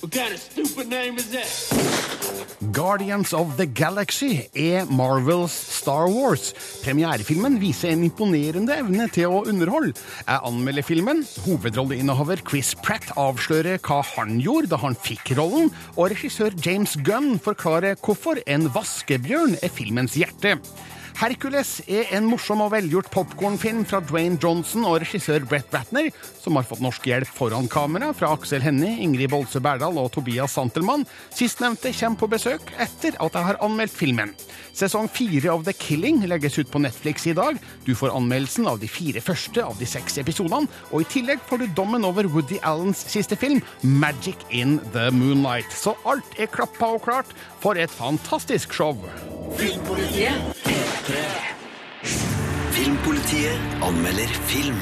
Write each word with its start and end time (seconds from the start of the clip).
What 0.00 0.10
kind 0.10 0.34
of 0.34 0.40
stupid 0.40 0.88
name 0.88 1.16
is 1.16 1.30
that? 1.30 1.91
Guardians 2.72 3.32
of 3.34 3.56
the 3.58 3.66
Galaxy 3.66 4.48
er 4.54 4.86
Marvels 4.86 5.52
Star 5.52 6.06
Wars. 6.08 6.52
Premierefilmen 6.84 7.58
viser 7.60 7.90
en 7.92 8.04
imponerende 8.06 8.76
evne 8.78 9.08
til 9.12 9.32
å 9.34 9.42
underholde. 9.50 9.96
Jeg 10.26 10.44
anmelder 10.48 10.86
filmen. 10.86 11.24
Hovedrolleinnehaver 11.46 12.44
Chris 12.48 12.72
Pratt 12.84 13.10
avslører 13.18 13.82
hva 13.82 14.00
han 14.14 14.38
gjorde 14.42 14.72
da 14.72 14.80
han 14.84 14.96
fikk 14.96 15.34
rollen, 15.38 15.72
og 15.96 16.12
regissør 16.14 16.54
James 16.64 16.96
Gunn 17.04 17.36
forklarer 17.42 17.98
hvorfor 18.00 18.40
en 18.46 18.70
vaskebjørn 18.72 19.58
er 19.62 19.72
filmens 19.72 20.16
hjerte. 20.18 20.58
Hercules 21.20 21.76
er 21.86 22.08
en 22.16 22.26
morsom 22.26 22.62
og 22.64 22.72
velgjort 22.72 23.10
popkornfilm 23.12 23.84
fra 23.88 24.00
Dwayne 24.02 24.38
Johnson 24.42 24.86
og 24.88 24.98
regissør 25.02 25.44
Brett 25.48 25.70
Ratner, 25.74 26.08
som 26.40 26.56
har 26.58 26.66
fått 26.66 26.82
norsk 26.82 27.06
hjelp 27.06 27.30
foran 27.30 27.68
kamera 27.70 28.10
fra 28.16 28.32
Aksel 28.34 28.64
Hennie, 28.64 28.96
Ingrid 29.04 29.30
Bolse 29.30 29.60
Berdal 29.62 30.00
og 30.00 30.10
Tobias 30.14 30.56
Santelmann. 30.56 31.04
Sistnevnte 31.34 31.92
kommer 31.94 32.18
på 32.22 32.30
besøk 32.32 32.72
etter 32.82 33.18
at 33.22 33.38
jeg 33.38 33.48
har 33.48 33.60
anmeldt 33.62 33.94
filmen. 33.94 34.32
Sesong 34.72 35.06
fire 35.12 35.52
av 35.52 35.66
The 35.66 35.74
Killing 35.76 36.22
legges 36.30 36.58
ut 36.58 36.70
på 36.72 36.80
Netflix 36.82 37.26
i 37.28 37.36
dag. 37.36 37.60
Du 37.86 37.92
får 37.98 38.14
anmeldelsen 38.16 38.66
av 38.70 38.80
de 38.82 38.88
fire 38.90 39.22
første 39.22 39.62
av 39.62 39.76
de 39.78 39.88
seks 39.88 40.18
episodene, 40.22 40.70
og 40.90 41.04
i 41.04 41.10
tillegg 41.12 41.44
får 41.48 41.62
du 41.62 41.68
dommen 41.76 42.08
over 42.08 42.26
Woody 42.32 42.58
Allens 42.66 43.04
siste 43.12 43.38
film, 43.38 43.62
Magic 43.82 44.42
in 44.50 44.78
the 44.96 45.10
Moonlight. 45.14 45.70
Så 45.76 45.94
alt 46.08 46.40
er 46.40 46.50
klappa 46.50 46.94
og 46.96 47.04
klart 47.06 47.36
for 47.62 47.78
et 47.78 47.92
fantastisk 47.92 48.74
show. 48.74 48.96
Filmpolitiet 49.58 51.01
P3. 51.02 51.14
Filmpolitiet 52.70 53.58
anmelder 53.82 54.28
film. 54.46 54.76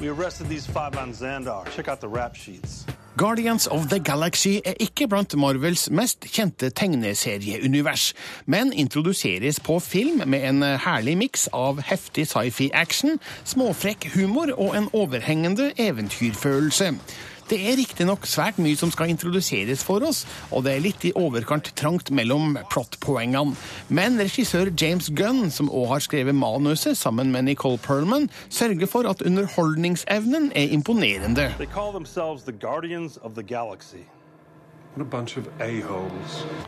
We 0.00 0.08
arrested 0.08 0.48
these 0.48 0.66
five 0.66 0.96
on 0.96 1.12
Xandar. 1.12 1.64
Check 1.76 1.88
out 1.88 2.00
the 2.00 2.08
rap 2.08 2.34
sheets. 2.34 2.86
Guardians 3.16 3.66
of 3.66 3.88
the 3.90 3.98
Galaxy 3.98 4.60
er 4.64 4.72
ikke 4.80 5.08
blant 5.08 5.36
Marvels 5.36 5.90
mest 5.90 6.24
kjente 6.24 6.70
tegneserieunivers, 6.70 8.14
men 8.46 8.72
introduseres 8.72 9.60
på 9.60 9.78
film 9.78 10.22
med 10.26 10.48
en 10.48 10.62
herlig 10.62 11.18
miks 11.18 11.48
av 11.52 11.82
heftig 11.84 12.24
sci-fi-action, 12.30 13.20
småfrekk 13.44 14.08
humor 14.14 14.54
og 14.56 14.76
en 14.76 14.88
overhengende 14.92 15.72
eventyrfølelse. 15.76 16.94
Det 17.50 17.58
er 17.66 17.74
riktignok 17.80 18.28
svært 18.30 18.60
mye 18.62 18.78
som 18.78 18.92
skal 18.94 19.10
introduseres 19.10 19.80
for 19.82 20.04
oss, 20.06 20.20
og 20.54 20.62
det 20.62 20.76
er 20.76 20.84
litt 20.84 21.06
i 21.08 21.10
overkant 21.18 21.72
trangt 21.74 22.12
mellom 22.14 22.54
plotpoengene. 22.70 23.56
Men 23.90 24.20
regissør 24.22 24.70
James 24.70 25.08
Gunn, 25.18 25.48
som 25.50 25.66
òg 25.66 25.88
har 25.96 26.04
skrevet 26.04 26.38
manuset 26.38 26.94
sammen 27.00 27.34
med 27.34 27.48
Nicole 27.48 27.80
Perlman, 27.82 28.28
sørger 28.54 28.86
for 28.86 29.10
at 29.10 29.26
underholdningsevnen 29.26 30.52
er 30.54 30.70
imponerende. 30.70 31.50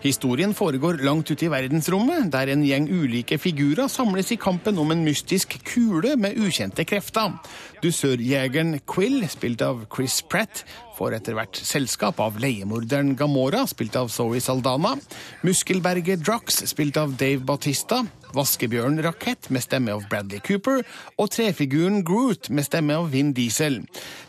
Historien 0.03 0.53
foregår 0.55 1.01
langt 1.03 1.31
ute 1.31 1.47
i 1.47 1.51
verdensrommet, 1.51 2.29
der 2.31 2.53
en 2.53 2.63
gjeng 2.63 2.87
ulike 2.87 3.39
figurer 3.39 3.91
samles 3.91 4.31
i 4.31 4.39
kampen 4.39 4.79
om 4.79 4.95
en 4.95 5.03
mystisk 5.03 5.57
kule 5.67 6.15
med 6.17 6.39
ukjente 6.39 6.87
krefter. 6.87 7.35
Dusørjegeren 7.83 8.77
Quill, 8.87 9.25
spilt 9.27 9.63
av 9.67 9.85
Chris 9.91 10.21
Pratt, 10.31 10.63
får 10.95 11.17
etter 11.17 11.35
hvert 11.35 11.59
selskap 11.59 12.21
av 12.23 12.39
leiemorderen 12.43 13.17
Gamora, 13.19 13.65
spilt 13.67 13.97
av 13.99 14.11
Zoe 14.13 14.39
Saldana, 14.43 14.95
muskelberget 15.43 16.23
Drax, 16.23 16.63
spilt 16.71 17.01
av 17.01 17.17
Dave 17.19 17.43
Batista, 17.49 18.05
vaskebjørn 18.33 19.01
Rakett 19.05 19.51
med 19.53 19.65
stemme 19.65 19.93
av 19.93 20.05
Bradley 20.11 20.41
Cooper 20.47 20.83
og 21.21 21.31
trefiguren 21.35 22.01
Groot 22.07 22.49
med 22.55 22.65
stemme 22.65 22.97
av 22.97 23.11
Vin 23.13 23.33
Diesel. 23.37 23.81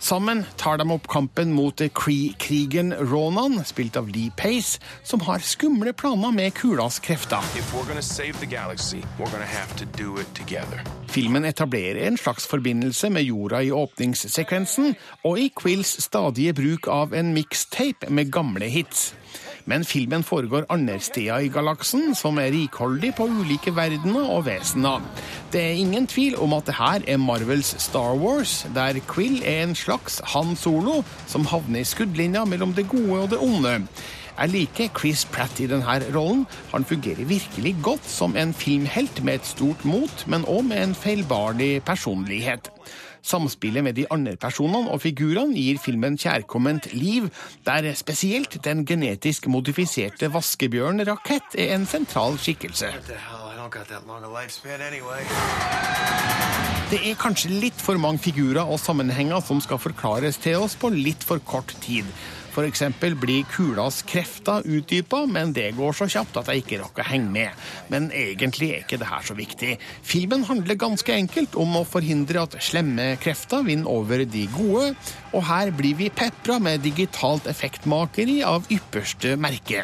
Sammen 0.04 0.44
tar 0.60 0.82
de 0.82 0.88
opp 0.92 1.08
kampen 1.12 1.54
mot 1.56 1.80
Kree-krigen 1.96 2.94
Ronan, 3.12 3.62
spilt 3.68 4.00
av 4.00 4.10
Lee 4.12 4.34
Pace, 4.36 4.82
som 5.08 5.24
har 5.28 5.44
skumle 5.46 5.94
planer 5.94 6.34
med 6.36 6.54
kulas 6.58 7.00
krefter. 7.04 7.44
Galaxy, 8.52 9.02
to. 9.98 10.18
Filmen 11.14 11.46
etablerer 11.46 12.08
en 12.08 12.18
slags 12.18 12.48
forbindelse 12.50 13.10
med 13.14 13.24
jorda 13.44 13.62
i 13.62 13.72
åpningssekvensen, 13.72 14.96
og 15.24 15.40
i 15.40 15.52
Quills 15.52 15.98
stadige 16.04 16.54
bruk 16.56 16.88
av 16.88 17.14
en 17.14 17.34
mixtape 17.36 18.10
med 18.10 18.32
gamle 18.32 18.70
hits. 18.72 19.12
Men 19.66 19.86
filmen 19.88 20.24
foregår 20.24 20.66
andre 20.70 20.98
steder 21.00 21.46
i 21.46 21.52
galaksen, 21.52 22.16
som 22.16 22.38
er 22.38 22.52
rikholdig 22.52 23.14
på 23.16 23.28
ulike 23.32 23.72
verdener 23.76 24.28
og 24.28 24.46
vesener. 24.46 25.04
Det 25.54 25.62
er 25.62 25.80
ingen 25.80 26.08
tvil 26.08 26.36
om 26.36 26.54
at 26.54 26.68
det 26.68 26.76
her 26.76 27.06
er 27.08 27.22
Marvels 27.22 27.76
Star 27.82 28.18
Wars, 28.20 28.66
der 28.76 29.00
Quill 29.08 29.42
er 29.46 29.64
en 29.64 29.76
slags 29.76 30.20
Han 30.34 30.56
Solo 30.56 31.04
som 31.28 31.48
havner 31.48 31.80
i 31.80 31.88
skuddlinja 31.88 32.44
mellom 32.46 32.74
det 32.74 32.90
gode 32.92 33.22
og 33.22 33.32
det 33.32 33.40
onde. 33.40 33.80
Jeg 34.34 34.50
liker 34.50 34.90
Chris 34.98 35.28
Pratt 35.30 35.60
i 35.62 35.68
denne 35.70 36.00
rollen. 36.16 36.48
Han 36.72 36.86
fungerer 36.86 37.30
virkelig 37.30 37.76
godt 37.86 38.06
som 38.10 38.36
en 38.36 38.54
filmhelt 38.54 39.24
med 39.24 39.40
et 39.40 39.46
stort 39.46 39.86
mot, 39.86 40.24
men 40.28 40.48
òg 40.50 40.64
med 40.66 40.84
en 40.84 40.96
feilbarlig 40.98 41.84
personlighet. 41.86 42.72
Samspillet 43.24 43.84
med 43.84 43.96
de 43.96 44.04
andre 44.12 44.36
personene 44.36 44.92
og 44.92 45.00
figurene 45.06 45.56
gir 45.56 45.80
filmen 45.80 46.18
kjærkomment 46.20 46.90
liv, 46.92 47.30
der 47.64 47.88
spesielt 47.96 48.58
den 48.66 48.84
genetisk 48.86 49.48
modifiserte 49.48 50.28
vaskebjørn 50.34 51.06
Rakett 51.08 51.56
er 51.56 51.72
en 51.78 51.88
sentral 51.88 52.36
skikkelse. 52.36 52.92
Det 56.92 57.00
er 57.00 57.16
kanskje 57.18 57.56
litt 57.64 57.80
for 57.80 57.98
mange 57.98 58.20
figurer 58.28 58.68
og 58.68 58.80
sammenhenger 58.84 59.40
som 59.48 59.64
skal 59.64 59.80
forklares 59.80 60.38
til 60.44 60.60
oss 60.60 60.76
på 60.76 60.92
litt 60.92 61.24
for 61.24 61.40
kort 61.48 61.72
tid. 61.82 62.04
Eksempel 62.62 63.16
blir 63.18 63.48
kulas 63.50 64.04
krefter 64.06 64.62
utdypa, 64.62 65.24
men 65.26 65.56
det 65.56 65.72
går 65.78 65.98
så 65.98 66.06
kjapt 66.06 66.38
at 66.38 66.52
jeg 66.52 66.62
ikke 66.62 66.80
rakk 66.84 67.02
å 67.02 67.08
henge 67.08 67.32
med. 67.34 67.66
Men 67.90 68.12
egentlig 68.14 68.70
er 68.70 68.86
ikke 68.86 69.00
det 69.02 69.10
her 69.10 69.26
så 69.26 69.34
viktig. 69.38 69.78
Filmen 70.06 70.46
handler 70.46 70.78
ganske 70.78 71.16
enkelt 71.16 71.58
om 71.60 71.80
å 71.80 71.86
forhindre 71.88 72.46
at 72.46 72.60
slemme 72.62 73.16
krefter 73.24 73.66
vinner 73.66 73.90
over 73.90 74.26
de 74.30 74.46
gode, 74.54 74.94
og 75.34 75.48
her 75.50 75.72
blir 75.76 75.98
vi 75.98 76.10
pepra 76.14 76.60
med 76.62 76.84
digitalt 76.86 77.48
effektmakeri 77.50 78.42
av 78.46 78.70
ypperste 78.74 79.36
merke. 79.42 79.84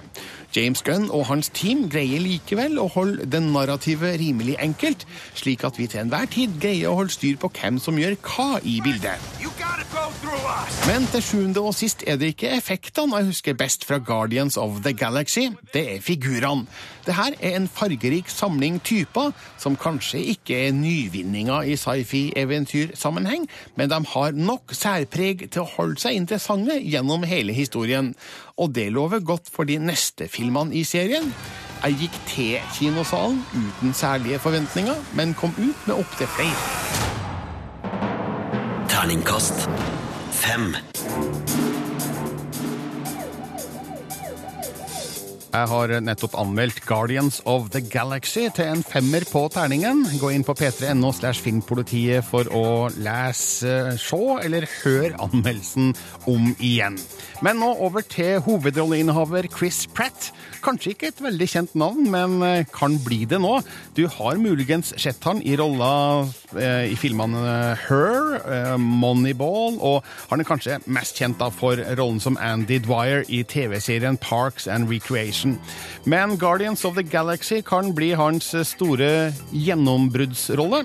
James 0.56 0.82
Gunn 0.82 1.12
og 1.14 1.28
hans 1.30 1.52
team 1.54 1.84
greier 1.94 2.22
likevel 2.24 2.80
å 2.82 2.88
holde 2.90 3.28
det 3.30 3.42
narrativet 3.46 4.18
rimelig 4.18 4.56
enkelt, 4.62 5.06
slik 5.38 5.66
at 5.68 5.78
vi 5.78 5.86
til 5.90 6.02
enhver 6.02 6.26
tid 6.34 6.56
greier 6.62 6.90
å 6.90 6.96
holde 7.02 7.14
styr 7.14 7.38
på 7.38 7.52
hvem 7.54 7.78
som 7.82 8.00
gjør 8.02 8.18
hva 8.26 8.58
i 8.66 8.80
bildet. 8.82 9.22
Men 10.90 11.06
til 11.14 11.26
sjuende 11.26 11.62
og 11.62 11.76
sist 11.78 12.02
er 12.10 12.18
det 12.18 12.34
ikke 12.34 12.56
effektene 12.58 13.22
jeg 13.22 13.30
husker 13.30 13.60
best 13.62 13.86
fra 13.86 14.02
Guardians 14.02 14.58
of 14.58 14.82
the 14.86 14.94
Galaxy, 14.98 15.52
det 15.74 15.86
er 15.96 16.02
figurene. 16.02 16.66
Det 17.10 17.16
her 17.18 17.34
er 17.42 17.56
en 17.58 17.66
fargerik 17.66 18.28
samling 18.30 18.76
typer 18.86 19.32
som 19.58 19.74
kanskje 19.82 20.20
ikke 20.36 20.58
er 20.68 20.76
nyvinninger 20.78 21.72
i 21.72 21.78
sci-fi-eventyrsammenheng, 21.80 23.48
men 23.76 23.90
de 23.90 23.98
har 24.12 24.38
nok 24.38 24.76
særpreg 24.78 25.48
til 25.50 25.64
å 25.64 25.72
holde 25.72 25.98
seg 26.04 26.20
interessante 26.20 26.78
gjennom 26.86 27.26
hele 27.26 27.56
historien. 27.58 28.14
Og 28.62 28.76
det 28.78 28.92
lover 28.94 29.26
godt 29.26 29.50
for 29.50 29.66
de 29.66 29.80
neste 29.82 30.30
filmene 30.30 30.78
i 30.78 30.86
serien. 30.86 31.34
Jeg 31.82 31.98
gikk 32.04 32.22
til 32.30 32.72
kinosalen 32.78 33.42
uten 33.58 33.98
særlige 33.98 34.38
forventninger, 34.46 35.02
men 35.18 35.34
kom 35.34 35.56
ut 35.58 35.88
med 35.90 35.96
opptil 35.98 36.30
flere. 36.38 36.62
Terningkast 38.94 39.66
fem. 40.30 40.76
Jeg 45.50 45.66
har 45.72 45.92
nettopp 46.06 46.36
anmeldt 46.38 46.84
Guardians 46.86 47.40
of 47.50 47.72
the 47.74 47.82
Galaxy 47.82 48.44
til 48.54 48.68
en 48.70 48.84
femmer 48.86 49.24
på 49.26 49.42
terningen. 49.50 50.04
Gå 50.22 50.30
inn 50.36 50.46
på 50.46 50.54
p3.no 50.54 51.10
slash 51.18 51.42
filmpolitiet 51.42 52.28
for 52.28 52.46
å 52.54 52.92
lese, 52.94 53.96
se 53.98 54.20
eller 54.46 54.68
høre 54.84 55.18
anmeldelsen 55.26 55.96
om 56.30 56.52
igjen. 56.62 57.00
Men 57.42 57.58
nå 57.64 57.72
over 57.82 58.06
til 58.06 58.44
hovedrolleinnehaver 58.46 59.50
Chris 59.50 59.88
Pratt. 59.90 60.30
Kanskje 60.60 60.92
ikke 60.94 61.10
et 61.12 61.22
veldig 61.24 61.48
kjent 61.48 61.76
navn, 61.80 62.08
men 62.12 62.40
eh, 62.44 62.66
kan 62.76 62.98
bli 63.04 63.22
det 63.30 63.40
nå. 63.40 63.60
Du 63.96 64.04
har 64.12 64.40
muligens 64.42 64.92
sett 65.00 65.24
han 65.28 65.40
i 65.46 65.56
rolla 65.60 65.92
eh, 66.60 66.92
i 66.92 66.98
filmene 67.00 67.78
Her, 67.86 68.36
eh, 68.40 68.76
Moneyball, 68.80 69.80
og 69.80 70.04
han 70.32 70.44
er 70.44 70.50
kanskje 70.50 70.80
mest 70.92 71.20
kjent 71.20 71.40
for 71.56 71.80
rollen 71.96 72.20
som 72.20 72.40
Andy 72.44 72.82
Dwyer 72.84 73.24
i 73.32 73.44
TV-serien 73.48 74.20
Parks 74.20 74.68
and 74.68 74.92
Recreation. 74.92 75.56
Men 76.04 76.36
Guardians 76.38 76.84
of 76.86 77.00
the 77.00 77.04
Galaxy 77.04 77.62
kan 77.64 77.94
bli 77.96 78.12
hans 78.20 78.52
store 78.68 79.32
gjennombruddsrolle. 79.56 80.84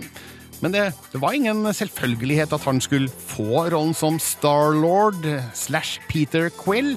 Men 0.62 0.72
det, 0.72 0.84
det 1.12 1.20
var 1.20 1.34
ingen 1.34 1.66
selvfølgelighet 1.74 2.54
at 2.54 2.64
han 2.64 2.78
skulle 2.80 3.10
få 3.10 3.66
rollen 3.74 3.94
som 3.96 4.20
Starlord 4.22 5.26
slash 5.52 5.98
Peter 6.08 6.48
Quill. 6.62 6.94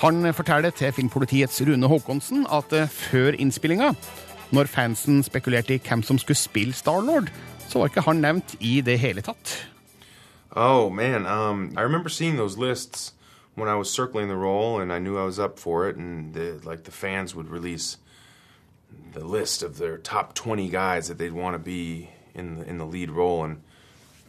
Han 0.00 0.24
forteller 0.32 0.70
til 0.72 0.92
Filmpolitiets 0.96 1.60
Rune 1.68 1.88
Haakonsen 1.88 2.46
at 2.48 2.72
eh, 2.72 2.88
før 2.88 3.36
innspillinga, 3.36 3.90
når 4.50 4.70
fansen 4.72 5.22
spekulerte 5.22 5.76
i 5.76 5.82
hvem 5.84 6.00
som 6.02 6.18
skulle 6.18 6.40
spille 6.40 6.72
Starlord, 6.72 7.28
så 7.68 7.78
var 7.78 7.90
ikke 7.90 8.06
han 8.06 8.22
nevnt 8.24 8.54
i 8.60 8.80
det 8.80 8.96
hele 8.98 9.20
tatt. 9.20 9.66
Oh 10.56 10.88
man, 10.88 11.26
um, 11.26 11.74
I 11.76 11.82
remember 11.82 12.08
seeing 12.08 12.36
those 12.36 12.56
lists 12.56 13.12
when 13.54 13.68
I 13.68 13.74
was 13.74 13.92
circling 13.92 14.28
the 14.28 14.40
role, 14.40 14.80
and 14.80 14.90
I 14.90 14.98
knew 14.98 15.18
I 15.18 15.24
was 15.24 15.38
up 15.38 15.58
for 15.58 15.86
it. 15.86 15.96
And 15.96 16.32
the, 16.34 16.58
like 16.64 16.84
the 16.84 16.92
fans 16.92 17.34
would 17.34 17.50
release 17.50 17.98
the 19.12 19.24
list 19.24 19.62
of 19.62 19.76
their 19.76 19.98
top 19.98 20.34
twenty 20.34 20.70
guys 20.70 21.08
that 21.08 21.18
they'd 21.18 21.32
want 21.32 21.54
to 21.54 21.58
be 21.58 22.08
in 22.34 22.56
the, 22.56 22.68
in 22.68 22.78
the 22.78 22.86
lead 22.86 23.10
role, 23.10 23.44
and 23.44 23.60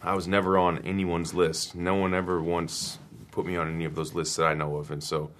I 0.04 0.16
was 0.16 0.28
never 0.28 0.58
on 0.58 0.80
anyone's 0.80 1.34
list. 1.34 1.76
No 1.76 1.96
one 1.96 2.14
ever 2.14 2.42
once 2.44 3.00
put 3.32 3.46
me 3.46 3.56
on 3.56 3.74
any 3.74 3.86
of 3.86 3.96
those 3.96 4.14
lists 4.14 4.36
that 4.36 4.46
I 4.46 4.54
know 4.54 4.76
of, 4.76 4.92
and 4.92 5.02
so, 5.02 5.32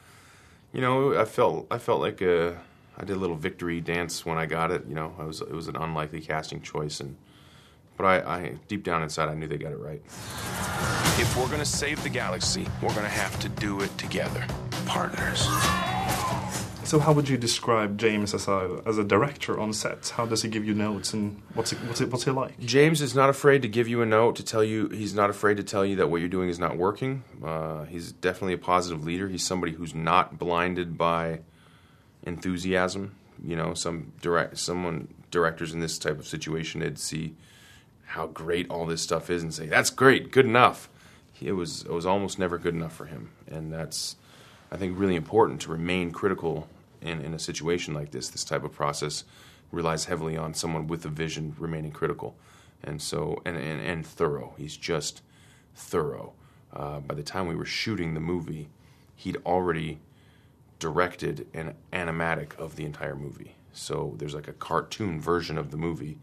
you 0.74 0.82
know, 0.82 1.20
I 1.20 1.26
felt 1.26 1.68
I 1.70 1.78
felt 1.78 2.02
like 2.02 2.22
a, 2.22 2.60
I 2.98 3.04
did 3.04 3.16
a 3.16 3.20
little 3.20 3.36
victory 3.36 3.82
dance 3.82 4.26
when 4.26 4.38
I 4.38 4.46
got 4.46 4.72
it. 4.72 4.86
You 4.88 4.96
know, 4.96 5.14
I 5.20 5.24
was 5.24 5.42
it 5.42 5.52
was 5.52 5.68
an 5.68 5.76
unlikely 5.76 6.22
casting 6.22 6.62
choice, 6.62 7.00
and 7.00 7.18
but 7.98 8.06
I, 8.06 8.38
I 8.38 8.56
deep 8.68 8.84
down 8.84 9.04
inside 9.04 9.30
I 9.30 9.34
knew 9.34 9.48
they 9.48 9.58
got 9.58 9.72
it 9.72 9.80
right. 9.80 10.02
If 11.20 11.36
we're 11.38 11.50
gonna 11.50 11.66
save 11.66 12.02
the 12.04 12.10
galaxy, 12.10 12.68
we're 12.82 12.96
gonna 12.96 13.10
have 13.10 13.40
to 13.42 13.50
do 13.50 13.82
it 13.82 13.96
together. 13.98 14.46
Partners. 14.86 15.48
So, 16.84 17.00
how 17.00 17.14
would 17.14 17.30
you 17.30 17.38
describe 17.38 17.98
James 17.98 18.34
as 18.34 18.48
a 18.48 18.82
as 18.86 18.98
a 18.98 19.04
director 19.04 19.60
on 19.60 19.72
set? 19.72 20.10
How 20.10 20.26
does 20.26 20.42
he 20.42 20.50
give 20.50 20.66
you 20.66 20.74
notes, 20.74 21.14
and 21.14 21.42
what's 21.54 21.72
what's 21.72 22.02
what's 22.02 22.24
he 22.26 22.32
like? 22.32 22.60
James 22.60 23.02
is 23.02 23.16
not 23.16 23.30
afraid 23.30 23.62
to 23.62 23.68
give 23.68 23.88
you 23.88 24.02
a 24.02 24.06
note 24.06 24.36
to 24.38 24.44
tell 24.44 24.64
you 24.64 24.90
he's 24.90 25.14
not 25.14 25.30
afraid 25.30 25.58
to 25.58 25.64
tell 25.64 25.86
you 25.86 25.96
that 25.98 26.08
what 26.10 26.20
you're 26.20 26.30
doing 26.30 26.50
is 26.50 26.60
not 26.60 26.78
working. 26.78 27.24
Uh, 27.44 27.84
he's 27.86 28.12
definitely 28.12 28.54
a 28.54 28.58
positive 28.58 29.06
leader. 29.06 29.28
He's 29.28 29.46
somebody 29.46 29.74
who's 29.74 29.94
not 29.96 30.38
blinded 30.40 30.98
by 30.98 31.42
enthusiasm. 32.24 33.16
You 33.44 33.56
know, 33.56 33.74
some 33.74 34.12
direct 34.22 34.58
someone 34.58 35.08
directors 35.30 35.74
in 35.74 35.80
this 35.80 35.98
type 35.98 36.20
of 36.20 36.28
situation 36.28 36.82
they'd 36.82 37.00
see 37.00 37.34
how 38.06 38.28
great 38.28 38.70
all 38.70 38.86
this 38.86 39.02
stuff 39.02 39.30
is 39.30 39.42
and 39.42 39.54
say 39.54 39.68
that's 39.68 39.90
great, 39.90 40.32
good 40.32 40.46
enough. 40.46 40.90
It 41.42 41.54
was 41.54 41.84
it 41.84 41.92
was 41.92 42.06
almost 42.06 42.38
never 42.38 42.58
good 42.58 42.76
enough 42.76 42.94
for 42.94 43.06
him, 43.06 43.32
and 43.48 43.72
that's 43.72 44.16
I 44.72 44.78
think 44.78 44.98
really 44.98 45.16
important 45.16 45.62
to 45.62 45.72
remain 45.72 46.12
critical 46.12 46.70
in, 47.02 47.20
in 47.22 47.34
a 47.34 47.40
situation 47.40 47.94
like 47.94 48.12
this. 48.12 48.30
This 48.30 48.46
type 48.46 48.64
of 48.64 48.72
process 48.72 49.26
relies 49.72 50.06
heavily 50.06 50.38
on 50.38 50.54
someone 50.54 50.88
with 50.88 51.06
a 51.06 51.10
vision 51.10 51.56
remaining 51.60 51.92
critical, 51.92 52.36
and 52.84 53.02
so 53.02 53.42
and 53.46 53.58
and, 53.58 53.82
and 53.82 54.06
thorough. 54.06 54.54
He's 54.58 54.78
just 54.78 55.22
thorough. 55.76 56.34
Uh, 56.74 57.00
by 57.00 57.16
the 57.16 57.24
time 57.24 57.48
we 57.48 57.56
were 57.56 57.66
shooting 57.66 58.14
the 58.14 58.20
movie, 58.22 58.70
he'd 59.16 59.38
already 59.46 60.00
directed 60.80 61.48
an 61.54 61.76
animatic 61.92 62.56
of 62.58 62.76
the 62.76 62.86
entire 62.86 63.16
movie. 63.16 63.56
So 63.74 64.16
there's 64.18 64.34
like 64.34 64.48
a 64.48 64.54
cartoon 64.54 65.20
version 65.20 65.58
of 65.58 65.72
the 65.72 65.78
movie 65.78 66.18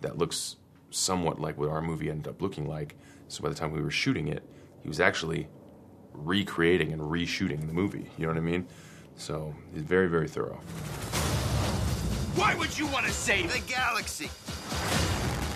that 0.00 0.18
looks 0.18 0.56
somewhat 0.90 1.40
like 1.40 1.58
what 1.58 1.70
our 1.70 1.80
movie 1.80 2.10
ended 2.10 2.28
up 2.28 2.42
looking 2.42 2.66
like. 2.66 2.96
So 3.28 3.42
by 3.42 3.48
the 3.48 3.54
time 3.54 3.72
we 3.72 3.82
were 3.82 3.90
shooting 3.90 4.28
it, 4.28 4.42
he 4.82 4.88
was 4.88 5.00
actually 5.00 5.48
recreating 6.26 6.92
and 6.92 7.00
reshooting 7.02 7.66
the 7.66 7.72
movie. 7.72 8.10
You 8.16 8.26
know 8.26 8.32
what 8.32 8.38
I 8.38 8.40
mean? 8.40 8.66
So 9.16 9.54
he's 9.72 9.82
very, 9.82 10.08
very 10.08 10.28
thorough. 10.28 10.60
Why 12.34 12.54
would 12.54 12.78
you 12.78 12.86
want 12.86 13.06
to 13.06 13.12
save 13.12 13.52
The 13.52 13.60
galaxy. 13.60 14.30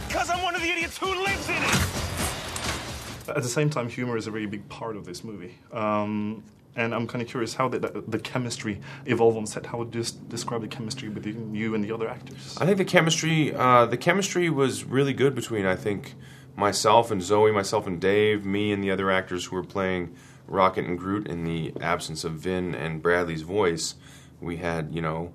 Because 0.08 0.28
I'm 0.30 0.42
one 0.42 0.54
of 0.54 0.60
the 0.60 0.68
idiots 0.68 0.98
who 0.98 1.06
lives 1.06 1.48
in 1.48 1.54
it! 1.56 3.28
At 3.28 3.42
the 3.42 3.48
same 3.48 3.70
time, 3.70 3.88
humor 3.88 4.16
is 4.16 4.26
a 4.26 4.30
really 4.30 4.46
big 4.46 4.68
part 4.68 4.96
of 4.96 5.04
this 5.06 5.22
movie. 5.22 5.56
Um, 5.72 6.42
and 6.74 6.94
I'm 6.94 7.06
kind 7.06 7.22
of 7.22 7.28
curious 7.28 7.54
how 7.54 7.68
did 7.68 7.82
the, 7.82 8.02
the 8.08 8.18
chemistry 8.18 8.80
evolved 9.06 9.36
on 9.36 9.46
set? 9.46 9.66
How 9.66 9.78
would 9.78 9.94
you 9.94 10.00
s- 10.00 10.10
describe 10.10 10.60
the 10.62 10.68
chemistry 10.68 11.08
between 11.08 11.54
you 11.54 11.74
and 11.74 11.84
the 11.84 11.92
other 11.92 12.08
actors? 12.08 12.56
I 12.60 12.66
think 12.66 12.78
the 12.78 12.84
chemistry, 12.84 13.54
uh, 13.54 13.86
the 13.86 13.96
chemistry 13.96 14.50
was 14.50 14.84
really 14.84 15.12
good 15.12 15.34
between 15.34 15.66
I 15.66 15.76
think 15.76 16.14
myself 16.56 17.10
and 17.10 17.22
Zoe, 17.22 17.52
myself 17.52 17.86
and 17.86 18.00
Dave, 18.00 18.44
me 18.44 18.72
and 18.72 18.82
the 18.82 18.90
other 18.90 19.10
actors 19.10 19.46
who 19.46 19.56
were 19.56 19.62
playing 19.64 20.14
Rocket 20.52 20.84
and 20.84 20.98
Groot 20.98 21.26
in 21.26 21.44
the 21.44 21.72
absence 21.80 22.24
of 22.24 22.32
Vin 22.32 22.74
and 22.74 23.02
Bradley's 23.02 23.42
voice. 23.42 23.94
We 24.40 24.56
had 24.58 24.94
you 24.94 25.02
know 25.02 25.32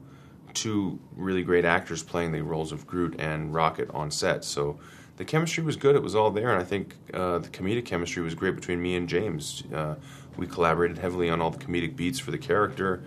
two 0.54 1.00
really 1.16 1.44
great 1.44 1.66
actors 1.66 2.04
playing 2.04 2.31
the 2.31 2.42
roles 2.42 2.72
of 2.72 2.88
Groot 2.88 3.16
and 3.19 3.54
Rocket 3.54 3.90
on 3.92 4.12
set, 4.12 4.44
so 4.46 4.80
the 5.18 5.25
chemistry 5.25 5.64
was 5.64 5.75
good. 5.75 5.96
It 5.96 6.04
was 6.04 6.16
all 6.16 6.31
there, 6.31 6.52
and 6.52 6.62
I 6.62 6.64
think 6.64 6.96
uh, 7.14 7.40
the 7.40 7.50
comedic 7.50 7.86
chemistry 7.86 8.22
was 8.24 8.36
great 8.36 8.56
between 8.56 8.81
me 8.81 8.96
and 8.96 9.10
James. 9.10 9.64
Uh, 9.74 9.96
we 10.38 10.46
collaborated 10.46 11.00
heavily 11.00 11.30
on 11.30 11.42
all 11.42 11.50
the 11.50 11.58
comedic 11.58 11.96
beats 11.96 12.19
for 12.19 12.31
the 12.31 12.38
character. 12.38 13.04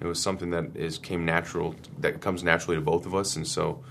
It 0.00 0.06
was 0.06 0.20
something 0.20 0.50
that 0.50 0.76
is 0.76 0.98
came 0.98 1.24
natural, 1.24 1.74
that 1.98 2.20
comes 2.20 2.42
naturally 2.42 2.76
to 2.76 2.82
both 2.82 3.06
of 3.06 3.14
us, 3.14 3.36
and 3.36 3.46
so 3.46 3.82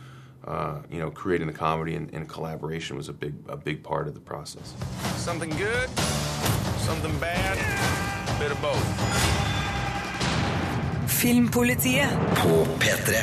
uh, 0.46 0.82
you 0.92 1.00
know, 1.00 1.10
creating 1.10 1.48
the 1.48 1.54
comedy 1.54 1.96
and, 1.96 2.14
and 2.14 2.28
collaboration 2.28 2.98
was 2.98 3.10
a 3.10 3.14
big 3.14 3.34
a 3.48 3.58
big 3.58 3.82
part 3.84 4.08
of 4.08 4.14
the 4.14 4.20
process. 4.20 4.74
Something 5.16 5.50
good, 5.52 5.90
something 6.84 7.18
bad, 7.20 7.58
bit 8.40 8.52
of 8.52 8.62
both. 8.62 8.88
Filmpolitiet. 11.08 12.10
På 12.36 12.68
P3. 12.80 13.16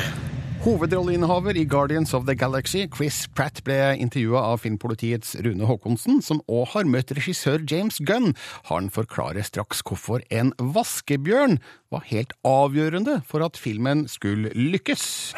Hovedrolleinnehaver 0.65 1.57
i 1.57 1.65
Guardians 1.65 2.15
of 2.15 2.27
the 2.27 2.35
Galaxy, 2.35 2.87
Chris 2.97 3.27
Pratt, 3.35 3.63
ble 3.65 3.97
intervjua 3.97 4.43
av 4.53 4.59
Filmpolitiets 4.61 5.35
Rune 5.41 5.65
Haakonsen, 5.65 6.21
som 6.21 6.43
òg 6.53 6.75
har 6.75 6.85
møtt 6.85 7.13
regissør 7.17 7.65
James 7.65 7.97
Gunn. 8.05 8.35
Han 8.69 8.91
forklarer 8.93 9.45
straks 9.45 9.81
hvorfor 9.81 10.21
en 10.29 10.53
vaskebjørn 10.61 11.59
var 11.93 12.05
helt 12.11 12.33
avgjørende 12.45 13.23
for 13.29 13.45
at 13.45 13.57
filmen 13.57 14.05
skulle 14.09 14.53
lykkes. 14.53 15.33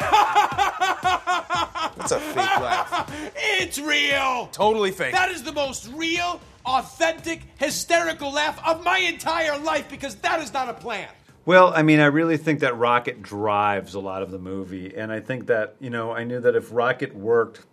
That's 1.95 2.11
a 2.11 2.19
fake 2.19 2.59
laugh. 2.59 3.07
It's 3.63 3.79
real! 3.79 4.49
Totally 4.51 4.91
fake. 4.91 5.13
That 5.13 5.31
is 5.31 5.43
the 5.43 5.53
most 5.53 5.87
real, 5.95 6.41
authentic, 6.65 7.41
hysterical 7.57 8.31
laugh 8.31 8.59
of 8.65 8.83
my 8.83 8.99
entire 8.99 9.57
life 9.59 9.89
because 9.89 10.15
that 10.17 10.41
is 10.41 10.53
not 10.53 10.69
a 10.69 10.73
plan. 10.73 11.09
Well, 11.45 11.73
I 11.75 11.83
mean, 11.83 11.99
I 11.99 12.05
really 12.05 12.37
think 12.37 12.61
that 12.61 12.77
Rocket 12.77 13.21
drives 13.21 13.95
a 13.95 13.99
lot 13.99 14.21
of 14.23 14.31
the 14.31 14.39
movie, 14.39 14.95
and 14.95 15.11
I 15.11 15.19
think 15.19 15.47
that 15.47 15.75
you 15.79 15.89
know, 15.89 16.11
I 16.11 16.23
knew 16.23 16.39
that 16.39 16.55
if 16.55 16.71
Rocket 16.71 17.13
worked, 17.13 17.65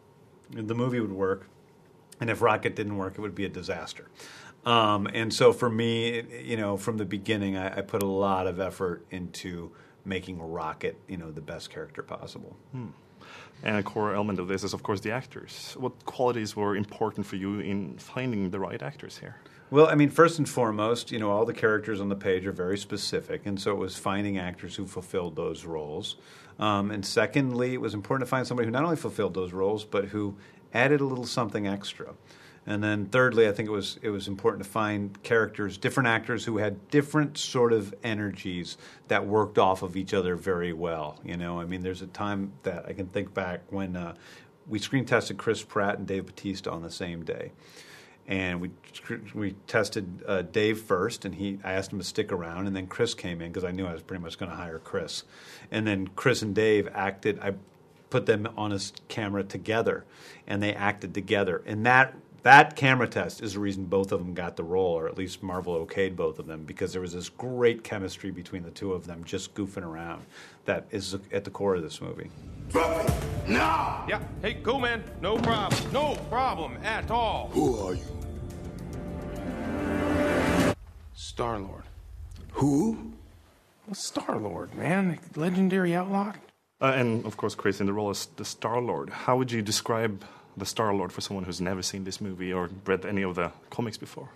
the 0.50 0.74
movie 0.74 0.98
would 0.98 1.12
work, 1.12 1.48
and 2.20 2.28
if 2.28 2.42
Rocket 2.42 2.74
didn't 2.74 2.96
work, 2.96 3.14
it 3.16 3.20
would 3.20 3.34
be 3.34 3.44
a 3.44 3.48
disaster. 3.48 4.08
Um, 4.66 5.06
and 5.14 5.32
so, 5.32 5.52
for 5.52 5.70
me, 5.70 6.22
you 6.42 6.56
know, 6.56 6.76
from 6.76 6.96
the 6.96 7.04
beginning, 7.04 7.56
I, 7.56 7.78
I 7.78 7.80
put 7.82 8.02
a 8.02 8.06
lot 8.06 8.46
of 8.46 8.58
effort 8.58 9.06
into 9.10 9.70
making 10.04 10.42
Rocket, 10.42 10.98
you 11.06 11.16
know, 11.16 11.30
the 11.30 11.40
best 11.40 11.70
character 11.70 12.02
possible. 12.02 12.56
And 13.62 13.76
a 13.76 13.82
core 13.82 14.14
element 14.14 14.38
of 14.38 14.48
this 14.48 14.64
is, 14.64 14.72
of 14.72 14.82
course, 14.82 15.00
the 15.00 15.12
actors. 15.12 15.74
What 15.78 16.04
qualities 16.06 16.56
were 16.56 16.76
important 16.76 17.26
for 17.26 17.36
you 17.36 17.60
in 17.60 17.98
finding 17.98 18.50
the 18.50 18.58
right 18.58 18.82
actors 18.82 19.18
here? 19.18 19.36
Well, 19.70 19.86
I 19.86 19.94
mean, 19.94 20.10
first 20.10 20.38
and 20.38 20.48
foremost, 20.48 21.12
you 21.12 21.18
know, 21.18 21.30
all 21.30 21.44
the 21.44 21.52
characters 21.52 22.00
on 22.00 22.08
the 22.08 22.16
page 22.16 22.44
are 22.46 22.52
very 22.52 22.76
specific, 22.76 23.46
and 23.46 23.60
so 23.60 23.70
it 23.70 23.76
was 23.78 23.96
finding 23.96 24.38
actors 24.38 24.74
who 24.74 24.86
fulfilled 24.86 25.36
those 25.36 25.64
roles. 25.64 26.16
Um, 26.58 26.90
and 26.90 27.06
secondly, 27.06 27.74
it 27.74 27.80
was 27.80 27.94
important 27.94 28.26
to 28.26 28.30
find 28.30 28.46
somebody 28.46 28.66
who 28.66 28.72
not 28.72 28.82
only 28.82 28.96
fulfilled 28.96 29.34
those 29.34 29.52
roles, 29.52 29.84
but 29.84 30.06
who 30.06 30.36
added 30.74 31.00
a 31.00 31.04
little 31.04 31.24
something 31.24 31.68
extra. 31.68 32.14
And 32.66 32.84
then 32.84 33.06
thirdly, 33.06 33.48
I 33.48 33.52
think 33.52 33.68
it 33.68 33.72
was 33.72 33.98
it 34.02 34.10
was 34.10 34.28
important 34.28 34.64
to 34.64 34.70
find 34.70 35.20
characters, 35.22 35.78
different 35.78 36.08
actors 36.08 36.44
who 36.44 36.58
had 36.58 36.88
different 36.90 37.38
sort 37.38 37.72
of 37.72 37.94
energies 38.04 38.76
that 39.08 39.26
worked 39.26 39.58
off 39.58 39.82
of 39.82 39.96
each 39.96 40.12
other 40.14 40.36
very 40.36 40.72
well. 40.72 41.18
You 41.24 41.36
know, 41.36 41.60
I 41.60 41.64
mean, 41.64 41.82
there's 41.82 42.02
a 42.02 42.06
time 42.06 42.52
that 42.62 42.86
I 42.86 42.92
can 42.92 43.06
think 43.06 43.32
back 43.32 43.62
when 43.70 43.96
uh, 43.96 44.14
we 44.68 44.78
screen 44.78 45.04
tested 45.04 45.38
Chris 45.38 45.62
Pratt 45.62 45.98
and 45.98 46.06
Dave 46.06 46.26
Batista 46.26 46.70
on 46.70 46.82
the 46.82 46.90
same 46.90 47.24
day 47.24 47.52
and 48.30 48.60
we 48.60 48.70
we 49.34 49.52
tested 49.66 50.22
uh, 50.26 50.42
Dave 50.42 50.80
first, 50.80 51.24
and 51.24 51.34
he 51.34 51.58
I 51.64 51.72
asked 51.72 51.92
him 51.92 51.98
to 51.98 52.04
stick 52.04 52.32
around, 52.32 52.68
and 52.68 52.76
then 52.76 52.86
Chris 52.86 53.12
came 53.12 53.42
in 53.42 53.48
because 53.50 53.64
I 53.64 53.72
knew 53.72 53.86
I 53.86 53.92
was 53.92 54.02
pretty 54.02 54.22
much 54.22 54.38
going 54.38 54.50
to 54.50 54.56
hire 54.56 54.78
Chris, 54.78 55.24
and 55.70 55.86
then 55.86 56.06
Chris 56.08 56.40
and 56.40 56.54
Dave 56.54 56.88
acted. 56.94 57.40
I 57.40 57.54
put 58.08 58.26
them 58.26 58.48
on 58.56 58.72
a 58.72 58.78
camera 59.08 59.42
together, 59.42 60.04
and 60.46 60.62
they 60.62 60.72
acted 60.72 61.12
together, 61.12 61.62
and 61.66 61.84
that. 61.84 62.14
That 62.42 62.74
camera 62.74 63.06
test 63.06 63.42
is 63.42 63.52
the 63.52 63.60
reason 63.60 63.84
both 63.84 64.12
of 64.12 64.18
them 64.18 64.32
got 64.32 64.56
the 64.56 64.64
role, 64.64 64.92
or 64.98 65.06
at 65.06 65.18
least 65.18 65.42
Marvel 65.42 65.84
okayed 65.86 66.16
both 66.16 66.38
of 66.38 66.46
them, 66.46 66.64
because 66.64 66.92
there 66.92 67.02
was 67.02 67.12
this 67.12 67.28
great 67.28 67.84
chemistry 67.84 68.30
between 68.30 68.62
the 68.62 68.70
two 68.70 68.94
of 68.94 69.06
them 69.06 69.24
just 69.24 69.54
goofing 69.54 69.84
around 69.84 70.22
that 70.64 70.86
is 70.90 71.14
at 71.32 71.44
the 71.44 71.50
core 71.50 71.74
of 71.74 71.82
this 71.82 72.00
movie. 72.00 72.30
Now, 73.46 74.06
Yeah. 74.08 74.20
Hey, 74.40 74.54
cool, 74.62 74.80
man. 74.80 75.04
No 75.20 75.36
problem. 75.36 75.92
No 75.92 76.14
problem 76.30 76.78
at 76.82 77.10
all. 77.10 77.50
Who 77.52 77.78
are 77.86 77.94
you? 77.94 78.04
Star 81.12 81.58
Lord. 81.58 81.82
Who? 82.52 83.12
Well, 83.86 83.94
Star 83.94 84.38
Lord, 84.38 84.74
man. 84.74 85.18
Legendary 85.36 85.94
outlaw. 85.94 86.32
Uh, 86.80 86.92
and 86.96 87.26
of 87.26 87.36
course, 87.36 87.54
Chris 87.54 87.80
in 87.80 87.86
the 87.86 87.92
role 87.92 88.08
as 88.08 88.26
the 88.36 88.44
Star 88.44 88.80
Lord. 88.80 89.10
How 89.10 89.36
would 89.36 89.52
you 89.52 89.60
describe 89.60 90.24
the 90.56 90.66
Star 90.66 90.94
Lord 90.94 91.12
for 91.12 91.20
someone 91.20 91.44
who's 91.44 91.60
never 91.60 91.82
seen 91.82 92.04
this 92.04 92.20
movie 92.20 92.52
or 92.52 92.70
read 92.84 93.04
any 93.04 93.22
of 93.22 93.34
the 93.34 93.52
comics 93.70 93.96
before? 93.96 94.28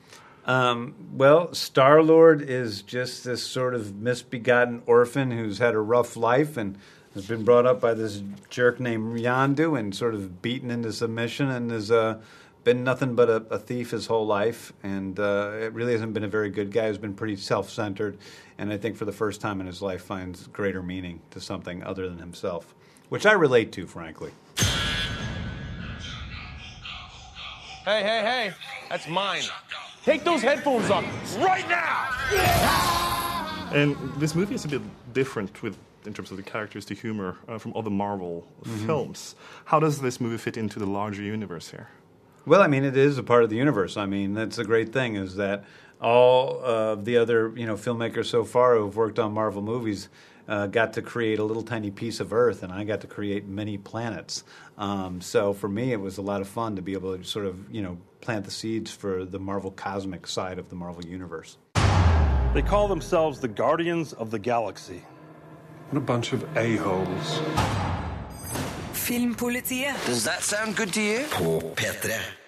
Um, 0.46 0.94
well, 1.12 1.54
Star 1.54 2.02
Lord 2.02 2.42
is 2.42 2.82
just 2.82 3.24
this 3.24 3.42
sort 3.42 3.74
of 3.74 3.96
misbegotten 3.96 4.82
orphan 4.86 5.30
who's 5.30 5.58
had 5.58 5.74
a 5.74 5.80
rough 5.80 6.16
life 6.16 6.56
and 6.56 6.78
has 7.14 7.26
been 7.26 7.44
brought 7.44 7.64
up 7.64 7.80
by 7.80 7.94
this 7.94 8.22
jerk 8.50 8.80
named 8.80 9.18
Yandu 9.18 9.78
and 9.78 9.94
sort 9.94 10.14
of 10.14 10.42
beaten 10.42 10.70
into 10.70 10.92
submission 10.92 11.48
and 11.48 11.70
has 11.70 11.90
uh, 11.90 12.20
been 12.64 12.82
nothing 12.82 13.14
but 13.14 13.30
a, 13.30 13.36
a 13.50 13.58
thief 13.58 13.92
his 13.92 14.06
whole 14.06 14.26
life. 14.26 14.72
And 14.82 15.18
uh, 15.18 15.52
it 15.54 15.72
really 15.72 15.92
hasn't 15.92 16.12
been 16.12 16.24
a 16.24 16.28
very 16.28 16.50
good 16.50 16.72
guy. 16.72 16.88
He's 16.88 16.98
been 16.98 17.14
pretty 17.14 17.36
self 17.36 17.70
centered. 17.70 18.18
And 18.58 18.72
I 18.72 18.76
think 18.76 18.96
for 18.96 19.04
the 19.04 19.12
first 19.12 19.40
time 19.40 19.60
in 19.60 19.66
his 19.66 19.80
life 19.80 20.02
finds 20.02 20.46
greater 20.48 20.82
meaning 20.82 21.20
to 21.30 21.40
something 21.40 21.82
other 21.82 22.08
than 22.08 22.18
himself, 22.18 22.74
which 23.08 23.26
I 23.26 23.32
relate 23.32 23.72
to, 23.72 23.86
frankly. 23.86 24.32
Hey, 27.84 28.02
hey, 28.02 28.20
hey, 28.22 28.52
that's 28.88 29.06
mine. 29.08 29.42
Take 30.04 30.24
those 30.24 30.40
headphones 30.40 30.90
off 30.90 31.04
right 31.38 31.68
now! 31.68 32.90
And 33.74 33.96
this 34.18 34.36
movie 34.36 34.54
is 34.54 34.64
a 34.64 34.68
bit 34.68 34.82
different 35.12 35.60
with 35.60 35.76
in 36.06 36.14
terms 36.14 36.30
of 36.30 36.36
the 36.36 36.44
characters, 36.44 36.86
the 36.86 36.94
humor 36.94 37.36
uh, 37.48 37.58
from 37.58 37.72
other 37.76 37.90
Marvel 37.90 38.46
films. 38.86 39.34
How 39.64 39.80
does 39.80 40.00
this 40.00 40.20
movie 40.20 40.36
fit 40.36 40.56
into 40.56 40.78
the 40.78 40.86
larger 40.86 41.22
universe 41.22 41.70
here? 41.70 41.88
Well, 42.46 42.62
I 42.62 42.68
mean, 42.68 42.84
it 42.84 42.96
is 42.96 43.18
a 43.18 43.22
part 43.24 43.42
of 43.42 43.50
the 43.50 43.56
universe. 43.56 43.96
I 43.96 44.06
mean, 44.06 44.32
that's 44.34 44.56
the 44.56 44.64
great 44.64 44.92
thing 44.92 45.16
is 45.16 45.34
that 45.36 45.64
all 46.00 46.60
of 46.62 47.04
the 47.04 47.16
other 47.16 47.52
you 47.56 47.66
know 47.66 47.74
filmmakers 47.74 48.26
so 48.26 48.44
far 48.44 48.76
who've 48.76 48.94
worked 48.94 49.18
on 49.18 49.32
Marvel 49.32 49.62
movies 49.62 50.08
uh, 50.48 50.66
got 50.66 50.92
to 50.94 51.02
create 51.02 51.38
a 51.38 51.44
little 51.44 51.62
tiny 51.62 51.90
piece 51.90 52.20
of 52.20 52.32
Earth, 52.32 52.62
and 52.62 52.72
I 52.72 52.84
got 52.84 53.00
to 53.02 53.06
create 53.06 53.46
many 53.46 53.78
planets. 53.78 54.44
Um, 54.76 55.20
so 55.20 55.52
for 55.52 55.68
me, 55.68 55.92
it 55.92 56.00
was 56.00 56.18
a 56.18 56.22
lot 56.22 56.40
of 56.40 56.48
fun 56.48 56.76
to 56.76 56.82
be 56.82 56.92
able 56.92 57.16
to 57.16 57.24
sort 57.24 57.46
of 57.46 57.70
you 57.70 57.82
know 57.82 57.98
plant 58.20 58.44
the 58.44 58.50
seeds 58.50 58.90
for 58.90 59.24
the 59.24 59.38
Marvel 59.38 59.70
cosmic 59.70 60.26
side 60.26 60.58
of 60.58 60.68
the 60.68 60.76
Marvel 60.76 61.04
universe. 61.04 61.56
They 62.54 62.62
call 62.62 62.88
themselves 62.88 63.40
the 63.40 63.48
Guardians 63.48 64.12
of 64.12 64.30
the 64.30 64.38
Galaxy. 64.38 65.02
What 65.90 65.98
a 65.98 66.00
bunch 66.00 66.32
of 66.32 66.44
a-holes. 66.56 67.40
Filmpolitiet. 68.92 70.06
Does 70.06 70.24
that 70.24 70.42
sound 70.42 70.76
good 70.76 70.92
to 70.92 71.00
you? 71.00 71.24
På 71.30 71.60
P3. 71.74 72.43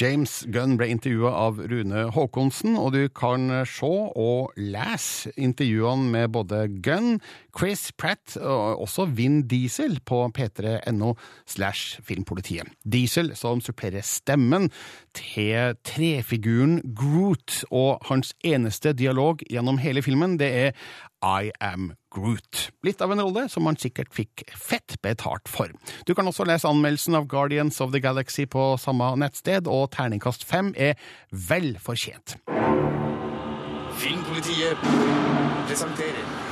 James 0.00 0.46
Gunn 0.48 0.78
ble 0.80 0.86
intervjua 0.88 1.30
av 1.36 1.58
Rune 1.68 2.06
Haakonsen, 2.14 2.72
og 2.80 2.94
du 2.94 3.02
kan 3.12 3.50
se 3.68 3.90
og 4.16 4.54
lese 4.56 5.28
intervjuene 5.36 6.08
med 6.14 6.32
både 6.32 6.62
Gunn, 6.80 7.18
Chris 7.56 7.90
Pratt 7.98 8.36
og 8.40 8.82
også 8.84 9.06
Vin 9.16 9.42
Diesel 9.50 9.98
på 10.06 10.22
p3.no 10.36 11.14
slash 11.48 12.00
filmpolitiet. 12.06 12.68
Diesel 12.84 13.32
som 13.38 13.62
supplerer 13.64 14.04
stemmen 14.06 14.70
til 15.16 15.76
trefiguren 15.86 16.80
Groot, 16.96 17.64
og 17.70 18.02
hans 18.08 18.34
eneste 18.46 18.92
dialog 18.96 19.42
gjennom 19.50 19.80
hele 19.82 20.02
filmen, 20.02 20.38
det 20.40 20.50
er 20.50 20.70
I 21.22 21.50
am 21.60 21.92
Groot. 22.10 22.70
Litt 22.86 23.02
av 23.04 23.12
en 23.14 23.22
rolle 23.22 23.46
som 23.52 23.66
han 23.68 23.78
sikkert 23.78 24.14
fikk 24.14 24.44
fett 24.56 24.96
betalt 25.04 25.50
for. 25.50 25.70
Du 26.06 26.14
kan 26.14 26.26
også 26.26 26.46
lese 26.48 26.70
anmeldelsen 26.70 27.18
av 27.18 27.28
Guardians 27.30 27.80
of 27.80 27.92
the 27.94 28.02
Galaxy 28.02 28.46
på 28.50 28.72
samme 28.80 29.12
nettsted, 29.20 29.68
og 29.70 29.90
terningkast 29.94 30.46
fem 30.48 30.74
er 30.78 30.96
vel 31.30 31.74
fortjent. 31.82 32.38
Filmpolitiet 34.00 34.80
presenterer 35.68 36.49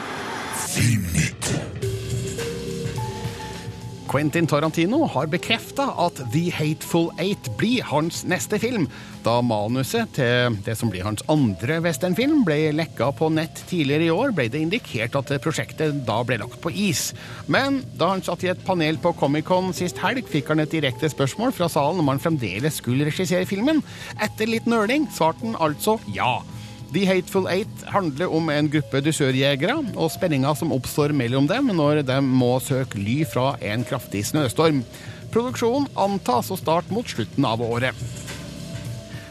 Quentin 4.08 4.46
Tarantino 4.48 5.02
har 5.12 5.28
bekrefta 5.28 5.84
at 6.00 6.20
The 6.32 6.48
Hateful 6.54 7.10
Eight 7.20 7.50
blir 7.60 7.84
hans 7.90 8.22
neste 8.24 8.56
film, 8.60 8.86
da 9.24 9.38
manuset 9.44 10.14
til 10.16 10.56
det 10.64 10.78
som 10.80 10.88
blir 10.88 11.04
hans 11.04 11.20
andre 11.28 11.76
westernfilm 11.84 12.40
ble 12.46 12.72
lekka 12.78 13.10
på 13.18 13.28
nett 13.34 13.60
tidligere 13.68 14.08
i 14.08 14.12
år, 14.14 14.32
ble 14.36 14.48
det 14.48 14.62
indikert 14.64 15.18
at 15.20 15.34
prosjektet 15.44 16.00
da 16.08 16.22
ble 16.24 16.40
lagt 16.40 16.56
på 16.64 16.72
is. 16.72 17.10
Men 17.52 17.82
da 18.00 18.14
han 18.14 18.24
satt 18.24 18.46
i 18.46 18.52
et 18.54 18.64
panel 18.64 19.00
på 19.02 19.12
Comic-Con 19.20 19.74
sist 19.76 20.00
helg, 20.00 20.24
fikk 20.32 20.54
han 20.54 20.64
et 20.64 20.72
direkte 20.72 21.12
spørsmål 21.12 21.52
fra 21.56 21.68
salen 21.72 22.00
om 22.00 22.08
han 22.08 22.22
fremdeles 22.22 22.80
skulle 22.80 23.10
regissere 23.10 23.48
filmen. 23.48 23.84
Etter 24.24 24.48
litt 24.48 24.68
nøling 24.70 25.10
svarte 25.12 25.44
han 25.44 25.58
altså 25.60 25.98
ja. 26.16 26.38
The 26.88 27.04
Hateful 27.04 27.48
Eight 27.52 27.82
handler 27.92 28.32
om 28.32 28.48
en 28.48 28.70
gruppe 28.72 29.02
dusørjegere 29.04 29.74
og 29.92 30.08
spenninga 30.14 30.54
som 30.56 30.72
oppstår 30.72 31.12
mellom 31.12 31.44
dem 31.50 31.68
når 31.76 32.00
de 32.08 32.16
må 32.24 32.54
søke 32.64 32.96
ly 32.96 33.18
fra 33.28 33.50
en 33.60 33.84
kraftig 33.84 34.24
snøstorm. 34.30 34.80
Produksjonen 35.28 35.90
antas 36.00 36.48
å 36.48 36.56
starte 36.56 36.94
mot 36.96 37.04
slutten 37.04 37.44
av 37.44 37.60
året. 37.60 37.92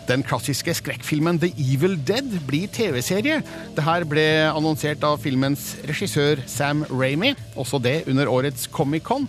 Den 0.07 0.21
klassiske 0.23 0.71
skrekkfilmen 0.77 1.41
The 1.41 1.49
Evil 1.59 1.97
Dead 2.07 2.29
blir 2.47 2.69
TV-serie. 2.71 3.41
Dette 3.75 3.97
ble 4.07 4.27
annonsert 4.53 5.01
av 5.03 5.17
filmens 5.25 5.73
regissør 5.89 6.45
Sam 6.47 6.85
Ramy, 6.93 7.33
også 7.57 7.81
det 7.83 8.03
under 8.07 8.29
årets 8.31 8.69
Comic-Con. 8.71 9.25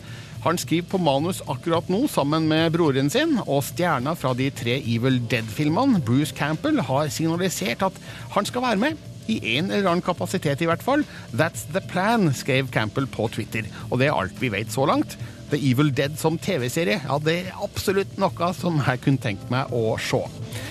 Han 0.49 0.57
skriver 0.57 0.87
på 0.89 0.99
manus 1.05 1.43
akkurat 1.45 1.91
nå 1.93 2.07
sammen 2.09 2.47
med 2.49 2.73
broren 2.73 3.11
sin, 3.13 3.35
og 3.45 3.67
stjerna 3.67 4.15
fra 4.17 4.31
de 4.33 4.47
tre 4.57 4.79
Evil 4.81 5.19
Dead-filmene, 5.29 6.01
Bruce 6.01 6.33
Campbell, 6.33 6.81
har 6.89 7.11
signalisert 7.13 7.85
at 7.85 7.99
han 8.33 8.49
skal 8.49 8.65
være 8.65 8.81
med. 8.81 9.03
I 9.29 9.37
en 9.59 9.69
eller 9.69 9.91
annen 9.91 10.05
kapasitet, 10.07 10.63
i 10.65 10.69
hvert 10.71 10.81
fall. 10.81 11.05
That's 11.37 11.67
the 11.75 11.83
plan, 11.91 12.31
skrev 12.33 12.71
Campbell 12.73 13.05
på 13.13 13.29
Twitter. 13.35 13.69
Og 13.91 14.01
det 14.01 14.09
er 14.09 14.17
alt 14.17 14.41
vi 14.41 14.49
vet 14.55 14.73
så 14.73 14.89
langt. 14.89 15.19
The 15.51 15.59
Evil 15.71 15.91
Dead 15.95 16.19
som 16.21 16.39
TV-serie, 16.39 17.01
ja, 17.05 17.19
det 17.23 17.37
er 17.41 17.63
absolutt 17.65 18.19
noe 18.21 18.53
som 18.57 18.81
jeg 18.85 19.01
kunne 19.05 19.23
tenkt 19.23 19.49
meg 19.53 19.73
å 19.73 19.97
se. 20.03 20.21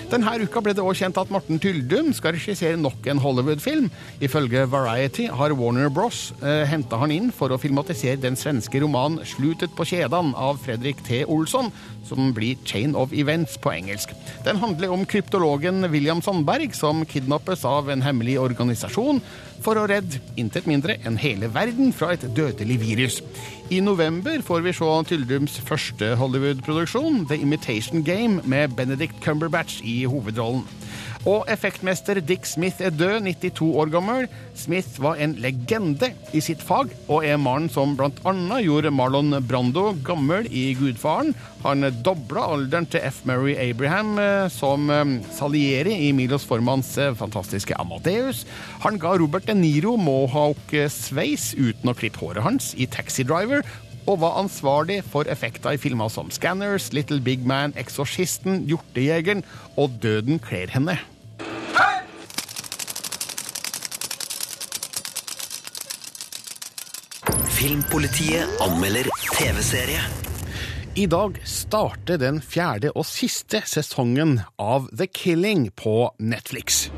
Denne 0.08 0.38
uka 0.40 0.62
ble 0.64 0.72
det 0.72 0.80
også 0.80 1.04
kjent 1.04 1.18
at 1.20 1.32
Morten 1.34 1.58
Tyldum 1.60 2.14
skal 2.16 2.32
regissere 2.32 2.78
nok 2.80 3.04
en 3.12 3.20
Hollywood-film. 3.20 3.90
Ifølge 4.24 4.62
Variety 4.72 5.26
har 5.28 5.52
Warner 5.58 5.90
Bros. 5.92 6.30
Eh, 6.40 6.64
henta 6.70 6.96
han 7.02 7.12
inn 7.12 7.28
for 7.34 7.52
å 7.52 7.58
filmatisere 7.60 8.16
den 8.22 8.38
svenske 8.38 8.80
romanen 8.80 9.20
'Slutet 9.20 9.74
på 9.76 9.84
kjedan' 9.84 10.32
av 10.32 10.62
Fredrik 10.64 11.02
T. 11.04 11.24
Olsson, 11.28 11.68
som 12.08 12.32
blir 12.32 12.56
Chain 12.64 12.96
of 12.96 13.12
Events 13.12 13.58
på 13.60 13.74
engelsk. 13.74 14.14
Den 14.44 14.56
handler 14.56 14.94
om 14.94 15.04
kryptologen 15.04 15.90
William 15.92 16.22
Sandberg, 16.22 16.72
som 16.74 17.04
kidnappes 17.04 17.66
av 17.68 17.90
en 17.90 18.02
hemmelig 18.02 18.38
organisasjon 18.40 19.20
for 19.60 19.76
å 19.76 19.86
redde 19.90 20.22
intet 20.40 20.68
mindre 20.70 20.96
enn 21.04 21.18
hele 21.20 21.50
verden 21.52 21.92
fra 21.92 22.12
et 22.14 22.24
dødelig 22.34 22.78
virus. 22.80 23.20
I 23.68 23.82
november 23.84 24.40
får 24.40 24.62
vi 24.64 24.67
se 24.72 24.88
Tyldums 25.08 25.60
første 25.60 26.14
Hollywood-produksjon, 26.16 27.26
The 27.28 27.36
Imitation 27.36 28.04
Game, 28.04 28.40
med 28.44 28.68
Benedict 28.76 29.22
Cumberbatch 29.24 29.80
i 29.84 30.04
hovedrollen. 30.04 30.64
Og 31.26 31.48
effektmester 31.50 32.20
Dick 32.22 32.46
Smith 32.46 32.78
er 32.80 32.94
død, 32.94 33.20
92 33.26 33.74
år 33.76 33.90
gammel. 33.90 34.28
Smith 34.54 35.00
var 35.02 35.18
en 35.18 35.34
legende 35.42 36.12
i 36.32 36.40
sitt 36.40 36.62
fag, 36.62 36.92
og 37.08 37.26
er 37.26 37.40
mannen 37.40 37.70
som 37.72 37.96
bl.a. 37.98 38.60
gjorde 38.62 38.92
Marlon 38.94 39.34
Brando 39.48 39.90
gammel 40.06 40.46
i 40.50 40.70
Gudfaren. 40.78 41.34
Han 41.64 41.82
dobla 42.06 42.46
alderen 42.54 42.86
til 42.86 43.02
F. 43.10 43.24
Murray 43.26 43.56
Abraham 43.58 44.14
eh, 44.22 44.46
som 44.52 44.88
eh, 44.94 45.16
Salieri 45.34 45.96
i 46.06 46.12
Milos 46.14 46.46
Formans 46.46 46.94
eh, 46.98 47.14
fantastiske 47.18 47.74
Amadeus. 47.80 48.44
Han 48.86 49.00
ga 49.02 49.16
Robert 49.18 49.48
De 49.48 49.58
Niro 49.58 49.96
mohawk-sveis 49.98 51.50
uten 51.58 51.90
å 51.90 51.96
klippe 51.98 52.22
håret 52.22 52.46
hans 52.46 52.72
i 52.78 52.86
Taxi 52.86 53.26
Driver, 53.26 53.66
og 54.08 54.22
var 54.22 54.38
ansvarlig 54.40 55.02
for 55.04 55.28
effekter 55.28 55.76
i 55.76 55.80
filmer 55.80 56.08
som 56.12 56.30
Scanners, 56.32 56.92
Little 56.96 57.20
Big 57.20 57.44
Man, 57.46 57.74
Eksorsisten, 57.76 58.64
Hjortejegeren 58.68 59.44
og 59.76 60.00
Døden 60.02 60.40
kler 60.40 60.72
henne. 60.72 60.96
Filmpolitiet 67.58 68.46
anmelder 68.62 69.10
TV-serie. 69.34 70.00
I 70.96 71.06
dag 71.06 71.36
starter 71.44 72.16
den 72.16 72.40
fjerde 72.42 72.92
og 72.94 73.04
siste 73.06 73.60
sesongen 73.66 74.38
av 74.58 74.88
The 74.94 75.06
Killing 75.06 75.68
på 75.76 76.14
Netflix. 76.18 76.88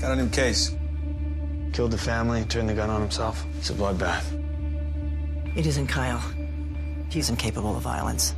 Got 0.00 0.10
a 0.10 0.16
new 0.16 0.30
case. 0.30 0.72
Killed 1.72 1.92
the 1.92 1.98
family, 1.98 2.44
turned 2.44 2.68
the 2.68 2.74
gun 2.74 2.90
on 2.90 3.00
himself. 3.00 3.44
It's 3.60 3.70
a 3.70 3.74
bloodbath. 3.74 4.49
It 5.56 5.66
isn't 5.66 5.88
Kyle. 5.88 6.22
He's 7.10 7.28
incapable 7.28 7.76
of 7.76 7.82
violence. 7.82 8.34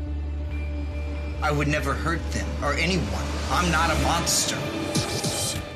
I 1.43 1.53
would 1.53 1.69
never 1.69 1.93
hurt 1.93 2.23
them 2.33 2.47
or 2.65 2.73
anyone. 2.73 3.27
I'm 3.51 3.71
not 3.71 3.91
a 3.91 3.99
monster. 4.03 4.57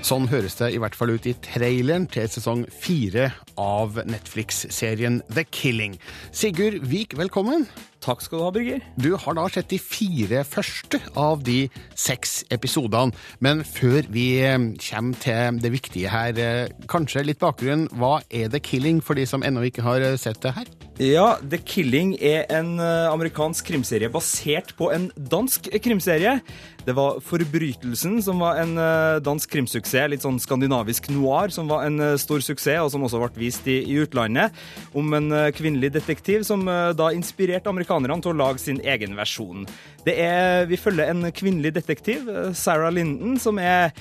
Sånn 0.06 0.28
høres 0.30 0.54
det 0.54 0.68
i 0.70 0.78
hvert 0.78 0.94
fall 0.94 1.10
ut 1.16 1.24
i 1.26 1.34
traileren 1.42 2.06
til 2.06 2.28
sesong 2.30 2.62
fire 2.70 3.32
av 3.58 3.98
Netflix-serien 4.06 5.18
The 5.26 5.42
Killing. 5.50 5.96
Sigurd 6.30 6.78
Vik, 6.86 7.16
velkommen. 7.18 7.66
Takk 8.06 8.20
skal 8.22 8.38
du 8.38 8.44
ha, 8.44 8.50
Birger. 8.54 8.82
Du 9.02 9.08
har 9.18 9.34
da 9.34 9.48
sett 9.50 9.72
de 9.72 9.80
fire 9.82 10.44
første 10.46 11.00
av 11.18 11.40
de 11.42 11.64
seks 11.98 12.44
episodene. 12.54 13.10
Men 13.42 13.64
før 13.66 14.06
vi 14.14 14.28
eh, 14.46 14.54
kommer 14.78 15.18
til 15.24 15.58
det 15.58 15.72
viktige 15.74 16.12
her, 16.12 16.38
eh, 16.38 16.70
kanskje 16.86 17.24
litt 17.26 17.42
bakgrunn. 17.42 17.88
Hva 17.98 18.20
er 18.30 18.52
The 18.52 18.62
Killing 18.62 19.02
for 19.02 19.18
de 19.18 19.26
som 19.26 19.42
ennå 19.42 19.66
ikke 19.66 19.82
har 19.82 20.06
eh, 20.06 20.14
sett 20.22 20.38
det 20.44 20.54
her? 20.54 20.70
Ja, 21.02 21.26
The 21.42 21.58
Killing 21.60 22.14
er 22.24 22.46
en 22.56 22.78
amerikansk 22.80 23.66
krimserie 23.68 24.08
basert 24.08 24.70
på 24.78 24.88
en 24.94 25.10
dansk 25.18 25.66
krimserie. 25.84 26.38
Det 26.86 26.94
var 26.96 27.18
Forbrytelsen 27.20 28.14
som 28.24 28.40
var 28.40 28.62
en 28.62 28.78
dansk 29.20 29.50
krimsuksess, 29.52 30.06
litt 30.08 30.24
sånn 30.24 30.38
skandinavisk 30.40 31.10
noir, 31.12 31.52
som 31.52 31.68
var 31.68 31.84
en 31.84 32.00
stor 32.16 32.40
suksess, 32.40 32.80
og 32.80 32.94
som 32.94 33.04
også 33.04 33.20
ble 33.20 33.42
vist 33.42 33.68
i, 33.68 33.82
i 33.92 33.98
utlandet. 34.06 34.56
Om 34.96 35.18
en 35.18 35.28
kvinnelig 35.52 35.92
detektiv 35.98 36.46
som 36.48 36.64
da 36.64 37.10
inspirerte 37.12 37.68
amerikanerne 37.96 38.26
til 38.26 38.34
å 38.34 38.40
lage 38.40 38.62
sin 38.62 38.80
egen 38.84 39.16
versjon. 39.18 39.66
Det 40.06 40.14
er, 40.22 40.66
Vi 40.66 40.76
følger 40.76 41.10
en 41.10 41.32
kvinnelig 41.32 41.74
detektiv, 41.74 42.28
eh, 42.28 42.52
Sarah 42.52 42.92
Linden, 42.92 43.38
som 43.38 43.58
er 43.58 43.92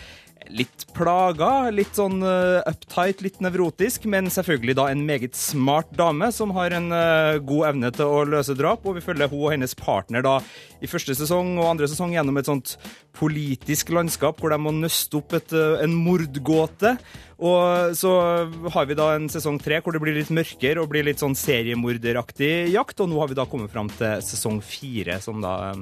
litt 0.53 0.85
plaga, 0.95 1.69
litt 1.73 1.97
sånn 1.97 2.21
eh, 2.25 2.61
uptight, 2.69 3.23
litt 3.25 3.41
nevrotisk, 3.43 4.05
men 4.11 4.29
selvfølgelig 4.31 4.75
da 4.77 4.87
en 4.91 5.03
meget 5.07 5.37
smart 5.37 5.91
dame 5.97 6.29
som 6.35 6.53
har 6.55 6.75
en 6.75 6.91
eh, 6.95 7.39
god 7.45 7.69
evne 7.71 7.91
til 7.95 8.11
å 8.11 8.23
løse 8.29 8.55
drap, 8.57 8.85
og 8.85 8.97
vi 8.97 9.03
følger 9.05 9.31
hun 9.31 9.43
og 9.45 9.53
hennes 9.55 9.75
partner 9.77 10.25
da 10.25 10.37
i 10.83 10.89
første 10.89 11.15
sesong 11.17 11.55
og 11.57 11.69
andre 11.71 11.89
sesong 11.89 12.13
gjennom 12.15 12.37
et 12.39 12.49
sånt 12.49 12.75
politisk 13.15 13.93
landskap 13.95 14.41
hvor 14.41 14.51
de 14.51 14.59
må 14.61 14.73
nøste 14.75 15.19
opp 15.19 15.37
et, 15.37 15.55
eh, 15.55 15.77
en 15.85 15.95
mordgåte. 15.95 16.95
Og 17.35 17.95
så 17.99 18.11
har 18.71 18.85
vi 18.87 18.95
da 18.95 19.09
en 19.15 19.27
sesong 19.31 19.57
tre 19.59 19.81
hvor 19.83 19.95
det 19.95 19.99
blir 20.03 20.15
litt 20.15 20.31
mørkere 20.31 20.79
og 20.79 20.91
blir 20.93 21.03
litt 21.03 21.19
sånn 21.19 21.35
seriemorderaktig 21.35 22.71
jakt, 22.71 23.01
og 23.03 23.11
nå 23.11 23.19
har 23.19 23.31
vi 23.31 23.39
da 23.39 23.47
kommet 23.49 23.73
fram 23.73 23.91
til 23.91 24.23
sesong 24.23 24.61
fire, 24.63 25.19
som 25.23 25.43
da 25.43 25.73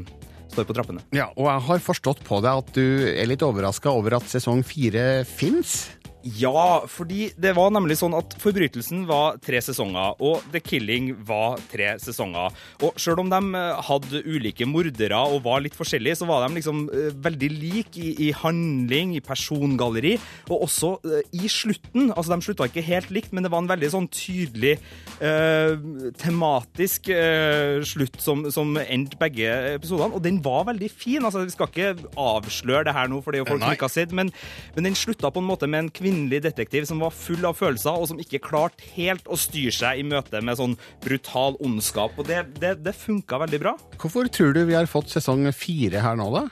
står 0.53 0.69
på 0.69 0.75
trappene. 0.77 1.03
Ja, 1.15 1.31
Og 1.35 1.49
jeg 1.49 1.65
har 1.67 1.83
forstått 1.83 2.23
på 2.27 2.39
deg 2.45 2.61
at 2.63 2.71
du 2.77 2.85
er 3.11 3.27
litt 3.29 3.43
overraska 3.45 3.91
over 3.91 4.19
at 4.19 4.29
sesong 4.31 4.63
fire 4.67 5.23
fins? 5.27 5.89
Ja, 6.23 6.83
fordi 6.87 7.33
det 7.35 7.51
var 7.57 7.71
nemlig 7.75 7.97
sånn 7.99 8.13
at 8.15 8.35
Forbrytelsen 8.39 9.03
var 9.09 9.35
tre 9.43 9.59
sesonger, 9.63 10.15
og 10.23 10.43
The 10.53 10.61
Killing 10.63 11.09
var 11.27 11.59
tre 11.71 11.97
sesonger. 11.99 12.53
Og 12.85 12.95
selv 13.01 13.19
om 13.25 13.31
de 13.31 13.39
eh, 13.59 13.81
hadde 13.89 14.21
ulike 14.23 14.67
mordere 14.69 15.19
og 15.19 15.43
var 15.43 15.63
litt 15.65 15.75
forskjellige, 15.75 16.21
så 16.21 16.27
var 16.29 16.45
de 16.45 16.55
liksom 16.55 16.85
eh, 16.87 17.09
veldig 17.25 17.49
like 17.51 17.99
i, 17.99 18.13
i 18.27 18.29
handling, 18.39 19.17
i 19.17 19.23
persongalleri, 19.23 20.13
og 20.47 20.63
også 20.69 20.93
eh, 21.09 21.27
i 21.35 21.51
slutten. 21.51 22.13
Altså, 22.13 22.31
de 22.31 22.47
slutta 22.47 22.69
ikke 22.71 22.85
helt 22.87 23.11
likt, 23.11 23.35
men 23.35 23.43
det 23.43 23.51
var 23.51 23.65
en 23.65 23.71
veldig 23.73 23.91
sånn 23.91 24.07
tydelig 24.13 24.77
eh, 25.19 25.75
tematisk 26.23 27.11
eh, 27.11 27.83
slutt 27.83 28.21
som, 28.23 28.45
som 28.53 28.71
endte 28.83 29.19
begge 29.19 29.51
episodene, 29.73 30.15
og 30.15 30.23
den 30.23 30.39
var 30.45 30.69
veldig 30.71 30.91
fin. 30.93 31.19
Altså, 31.19 31.43
vi 31.43 31.57
skal 31.57 31.67
ikke 31.67 32.15
avsløre 32.15 32.87
det 32.87 32.95
her 32.95 33.11
nå, 33.11 33.19
for 33.19 33.35
det 33.35 33.41
er 33.41 33.45
jo 33.45 33.51
folk 33.51 33.67
som 33.67 33.75
ikke 33.75 33.91
har 33.91 33.97
sett, 33.99 34.15
men, 34.15 34.31
men 34.77 34.87
den 34.87 34.95
slutta 34.97 35.33
på 35.33 35.43
en 35.43 35.51
måte 35.51 35.67
med 35.67 35.83
en 35.83 35.93
kvinnelig 36.13 36.43
detektiv 36.45 36.85
som 36.85 37.01
var 37.01 37.13
full 37.15 37.43
av 37.47 37.57
følelser, 37.57 37.97
og 37.97 38.09
som 38.11 38.19
ikke 38.21 38.41
klarte 38.43 38.85
helt 38.93 39.25
å 39.31 39.37
styre 39.39 39.73
seg 39.73 40.01
i 40.01 40.05
møte 40.05 40.41
med 40.45 40.59
sånn 40.59 40.75
brutal 41.03 41.57
ondskap. 41.63 42.13
Og 42.19 42.27
det, 42.27 42.43
det, 42.61 42.75
det 42.85 42.93
funka 42.97 43.39
veldig 43.41 43.59
bra. 43.63 43.73
Hvorfor 43.97 44.29
tror 44.33 44.53
du 44.53 44.63
vi 44.69 44.77
har 44.77 44.89
fått 44.89 45.11
sesong 45.13 45.47
fire 45.55 46.03
her 46.03 46.17
nå, 46.19 46.29
da? 46.33 46.43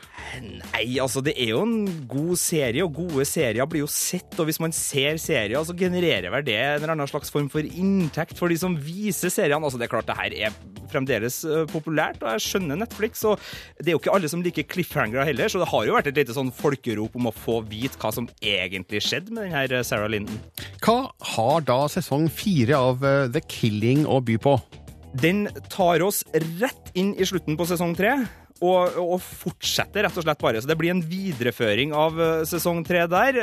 Nei, 0.41 0.97
altså 1.01 1.21
det 1.23 1.35
er 1.37 1.53
jo 1.53 1.63
en 1.65 1.85
god 2.09 2.39
serie, 2.41 2.85
og 2.85 2.97
gode 3.03 3.27
serier 3.29 3.69
blir 3.69 3.85
jo 3.85 3.91
sett. 3.91 4.33
Og 4.39 4.49
hvis 4.49 4.61
man 4.63 4.73
ser 4.75 5.19
serier, 5.21 5.61
så 5.67 5.77
genererer 5.77 6.33
vel 6.33 6.45
det 6.47 6.57
en 6.57 6.79
eller 6.79 6.95
annen 6.95 7.11
slags 7.11 7.33
form 7.33 7.49
for 7.51 7.65
inntekt 7.65 8.39
for 8.39 8.51
de 8.51 8.57
som 8.59 8.77
viser 8.81 9.33
seriene. 9.33 9.61
Altså 9.61 9.81
det 9.81 9.87
er 9.87 9.93
klart 9.93 10.09
det 10.09 10.17
her 10.17 10.37
er 10.47 10.59
fremdeles 10.91 11.41
populært, 11.71 12.19
og 12.23 12.33
jeg 12.35 12.45
skjønner 12.47 12.81
Netflix. 12.81 13.23
Og 13.29 13.39
det 13.79 13.91
er 13.91 13.95
jo 13.95 14.01
ikke 14.01 14.15
alle 14.17 14.31
som 14.31 14.43
liker 14.43 14.67
cliffhangere 14.67 15.27
heller, 15.29 15.51
så 15.51 15.61
det 15.61 15.69
har 15.71 15.87
jo 15.87 15.95
vært 15.95 16.11
et 16.11 16.19
lite 16.19 16.35
sånn 16.35 16.51
folkerop 16.55 17.15
om 17.19 17.29
å 17.29 17.35
få 17.35 17.61
vite 17.69 17.99
hva 18.01 18.11
som 18.15 18.27
egentlig 18.41 19.03
skjedde 19.05 19.33
med 19.35 19.47
den 19.47 19.50
her 19.53 19.73
eh, 19.77 19.85
Sarah 19.85 20.09
Linden. 20.11 20.39
Hva 20.83 21.11
har 21.35 21.65
da 21.67 21.83
sesong 21.91 22.27
fire 22.33 22.77
av 22.77 23.05
eh, 23.05 23.27
The 23.33 23.43
Killing 23.51 24.05
å 24.09 24.21
by 24.25 24.37
på? 24.41 24.57
Den 25.21 25.45
tar 25.71 26.03
oss 26.05 26.23
rett 26.61 26.93
inn 26.97 27.11
i 27.19 27.27
slutten 27.27 27.59
på 27.59 27.67
sesong 27.69 27.95
tre. 27.97 28.15
Og, 28.61 28.97
og 29.01 29.15
fortsetter 29.25 30.05
rett 30.05 30.17
og 30.19 30.21
slett 30.21 30.41
bare. 30.41 30.59
Så 30.61 30.69
det 30.69 30.77
blir 30.77 30.93
en 30.93 31.01
videreføring 31.01 31.95
av 31.97 32.19
eh, 32.21 32.43
sesong 32.49 32.83
tre 32.85 33.07
der. 33.09 33.39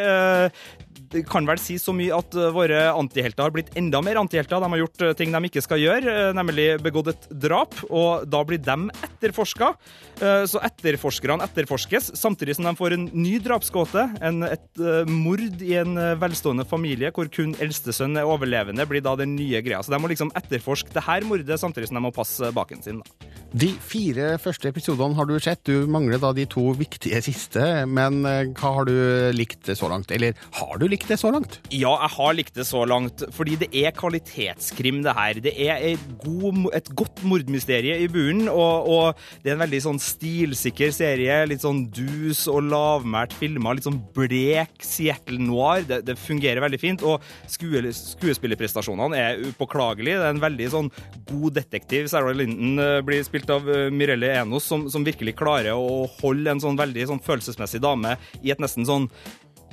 Det 0.99 1.23
kan 1.29 1.47
vel 1.49 1.61
si 1.61 1.79
så 1.81 1.95
mye 1.97 2.17
at 2.17 2.35
eh, 2.37 2.51
våre 2.55 2.81
antihelter 2.91 3.47
har 3.47 3.55
blitt 3.55 3.71
enda 3.79 4.01
mer 4.05 4.19
antihelter. 4.21 4.61
De 4.61 4.71
har 4.73 4.83
gjort 4.83 5.05
eh, 5.05 5.15
ting 5.19 5.33
de 5.35 5.41
ikke 5.49 5.63
skal 5.65 5.81
gjøre, 5.83 6.15
eh, 6.29 6.33
nemlig 6.37 6.67
begått 6.85 7.13
et 7.15 7.29
drap, 7.47 7.77
og 7.89 8.27
da 8.29 8.43
blir 8.47 8.61
de 8.63 8.91
etterforska. 9.07 9.73
Så 10.19 10.59
etterforskerne 10.67 11.45
etterforskes, 11.47 12.09
samtidig 12.19 12.57
som 12.57 12.67
de 12.67 12.73
får 12.75 12.97
en 12.97 13.05
ny 13.15 13.37
drapsgåte. 13.39 14.03
Et 14.19 14.81
mord 15.07 15.63
i 15.63 15.77
en 15.79 15.95
velstående 16.19 16.67
familie 16.67 17.13
hvor 17.15 17.31
kun 17.31 17.53
eldstesønn 17.63 18.19
er 18.19 18.27
overlevende, 18.27 18.83
blir 18.91 19.05
da 19.05 19.15
den 19.21 19.37
nye 19.39 19.61
greia. 19.63 19.79
Så 19.79 19.95
de 19.95 20.01
må 20.03 20.11
liksom 20.11 20.33
etterforske 20.39 20.91
det 20.97 21.05
her 21.07 21.23
mordet, 21.29 21.61
samtidig 21.63 21.93
som 21.93 22.01
de 22.01 22.03
må 22.09 22.11
passe 22.17 22.51
baken 22.57 22.83
sin. 22.83 22.99
da. 22.99 23.31
De 23.55 23.71
fire 23.79 24.33
første 24.43 24.73
episodene 24.73 25.15
har 25.15 25.31
du 25.31 25.37
sett. 25.39 25.63
Du 25.63 25.87
mangler 25.87 26.19
da 26.19 26.35
de 26.35 26.49
to 26.51 26.67
viktige 26.77 27.23
siste. 27.23 27.63
Men 27.87 28.19
hva 28.27 28.75
har 28.81 28.91
du 28.91 28.99
likt 29.39 29.71
så 29.71 29.93
langt? 29.93 30.11
Eller 30.11 30.35
har 30.59 30.83
du 30.83 30.88
likt 30.91 31.11
det 31.11 31.19
så 31.21 31.31
langt? 31.35 31.59
Ja, 31.71 31.93
jeg 32.03 32.13
har 32.15 32.37
likt 32.37 32.57
det 32.59 32.67
så 32.69 32.85
langt, 32.89 33.25
fordi 33.35 33.57
det 33.61 33.69
er 33.77 33.95
kvalitetskrim, 33.97 35.03
det 35.05 35.15
her. 35.17 35.41
Det 35.45 35.55
er 35.65 35.85
et, 35.93 36.05
god, 36.23 36.69
et 36.77 36.91
godt 36.99 37.23
mordmysterie 37.29 37.99
i 38.03 38.09
bunnen, 38.13 38.49
og, 38.51 38.89
og 38.89 39.43
det 39.43 39.53
er 39.53 39.57
en 39.57 39.65
veldig 39.65 39.81
sånn 39.85 40.01
stilsikker 40.03 40.93
serie. 40.95 41.41
Litt 41.49 41.65
sånn 41.65 41.85
dus 41.95 42.45
og 42.51 42.69
lavmælt 42.69 43.37
filma, 43.39 43.75
litt 43.77 43.89
sånn 43.89 44.01
blek 44.17 44.85
Seattle 44.85 45.41
noir. 45.43 45.85
Det, 45.89 46.03
det 46.09 46.19
fungerer 46.21 46.65
veldig 46.65 46.83
fint, 46.83 47.05
og 47.07 47.25
skue, 47.51 47.83
skuespillerprestasjonene 47.95 49.19
er 49.19 49.43
upåklagelige. 49.51 50.21
Det 50.21 50.29
er 50.29 50.37
en 50.37 50.45
veldig 50.45 50.71
sånn 50.75 50.93
god 51.31 51.59
detektiv. 51.61 52.09
Sarah 52.13 52.37
Linden 52.37 52.79
eh, 52.83 53.01
blir 53.07 53.25
spilt 53.27 53.51
av 53.53 53.69
eh, 53.71 53.89
Mirelle 53.95 54.33
Enos, 54.41 54.69
som, 54.69 54.89
som 54.93 55.07
virkelig 55.07 55.37
klarer 55.39 55.77
å 55.77 56.07
holde 56.21 56.55
en 56.55 56.63
sånn 56.63 56.79
veldig 56.79 57.11
sånn 57.13 57.23
følelsesmessig 57.25 57.83
dame 57.85 58.17
i 58.43 58.53
et 58.55 58.63
nesten 58.63 58.87
sånn 58.89 59.09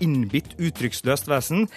innbitt, 0.04 0.56
uttrykksløst 0.60 1.30
vesen. 1.32 1.68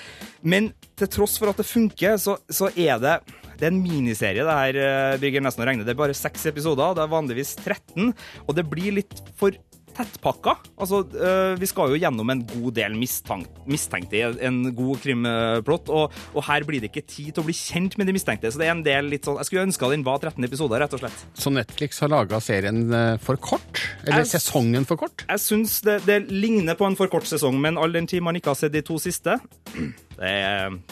Men 0.43 0.73
til 0.99 1.11
tross 1.13 1.37
for 1.41 1.53
at 1.53 1.61
det 1.61 1.69
funker, 1.69 2.17
så, 2.21 2.39
så 2.51 2.73
er 2.75 3.03
det 3.03 3.19
det 3.59 3.67
er 3.67 3.73
en 3.73 3.81
miniserie, 3.83 4.45
det 4.47 4.55
her, 4.55 4.77
eh, 4.79 5.17
Birger 5.19 5.43
nesten 5.43 5.65
å 5.65 5.67
regne. 5.67 5.83
Det 5.83 5.91
er 5.91 5.99
bare 5.99 6.15
seks 6.15 6.47
episoder, 6.47 6.95
det 6.95 7.03
er 7.03 7.11
vanligvis 7.11 7.57
13, 7.59 8.13
og 8.47 8.55
det 8.55 8.65
blir 8.71 8.95
litt 9.01 9.19
for 9.35 9.57
tettpakka. 9.99 10.55
Altså, 10.79 11.03
eh, 11.19 11.55
vi 11.61 11.69
skal 11.69 11.93
jo 11.93 11.99
gjennom 12.01 12.31
en 12.33 12.45
god 12.47 12.75
del 12.79 12.95
mistenkte 12.99 14.17
i 14.19 14.23
en 14.47 14.61
god 14.77 15.01
krimplott, 15.03 15.91
og, 15.93 16.15
og 16.35 16.45
her 16.49 16.65
blir 16.69 16.81
det 16.83 16.91
ikke 16.93 17.05
tid 17.09 17.33
til 17.35 17.43
å 17.43 17.47
bli 17.49 17.57
kjent 17.57 17.99
med 17.99 18.09
de 18.09 18.15
mistenkte. 18.17 18.53
Så 18.55 18.61
det 18.63 18.69
er 18.69 18.75
en 18.77 18.85
del 18.87 19.11
litt 19.13 19.27
sånn 19.27 19.39
Jeg 19.41 19.49
skulle 19.51 19.67
ønska 19.69 19.91
den 19.93 20.05
var 20.07 20.21
13 20.23 20.45
episoder, 20.47 20.81
rett 20.85 20.95
og 20.97 21.03
slett. 21.03 21.25
Så 21.39 21.53
Netflix 21.55 22.01
har 22.05 22.13
laga 22.13 22.41
serien 22.45 22.85
eh, 22.95 23.17
for 23.23 23.37
kort? 23.43 23.83
Eller 24.07 24.23
Jeg- 24.25 24.33
sesongen 24.39 24.87
for 24.89 24.97
kort? 25.01 25.25
Jeg 25.29 25.43
syns 25.43 25.81
det, 25.87 26.01
det 26.07 26.21
ligner 26.31 26.79
på 26.79 26.87
en 26.89 26.97
for 26.99 27.11
kort 27.13 27.27
sesong, 27.29 27.59
men 27.61 27.79
all 27.79 27.93
den 27.93 28.07
tid 28.11 28.23
man 28.25 28.37
ikke 28.39 28.53
har 28.55 28.61
sett 28.61 28.73
de 28.75 28.83
to 28.87 28.99
siste, 29.03 29.37
det, 30.19 30.35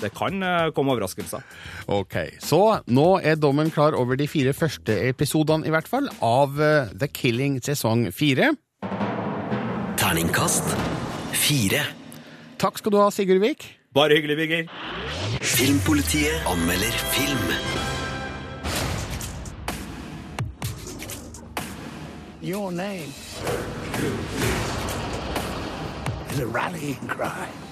det 0.02 0.12
kan 0.16 0.42
eh, 0.42 0.70
komme 0.76 0.94
overraskelser. 0.96 1.44
Ok, 1.92 2.16
Så 2.42 2.60
nå 2.90 3.08
er 3.22 3.38
dommen 3.40 3.70
klar 3.74 3.94
over 3.98 4.18
de 4.18 4.26
fire 4.30 4.52
første 4.56 4.94
episodene, 5.08 5.66
i 5.66 5.72
hvert 5.74 5.88
fall, 5.90 6.08
av 6.24 6.56
The 6.98 7.08
Killing 7.12 7.60
sesong 7.64 8.08
fire. 8.14 8.52
Terningkast 10.06 10.62
fire. 11.34 11.80
Takk 12.62 12.78
skal 12.78 12.92
du 12.94 12.96
ha, 13.00 13.08
Sigurd 13.10 13.40
Vik. 13.42 13.64
Bare 13.90 14.14
hyggelig, 14.14 14.36
Birger. 14.38 14.68
Filmpolitiet 15.42 16.46
anmelder 16.46 16.94
film. 17.10 17.50
Your 22.40 22.70
name 22.70 23.10
is 26.30 26.38
a 26.38 26.46
rallying 26.46 27.08
cry. 27.08 27.65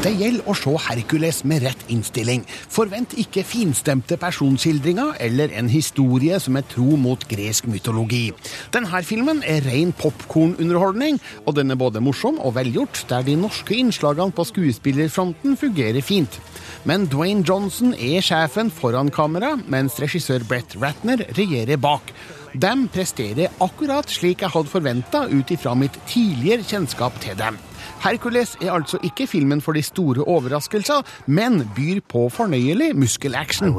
Det 0.00 0.14
gjelder 0.16 0.46
å 0.48 0.54
se 0.56 0.72
Hercules 0.80 1.42
med 1.44 1.60
rett 1.66 1.82
innstilling. 1.92 2.46
Forvent 2.72 3.12
ikke 3.20 3.42
finstemte 3.44 4.16
personskildringer 4.20 5.18
eller 5.20 5.52
en 5.60 5.68
historie 5.68 6.38
som 6.40 6.56
er 6.56 6.64
tro 6.72 6.96
mot 6.96 7.26
gresk 7.28 7.68
mytologi. 7.68 8.30
Denne 8.72 9.02
filmen 9.04 9.42
er 9.44 9.60
ren 9.68 9.92
popkornunderholdning, 10.00 11.20
og 11.44 11.58
den 11.58 11.74
er 11.74 11.80
både 11.80 12.00
morsom 12.00 12.40
og 12.40 12.56
velgjort, 12.56 13.04
der 13.12 13.28
de 13.28 13.36
norske 13.42 13.76
innslagene 13.76 14.32
på 14.32 14.48
skuespillerfronten 14.48 15.60
fungerer 15.60 16.00
fint. 16.00 16.40
Men 16.88 17.04
Dwayne 17.12 17.44
Johnson 17.44 17.92
er 17.92 18.24
sjefen 18.24 18.72
foran 18.72 19.12
kamera, 19.12 19.52
mens 19.68 20.00
regissør 20.00 20.48
Brett 20.48 20.80
Ratner 20.80 21.26
regjerer 21.36 21.76
bak. 21.76 22.14
De 22.56 22.72
presterer 22.90 23.52
akkurat 23.60 24.08
slik 24.08 24.46
jeg 24.46 24.56
hadde 24.56 24.72
forventa 24.72 25.26
ut 25.28 25.52
ifra 25.52 25.76
mitt 25.76 26.00
tidligere 26.08 26.64
kjennskap 26.64 27.20
til 27.20 27.36
dem. 27.36 27.60
Hercules 28.00 28.56
er 28.62 28.72
altså 28.72 28.98
ikke 29.04 29.26
filmen 29.28 29.60
for 29.60 29.76
de 29.76 29.82
store 29.84 30.24
overraskelser, 30.24 31.04
men 31.26 31.60
byr 31.76 32.00
på 32.08 32.28
fornøyelig 32.32 32.94
muskelaction. 32.96 33.74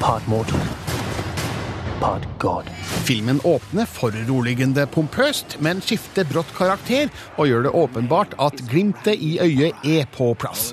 Part 0.00 0.28
mortal, 0.28 0.68
God. 2.38 2.68
Filmen 3.06 3.40
åpner 3.44 3.86
foruroligende 3.86 4.86
pompøst, 4.90 5.56
men 5.62 5.80
skifter 5.80 6.26
brått 6.28 6.50
karakter 6.56 7.08
og 7.36 7.46
gjør 7.48 7.68
det 7.68 7.74
åpenbart 7.78 8.34
at 8.42 8.58
glimtet 8.70 9.22
i 9.22 9.36
øyet 9.40 9.86
er 9.86 10.08
på 10.16 10.32
plass. 10.34 10.72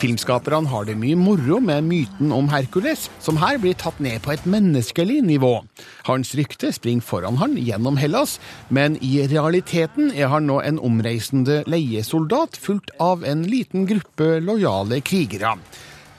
Filmskaperne 0.00 0.70
har 0.72 0.86
det 0.88 0.94
mye 0.96 1.16
moro 1.18 1.58
med 1.60 1.84
myten 1.84 2.30
om 2.32 2.46
Hercules, 2.48 3.02
som 3.20 3.36
her 3.36 3.58
blir 3.60 3.76
tatt 3.76 3.98
ned 4.00 4.22
på 4.24 4.32
et 4.32 4.46
menneskelig 4.48 5.18
nivå. 5.26 5.58
Hans 6.06 6.32
rykte 6.38 6.70
springer 6.72 7.04
foran 7.04 7.36
han 7.36 7.58
gjennom 7.60 8.00
Hellas, 8.00 8.38
men 8.72 8.96
i 9.04 9.26
realiteten 9.28 10.08
er 10.16 10.32
han 10.32 10.48
nå 10.48 10.62
en 10.64 10.80
omreisende 10.80 11.60
leiesoldat 11.68 12.56
fulgt 12.56 12.94
av 12.96 13.26
en 13.28 13.44
liten 13.44 13.84
gruppe 13.90 14.38
lojale 14.40 15.02
krigere. 15.04 15.58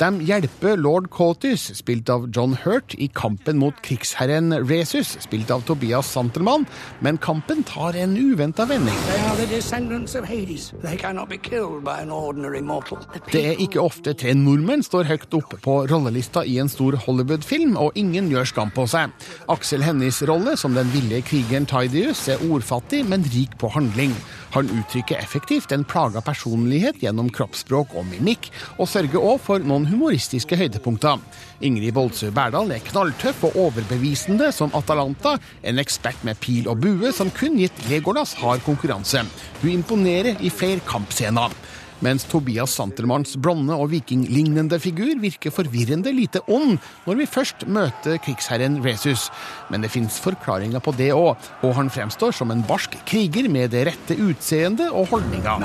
De 0.02 0.08
hjelper 0.26 0.80
lord 0.82 1.12
Cotis, 1.14 1.68
spilt 1.78 2.10
av 2.10 2.24
John 2.34 2.56
Hurt, 2.64 2.96
i 2.98 3.06
kampen 3.14 3.60
mot 3.62 3.78
krigsherren 3.86 4.50
Resus, 4.66 5.12
spilt 5.22 5.52
av 5.54 5.62
Tobias 5.68 6.10
Santelmann, 6.10 6.66
men 7.06 7.20
kampen 7.22 7.62
tar 7.70 7.94
en 7.94 8.16
uventa 8.18 8.66
vending. 8.66 8.98
They 9.12 9.20
are 9.28 9.36
the 9.38 9.46
descendants 9.46 10.16
of 10.18 10.26
Hades. 10.26 10.72
They 10.82 10.98
cannot 10.98 11.30
be 11.30 11.38
killed 11.38 11.84
by 11.86 12.02
an 12.02 12.10
ordinary 12.10 12.64
mortal. 12.66 12.98
Det 13.30 13.44
er 13.52 13.62
ikke 13.62 13.84
ofte 13.84 14.16
tre 14.18 14.34
nordmenn 14.34 14.82
står 14.82 15.06
høyt 15.12 15.38
oppe 15.38 15.62
på 15.62 15.78
rollelista 15.92 16.48
i 16.50 16.58
en 16.58 16.72
stor 16.72 16.98
Hollywood-film, 17.06 17.78
og 17.78 17.94
ingen 17.94 18.34
gjør 18.34 18.50
skam 18.56 18.74
på 18.74 18.88
seg. 18.90 19.14
Aksel 19.54 19.86
Hennies 19.86 20.24
rolle 20.26 20.58
som 20.58 20.74
den 20.74 20.90
ville 20.96 21.22
krigeren 21.22 21.70
Tidius 21.70 22.26
er 22.26 22.42
ordfattig, 22.50 23.06
men 23.06 23.28
rik 23.38 23.54
på 23.62 23.70
handling. 23.78 24.18
Han 24.52 24.70
uttrykker 24.70 25.16
effektivt 25.16 25.72
en 25.72 25.86
plaga 25.88 26.22
personlighet 26.22 27.00
gjennom 27.04 27.30
kroppsspråk 27.32 27.96
og 27.96 28.08
mimikk, 28.10 28.50
og 28.78 28.90
sørger 28.92 29.24
òg 29.24 29.40
for 29.44 29.64
noen 29.64 29.88
humoristiske 29.88 30.60
høydepunkter. 30.60 31.22
Ingrid 31.64 31.96
Boldsø 31.96 32.32
Berdal 32.36 32.74
er 32.76 32.84
knalltøff 32.84 33.46
og 33.48 33.58
overbevisende 33.68 34.52
som 34.56 34.74
Atalanta, 34.78 35.38
en 35.64 35.80
ekspert 35.80 36.24
med 36.28 36.40
pil 36.44 36.68
og 36.72 36.82
bue 36.84 37.14
som 37.16 37.32
kun 37.32 37.60
gitt 37.62 37.86
Legolas 37.90 38.36
hard 38.42 38.64
konkurranse. 38.68 39.24
Hun 39.62 39.72
imponerer 39.78 40.42
i 40.44 40.52
flere 40.52 40.84
kampscener. 40.88 41.54
Mens 42.02 42.24
Tobias 42.26 42.74
Santelmanns 42.74 43.36
blonde 43.38 43.76
og 43.78 43.92
vikinglignende 43.92 44.80
figur 44.82 45.20
virker 45.22 45.54
forvirrende 45.54 46.10
lite 46.16 46.42
ond 46.50 46.80
når 47.06 47.20
vi 47.20 47.28
først 47.30 47.68
møter 47.70 48.18
krigsherren 48.26 48.80
Resus. 48.82 49.28
Men 49.70 49.86
det 49.86 49.92
fins 49.94 50.18
forklaringer 50.24 50.82
på 50.82 50.96
det 50.98 51.12
òg, 51.14 51.38
og 51.62 51.76
han 51.78 51.92
fremstår 51.94 52.34
som 52.34 52.50
en 52.54 52.64
barsk 52.66 52.98
kriger 53.06 53.46
med 53.54 53.70
det 53.76 53.86
rette 53.92 54.18
utseendet 54.18 54.90
og 54.90 55.12
holdninga. 55.14 55.60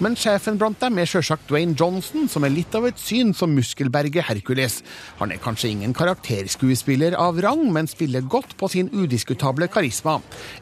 Men 0.00 0.16
sjefen 0.16 0.60
blant 0.60 0.78
dem 0.80 1.00
er 1.02 1.10
sjølsagt 1.10 1.50
Dwayne 1.50 1.74
Johnson, 1.76 2.28
som 2.30 2.46
er 2.46 2.54
litt 2.54 2.74
av 2.78 2.86
et 2.88 3.02
syn 3.02 3.34
som 3.36 3.50
muskelberget 3.52 4.28
Hercules. 4.30 4.78
Han 5.18 5.34
er 5.34 5.42
kanskje 5.42 5.72
ingen 5.74 5.92
karakterskuespiller 5.96 7.18
av 7.18 7.42
rang, 7.42 7.66
men 7.74 7.90
spiller 7.90 8.22
godt 8.22 8.54
på 8.60 8.70
sin 8.70 8.88
udiskutable 8.94 9.66
karisma. 9.68 10.20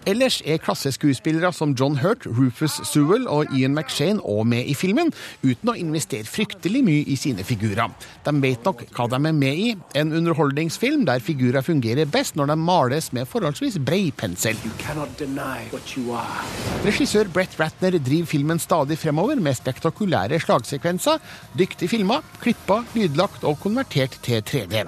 Ellers 0.08 0.40
er 0.48 0.58
klasseskuespillere 0.64 1.52
som 1.52 1.76
John 1.78 2.00
Hurt, 2.00 2.24
Rufus 2.26 2.80
Sewell 2.88 3.28
og 3.28 3.52
Ian 3.58 3.76
McShane 3.76 4.22
og 4.24 4.46
med 4.48 4.68
i 4.68 4.76
filmen, 4.78 5.12
uten 5.42 5.72
å 5.72 5.76
investere 5.78 6.28
fryktelig 6.28 6.82
mye 6.86 7.04
i 7.10 7.16
sine 7.18 7.44
figurer. 7.46 7.90
De 8.24 8.34
vet 8.42 8.64
nok 8.66 8.84
hva 8.94 9.08
de 9.10 9.18
er 9.18 9.36
med 9.36 9.62
i, 9.62 9.72
en 9.98 10.14
underholdningsfilm 10.16 11.04
der 11.08 11.22
figurer 11.24 11.64
fungerer 11.66 12.08
best 12.08 12.38
når 12.38 12.52
de 12.52 12.58
males 12.60 13.10
med 13.16 13.28
forholdsvis 13.28 13.78
brei 13.84 14.10
pensel. 14.14 14.58
Regissør 16.84 17.30
Brett 17.34 17.56
Ratner 17.60 17.98
driver 17.98 18.30
filmen 18.30 18.60
stadig 18.62 18.98
fremover 19.00 19.40
med 19.42 19.56
spektakulære 19.58 20.40
slagsekvenser, 20.42 21.20
dyktig 21.58 21.90
filma, 21.92 22.20
klippa, 22.42 22.82
lydlagt 22.94 23.46
og 23.48 23.58
konvertert 23.62 24.18
til 24.24 24.42
3D. 24.42 24.84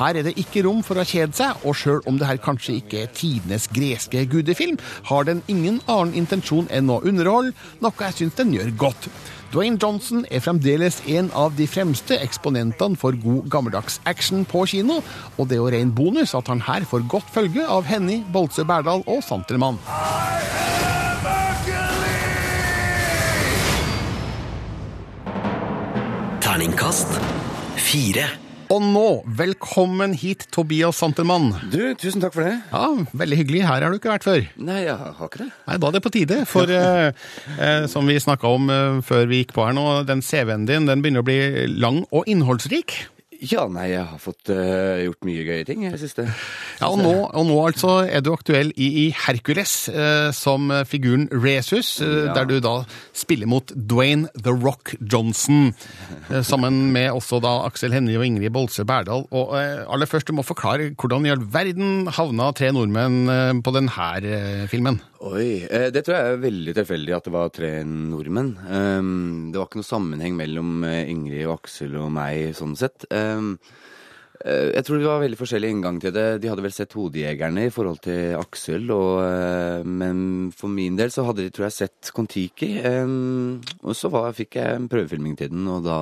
Her 0.00 0.20
er 0.20 0.26
det 0.26 0.36
ikke 0.40 0.64
rom 0.66 0.82
for 0.86 1.00
å 1.00 1.06
kjede 1.08 1.36
seg, 1.36 1.64
og 1.64 1.76
sjøl 1.78 2.02
om 2.10 2.18
det 2.20 2.28
her 2.28 2.40
kanskje 2.42 2.78
ikke 2.80 3.04
er 3.04 3.12
tidenes 3.14 3.68
greske 3.74 4.24
gudefilm, 4.30 4.78
har 5.10 5.28
den 5.28 5.42
ingen 5.50 5.80
annen 5.90 6.16
intensjon 6.18 6.68
enn 6.74 6.90
å 6.92 7.00
underholde, 7.04 7.54
noe 7.84 8.08
jeg 8.08 8.13
syns 8.14 8.36
den 8.38 8.54
gjør 8.54 8.72
godt. 8.78 9.08
Dwayne 9.54 9.78
Johnson 9.78 10.24
er 10.34 10.42
fremdeles 10.42 10.96
en 11.06 11.28
av 11.38 11.54
de 11.54 11.68
fremste 11.70 12.16
eksponentene 12.18 12.98
for 12.98 13.14
god 13.22 13.46
gammeldags 13.52 14.00
action 14.10 14.42
på 14.50 14.64
kino, 14.72 14.98
og 15.38 15.46
det 15.46 15.58
er 15.58 15.62
jo 15.62 15.70
ren 15.70 15.92
bonus 15.94 16.34
at 16.34 16.50
han 16.50 16.64
her 16.66 16.86
får 16.90 17.06
godt 17.10 17.30
følge 17.34 17.62
av 17.62 17.86
Henny, 17.86 18.22
Bolse 18.34 18.66
Berdal 18.66 19.06
og 19.06 19.22
Santelmann. 19.22 19.78
Terningkast 26.42 27.20
fire. 27.78 28.43
Og 28.72 28.80
nå, 28.80 29.06
velkommen 29.38 30.14
hit, 30.16 30.46
Tobias 30.54 30.96
Santelmann. 31.00 31.50
Du, 31.72 31.78
tusen 32.00 32.22
takk 32.22 32.32
for 32.36 32.46
det. 32.46 32.54
Ja, 32.72 32.86
Veldig 33.12 33.38
hyggelig. 33.42 33.62
Her 33.68 33.84
har 33.84 33.92
du 33.92 33.98
ikke 33.98 34.12
vært 34.14 34.26
før. 34.26 34.46
Nei, 34.56 34.80
jeg 34.86 34.96
har 34.96 35.28
ikke 35.28 35.42
det. 35.44 35.48
Nei, 35.68 35.76
Da 35.82 35.90
er 35.90 35.96
det 35.96 36.02
på 36.04 36.12
tide. 36.14 36.38
For 36.48 36.70
eh, 36.72 37.26
eh, 37.58 37.86
som 37.92 38.08
vi 38.08 38.16
snakka 38.20 38.48
om 38.56 38.70
eh, 38.72 39.00
før 39.04 39.28
vi 39.30 39.42
gikk 39.42 39.52
på 39.56 39.66
her 39.66 39.76
nå, 39.76 39.86
den 40.08 40.24
CV-en 40.24 40.64
din 40.70 40.88
den 40.88 41.04
begynner 41.04 41.24
å 41.24 41.28
bli 41.28 41.38
lang 41.76 42.04
og 42.10 42.30
innholdsrik. 42.30 42.96
Ja, 43.50 43.66
nei, 43.68 43.90
jeg 43.92 44.04
har 44.08 44.20
fått 44.22 44.48
uh, 44.52 45.00
gjort 45.04 45.24
mye 45.28 45.44
gøye 45.46 45.64
ting 45.68 45.84
i 45.84 45.92
det 45.92 46.00
siste. 46.02 46.26
Ja, 46.80 46.88
og 46.90 46.98
nå, 47.02 47.12
og 47.28 47.46
nå 47.48 47.58
altså 47.66 48.00
er 48.08 48.24
du 48.24 48.32
aktuell 48.32 48.72
i, 48.76 48.88
i 49.04 49.06
Hercules 49.26 49.88
uh, 49.92 50.30
som 50.34 50.72
figuren 50.88 51.28
Resus, 51.32 51.96
uh, 52.02 52.24
Ja. 52.28 52.34
der 52.40 52.48
du 52.48 52.56
da 52.64 52.74
spiller 53.16 53.46
mot 53.50 53.70
Dwayne 53.74 54.28
The 54.34 54.52
Rock 54.54 54.94
Johnson, 55.00 55.74
eh, 56.30 56.42
sammen 56.42 56.92
med 56.94 57.10
også 57.12 57.40
da 57.42 57.54
Aksel 57.66 57.94
Hennie 57.94 58.18
og 58.18 58.26
Ingrid 58.26 58.52
Bolse 58.54 58.84
Berdal. 58.88 59.26
Og 59.34 59.54
eh, 59.58 59.84
aller 59.88 60.08
først, 60.10 60.28
du 60.28 60.36
må 60.36 60.44
forklare 60.46 60.92
hvordan 60.94 61.26
i 61.26 61.32
all 61.34 61.44
verden 61.54 62.08
havna 62.14 62.50
tre 62.56 62.70
nordmenn 62.74 63.28
eh, 63.30 63.52
på 63.64 63.74
denne 63.74 64.08
eh, 64.22 64.64
filmen? 64.70 65.00
Oi, 65.24 65.64
eh, 65.72 65.86
det 65.88 66.02
tror 66.04 66.18
jeg 66.18 66.32
er 66.34 66.42
veldig 66.42 66.72
tilfeldig 66.76 67.14
at 67.16 67.24
det 67.24 67.32
var 67.32 67.52
tre 67.54 67.70
nordmenn. 67.88 68.50
Um, 68.68 69.52
det 69.52 69.56
var 69.56 69.70
ikke 69.70 69.80
noe 69.80 69.88
sammenheng 69.88 70.34
mellom 70.36 70.84
eh, 70.84 71.08
Ingrid 71.08 71.46
og 71.46 71.62
Aksel 71.62 71.94
og 71.96 72.10
meg, 72.12 72.50
sånn 72.58 72.74
sett. 72.76 73.06
Um, 73.08 73.54
eh, 74.44 74.74
jeg 74.74 74.84
tror 74.84 75.00
det 75.00 75.08
var 75.08 75.22
veldig 75.22 75.38
forskjellig 75.40 75.70
inngang 75.72 76.02
til 76.02 76.12
det. 76.12 76.26
De 76.42 76.50
hadde 76.52 76.66
vel 76.66 76.74
sett 76.76 76.92
Hodejegerne 76.98 77.64
i 77.70 77.72
forhold 77.72 78.02
til 78.04 78.36
Aksel, 78.36 78.84
og, 78.92 79.88
men 79.88 80.52
for 80.52 80.74
min 80.74 81.00
del 81.00 81.14
så 81.14 81.24
hadde 81.30 81.46
de, 81.46 81.54
tror 81.56 81.70
jeg, 81.70 81.76
sett 81.78 82.12
Kon-Tiki. 82.12 82.74
Um, 82.84 83.62
og 83.80 83.96
så 83.96 84.12
var, 84.12 84.28
fikk 84.36 84.60
jeg 84.60 84.76
en 84.76 84.92
prøvefilming 84.92 85.40
til 85.40 85.54
den, 85.54 85.64
og 85.72 85.88
da 85.88 85.98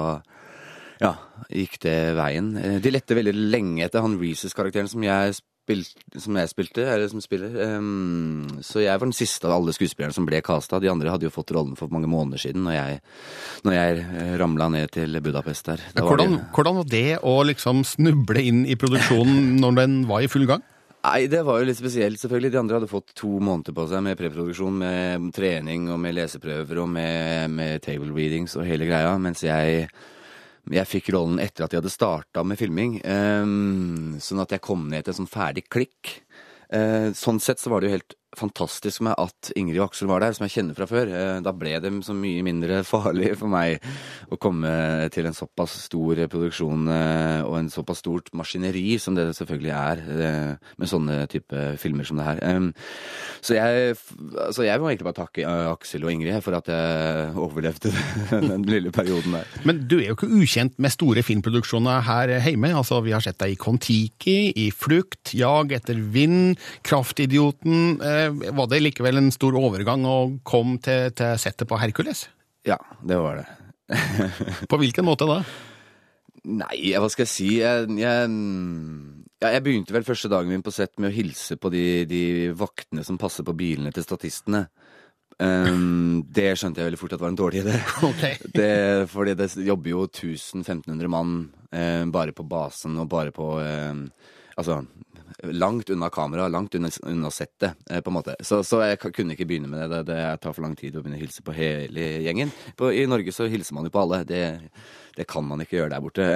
ja, 0.99 1.15
gikk 1.47 1.79
det 1.87 1.97
veien. 2.19 2.57
De 2.83 2.95
lette 2.95 3.23
veldig 3.23 3.39
lenge 3.39 3.87
etter 3.87 4.03
han 4.03 4.19
Reeses-karakteren 4.19 4.91
som 4.91 5.07
jeg 5.07 5.39
spilte, 5.63 6.21
som 6.21 6.37
jeg 6.41 6.51
spilte, 6.51 6.83
eller 6.91 7.09
som 7.13 7.23
spiller. 7.23 7.53
Um, 7.79 8.59
så 8.67 8.83
jeg 8.83 8.99
var 8.99 9.07
den 9.07 9.15
siste 9.17 9.47
av 9.47 9.55
alle 9.61 9.75
skuespillerne 9.77 10.15
som 10.17 10.27
ble 10.27 10.41
casta. 10.45 10.81
De 10.83 10.91
andre 10.91 11.13
hadde 11.13 11.29
jo 11.29 11.33
fått 11.35 11.53
rollen 11.55 11.77
for 11.79 11.93
mange 11.95 12.11
måneder 12.11 12.43
siden, 12.43 12.65
når 12.67 12.75
jeg, 12.77 12.99
når 13.67 13.77
jeg 13.79 14.03
eh, 14.03 14.35
ramla 14.43 14.69
ned 14.75 14.91
til 14.99 15.21
Budapest 15.23 15.71
der. 15.71 15.85
Var 15.95 16.09
Hvordan, 16.09 16.37
det- 16.37 16.51
hvordan 16.57 16.81
var 16.83 16.91
det 16.91 17.07
å 17.23 17.37
liksom 17.47 17.85
snuble 17.87 18.43
inn 18.43 18.65
i 18.67 18.75
produksjonen 18.77 19.57
når 19.63 19.79
den 19.83 19.97
var 20.11 20.27
i 20.27 20.31
full 20.33 20.47
gang? 20.51 20.63
Nei, 21.03 21.25
det 21.27 21.41
var 21.43 21.59
jo 21.59 21.67
litt 21.67 21.79
spesielt, 21.81 22.21
selvfølgelig. 22.23 22.53
De 22.55 22.59
andre 22.61 22.77
hadde 22.79 22.91
fått 22.91 23.15
to 23.19 23.31
måneder 23.43 23.75
på 23.75 23.89
seg 23.91 24.05
med 24.07 24.19
preproduksjon, 24.21 24.77
med 24.79 25.33
trening 25.35 25.89
og 25.91 25.99
med 25.99 26.15
leseprøver 26.15 26.79
og 26.79 26.89
med, 26.95 27.51
med 27.51 27.83
table 27.83 28.13
readings 28.15 28.55
og 28.55 28.67
hele 28.69 28.87
greia, 28.87 29.17
mens 29.19 29.43
jeg 29.43 29.89
jeg 30.71 30.87
fikk 30.87 31.11
rollen 31.15 31.41
etter 31.43 31.65
at 31.65 31.73
de 31.73 31.81
hadde 31.81 31.91
starta 31.91 32.45
med 32.47 32.61
filming, 32.61 33.01
ehm, 33.03 34.19
sånn 34.23 34.43
at 34.45 34.55
jeg 34.55 34.63
kom 34.63 34.89
ned 34.89 35.05
til 35.05 35.15
en 35.15 35.21
sånn 35.23 35.33
ferdig 35.33 35.67
klikk. 35.69 36.23
Eh, 36.71 37.11
sånn 37.19 37.41
sett 37.43 37.59
så 37.59 37.71
var 37.73 37.81
det 37.81 37.91
jo 37.91 37.97
helt 37.99 38.15
fantastisk 38.39 39.03
med 39.05 39.17
at 39.21 39.51
Ingrid 39.59 39.81
og 39.81 39.91
Aksel 39.91 40.09
var 40.11 40.23
der, 40.23 40.35
som 40.37 40.47
jeg 40.47 40.55
kjenner 40.57 40.77
fra 40.77 40.87
før. 40.89 41.11
Eh, 41.13 41.39
da 41.45 41.53
ble 41.57 41.75
det 41.83 41.93
så 42.07 42.15
mye 42.17 42.45
mindre 42.47 42.81
farlig 42.93 43.35
for 43.41 43.53
meg 43.53 43.83
å 44.33 44.39
komme 44.41 44.73
til 45.13 45.29
en 45.29 45.37
såpass 45.37 45.77
stor 45.87 46.23
produksjon 46.33 46.89
eh, 46.93 47.41
og 47.45 47.59
en 47.59 47.71
såpass 47.73 48.03
stort 48.03 48.33
maskineri 48.37 48.97
som 49.03 49.17
det 49.19 49.29
selvfølgelig 49.37 49.75
er 49.77 50.03
eh, 50.13 50.71
med 50.81 50.91
sånne 50.91 51.19
type 51.33 51.67
filmer 51.83 52.09
som 52.09 52.21
det 52.21 52.29
her. 52.31 52.41
Så 53.45 53.57
jeg, 53.57 53.97
altså 54.47 54.67
jeg 54.67 54.81
må 54.81 54.89
egentlig 54.89 55.09
bare 55.09 55.21
takke 55.21 55.47
Aksel 55.73 56.07
og 56.07 56.13
Ingrid 56.15 56.41
for 56.45 56.57
at 56.57 56.71
jeg 56.73 57.33
overlevde 57.39 57.93
den 58.53 58.67
lille 58.69 58.93
perioden 58.95 59.37
der. 59.39 59.53
Men 59.69 59.85
du 59.91 59.99
er 60.01 60.11
jo 60.11 60.17
ikke 60.17 60.31
ukjent 60.41 60.79
med 60.83 60.95
store 60.95 61.25
filmproduksjoner 61.27 62.05
her 62.07 62.35
hjemme. 62.47 62.73
Altså, 62.79 63.01
vi 63.05 63.15
har 63.15 63.23
sett 63.25 63.41
deg 63.43 63.55
i 63.55 63.61
Kon-Tiki, 63.61 64.39
i 64.57 64.71
Flukt, 64.75 65.35
Jag 65.37 65.73
etter 65.77 65.99
vind, 66.15 66.61
Kraftidioten. 66.87 68.01
Var 68.31 68.71
det 68.71 68.83
likevel 68.83 69.21
en 69.21 69.33
stor 69.35 69.57
overgang 69.59 70.07
å 70.09 70.17
komme 70.47 70.79
til, 70.85 71.11
til 71.17 71.35
settet 71.41 71.69
på 71.71 71.81
Hercules? 71.81 72.27
Ja, 72.69 72.79
det 73.03 73.19
var 73.19 73.43
det. 73.43 73.49
på 74.71 74.79
hvilken 74.81 75.07
måte 75.07 75.29
da? 75.29 75.43
Nei, 76.43 76.95
hva 76.99 77.11
skal 77.13 77.27
jeg 77.27 77.33
si? 77.33 77.51
Jeg, 77.61 77.87
jeg, 78.01 78.31
ja, 79.43 79.53
jeg 79.55 79.65
begynte 79.65 79.95
vel 79.95 80.07
første 80.07 80.31
dagen 80.33 80.51
min 80.51 80.65
på 80.65 80.75
sett 80.75 80.97
med 80.99 81.13
å 81.13 81.15
hilse 81.15 81.59
på 81.61 81.71
de, 81.71 81.85
de 82.11 82.23
vaktene 82.59 83.05
som 83.07 83.19
passer 83.21 83.47
på 83.47 83.55
bilene 83.59 83.93
til 83.95 84.07
statistene. 84.07 84.65
Um, 85.43 86.23
det 86.37 86.53
skjønte 86.59 86.83
jeg 86.83 86.91
veldig 86.91 87.01
fort 87.01 87.17
at 87.17 87.23
var 87.23 87.33
en 87.33 87.39
dårlig 87.39 87.63
idé. 87.65 87.79
Det, 88.59 88.73
fordi 89.11 89.37
det 89.39 89.49
jobber 89.65 89.95
jo 89.95 90.05
1500 90.07 91.11
mann 91.11 91.37
eh, 91.71 92.05
bare 92.13 92.35
på 92.37 92.47
basen 92.47 92.99
og 93.01 93.11
bare 93.11 93.35
på 93.35 93.55
eh, 93.63 94.07
Altså 94.53 94.83
langt 95.43 95.91
unna 95.91 96.11
kamera, 96.11 96.49
langt 96.49 96.75
unna, 96.75 96.91
unna 97.03 97.31
settet, 97.31 97.75
eh, 97.91 98.01
på 98.01 98.11
en 98.11 98.17
måte. 98.19 98.37
Så, 98.41 98.63
så 98.67 98.83
jeg 98.85 99.01
kunne 99.03 99.35
ikke 99.35 99.49
begynne 99.49 99.71
med 99.71 99.83
det. 99.83 100.03
det. 100.07 100.15
Det 100.15 100.41
tar 100.43 100.55
for 100.55 100.65
lang 100.65 100.77
tid 100.79 100.97
å 100.97 101.03
begynne 101.03 101.19
å 101.19 101.25
hilse 101.25 101.45
på 101.45 101.55
hele 101.57 102.09
gjengen. 102.23 102.53
På, 102.79 102.93
I 102.95 103.07
Norge 103.11 103.35
så 103.35 103.49
hilser 103.51 103.77
man 103.77 103.89
jo 103.89 103.95
på 103.95 104.03
alle. 104.05 104.23
Det, 104.29 104.45
det 105.19 105.29
kan 105.31 105.47
man 105.47 105.65
ikke 105.65 105.81
gjøre 105.81 105.95
der 105.97 106.05
borte. 106.05 106.29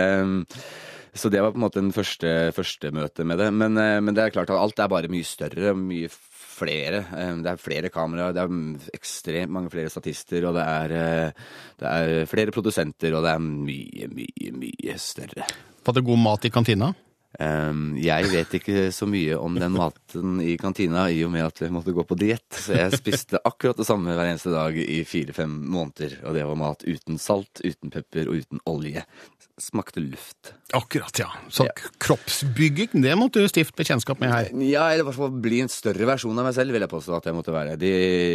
Så 1.17 1.31
det 1.33 1.41
var 1.41 1.55
på 1.55 1.61
en 1.61 1.65
måte 1.65 1.81
den 1.81 1.95
første, 1.97 2.53
første 2.53 2.91
møtet 2.93 3.29
med 3.29 3.41
det. 3.41 3.51
Men, 3.55 3.79
eh, 3.81 4.01
men 4.03 4.17
det 4.17 4.27
er 4.27 4.35
klart 4.35 4.51
at 4.53 4.61
alt 4.61 4.83
er 4.83 4.93
bare 4.93 5.13
mye 5.13 5.27
større, 5.27 5.77
mye 5.79 6.11
flere. 6.57 7.05
Det 7.45 7.51
er 7.53 7.61
flere 7.61 7.93
kameraer, 7.93 8.33
det 8.33 8.43
er 8.43 8.93
ekstremt 8.97 9.53
mange 9.53 9.73
flere 9.73 9.93
statister, 9.93 10.47
og 10.49 10.57
det 10.57 10.65
er, 10.65 10.95
eh, 10.97 11.49
det 11.81 11.89
er 11.93 12.31
flere 12.31 12.55
produsenter, 12.55 13.15
og 13.15 13.27
det 13.27 13.35
er 13.35 13.43
mye, 13.45 14.09
mye, 14.09 14.53
mye 14.57 14.97
større. 15.01 15.49
Var 15.85 15.95
det 15.95 16.05
god 16.05 16.19
mat 16.19 16.49
i 16.49 16.51
kantina? 16.51 16.95
Um, 17.37 17.97
jeg 18.01 18.31
vet 18.33 18.55
ikke 18.61 18.87
så 18.95 19.09
mye 19.11 19.37
om 19.37 19.59
den 19.61 19.75
maten 19.77 20.41
i 20.41 20.55
kantina, 20.61 21.07
i 21.13 21.21
og 21.27 21.33
med 21.35 21.45
at 21.45 21.61
jeg 21.67 21.75
måtte 21.75 21.93
gå 21.97 22.05
på 22.09 22.17
diett. 22.19 22.49
Så 22.51 22.77
jeg 22.79 22.97
spiste 22.97 23.41
akkurat 23.45 23.77
det 23.77 23.89
samme 23.89 24.17
hver 24.17 24.31
eneste 24.31 24.55
dag 24.55 24.77
i 24.81 25.03
fire-fem 25.09 25.53
måneder. 25.69 26.21
Og 26.25 26.37
det 26.37 26.47
var 26.49 26.61
mat 26.61 26.87
uten 26.87 27.21
salt, 27.21 27.61
uten 27.65 27.93
pepper 27.93 28.31
og 28.31 28.41
uten 28.45 28.63
olje. 28.71 29.05
Smakte 29.57 30.03
luft. 30.05 30.53
Akkurat, 30.77 31.17
ja. 31.17 31.31
Så 31.49 31.65
kroppsbygging, 32.03 32.99
det 33.01 33.15
måtte 33.17 33.41
du 33.41 33.49
stifte 33.49 33.77
bekjentskap 33.79 34.21
med 34.21 34.29
her. 34.29 34.51
Ja, 34.61 34.83
eller 34.91 35.05
i 35.05 35.07
hvert 35.07 35.17
fall 35.17 35.39
bli 35.45 35.63
en 35.65 35.71
større 35.73 36.09
versjon 36.09 36.37
av 36.37 36.45
meg 36.45 36.57
selv, 36.57 36.75
vil 36.77 36.85
jeg 36.85 36.93
påstå 36.93 37.15
at 37.17 37.29
jeg 37.31 37.37
måtte 37.39 37.55
være. 37.55 37.79
De 37.81 37.93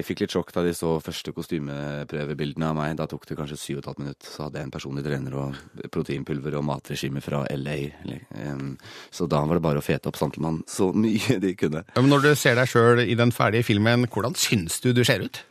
fikk 0.08 0.24
litt 0.24 0.34
sjokk 0.34 0.50
da 0.56 0.64
de 0.66 0.74
så 0.78 0.96
første 1.04 1.34
kostymeprøvebildene 1.38 2.72
av 2.72 2.78
meg. 2.80 2.96
Da 2.98 3.06
tok 3.12 3.28
det 3.30 3.38
kanskje 3.38 3.60
syv 3.62 3.78
og 3.78 3.84
et 3.84 3.90
halvt 3.92 4.02
minutt. 4.02 4.30
Så 4.32 4.48
hadde 4.48 4.62
jeg 4.62 4.70
en 4.70 4.74
personlig 4.74 5.06
trener 5.06 5.38
og 5.44 5.62
proteinpulver 5.94 6.58
og 6.58 6.66
matregime 6.72 7.22
fra 7.22 7.44
LA. 7.54 7.78
eller, 8.02 8.26
em, 8.42 8.78
Så 9.12 9.28
da 9.32 9.44
var 9.46 9.58
det 9.60 9.64
bare 9.66 9.82
å 9.82 9.86
fete 9.86 10.12
opp 10.12 10.20
Santelmann 10.20 10.62
så 10.70 10.92
mye 10.96 11.40
de 11.44 11.56
kunne. 11.60 11.86
Ja, 11.96 12.02
Men 12.02 12.12
når 12.14 12.30
du 12.30 12.34
ser 12.36 12.56
deg 12.60 12.70
sjøl 12.72 13.04
i 13.06 13.16
den 13.20 13.32
ferdige 13.36 13.68
filmen, 13.68 14.08
hvordan 14.12 14.36
syns 14.38 14.80
du 14.84 14.92
du 14.94 15.04
ser 15.08 15.24
ut? 15.26 15.44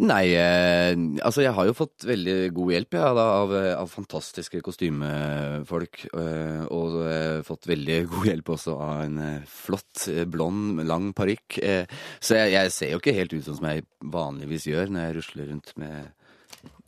Nei, 0.00 0.30
eh, 0.32 0.94
altså 1.20 1.42
jeg 1.44 1.52
har 1.52 1.66
jo 1.68 1.74
fått 1.76 2.06
veldig 2.08 2.36
god 2.56 2.70
hjelp 2.72 2.96
ja, 2.96 3.08
da, 3.12 3.24
av, 3.42 3.50
av 3.82 3.90
fantastiske 3.92 4.62
kostymefolk. 4.64 6.06
Eh, 6.16 6.62
og 6.72 6.94
eh, 7.04 7.42
fått 7.44 7.68
veldig 7.68 7.98
god 8.08 8.30
hjelp 8.30 8.48
også 8.54 8.76
av 8.80 9.02
en 9.04 9.18
eh, 9.26 9.42
flott, 9.44 10.06
eh, 10.08 10.24
blond, 10.24 10.80
lang 10.88 11.10
parykk. 11.16 11.58
Eh, 11.60 11.84
så 12.16 12.38
jeg, 12.38 12.54
jeg 12.56 12.72
ser 12.72 12.94
jo 12.94 13.02
ikke 13.02 13.16
helt 13.18 13.36
ut 13.36 13.50
som 13.50 13.68
jeg 13.68 13.84
vanligvis 14.16 14.70
gjør 14.70 14.88
når 14.94 15.04
jeg 15.04 15.18
rusler 15.18 15.52
rundt 15.52 15.74
med 15.84 16.08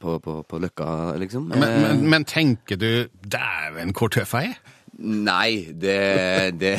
på, 0.02 0.16
på, 0.24 0.38
på 0.48 0.58
Løkka, 0.64 0.86
liksom. 1.20 1.50
Men, 1.52 1.62
Eh, 1.68 1.80
men, 1.84 2.08
men 2.10 2.24
tenker 2.24 2.80
du 2.80 3.08
'dæven, 3.22 3.92
hvor 3.92 4.08
tøff 4.08 4.32
jeg 4.40 4.54
er'? 4.54 4.78
Nei, 5.02 5.72
det 5.74 6.54
Det, 6.60 6.76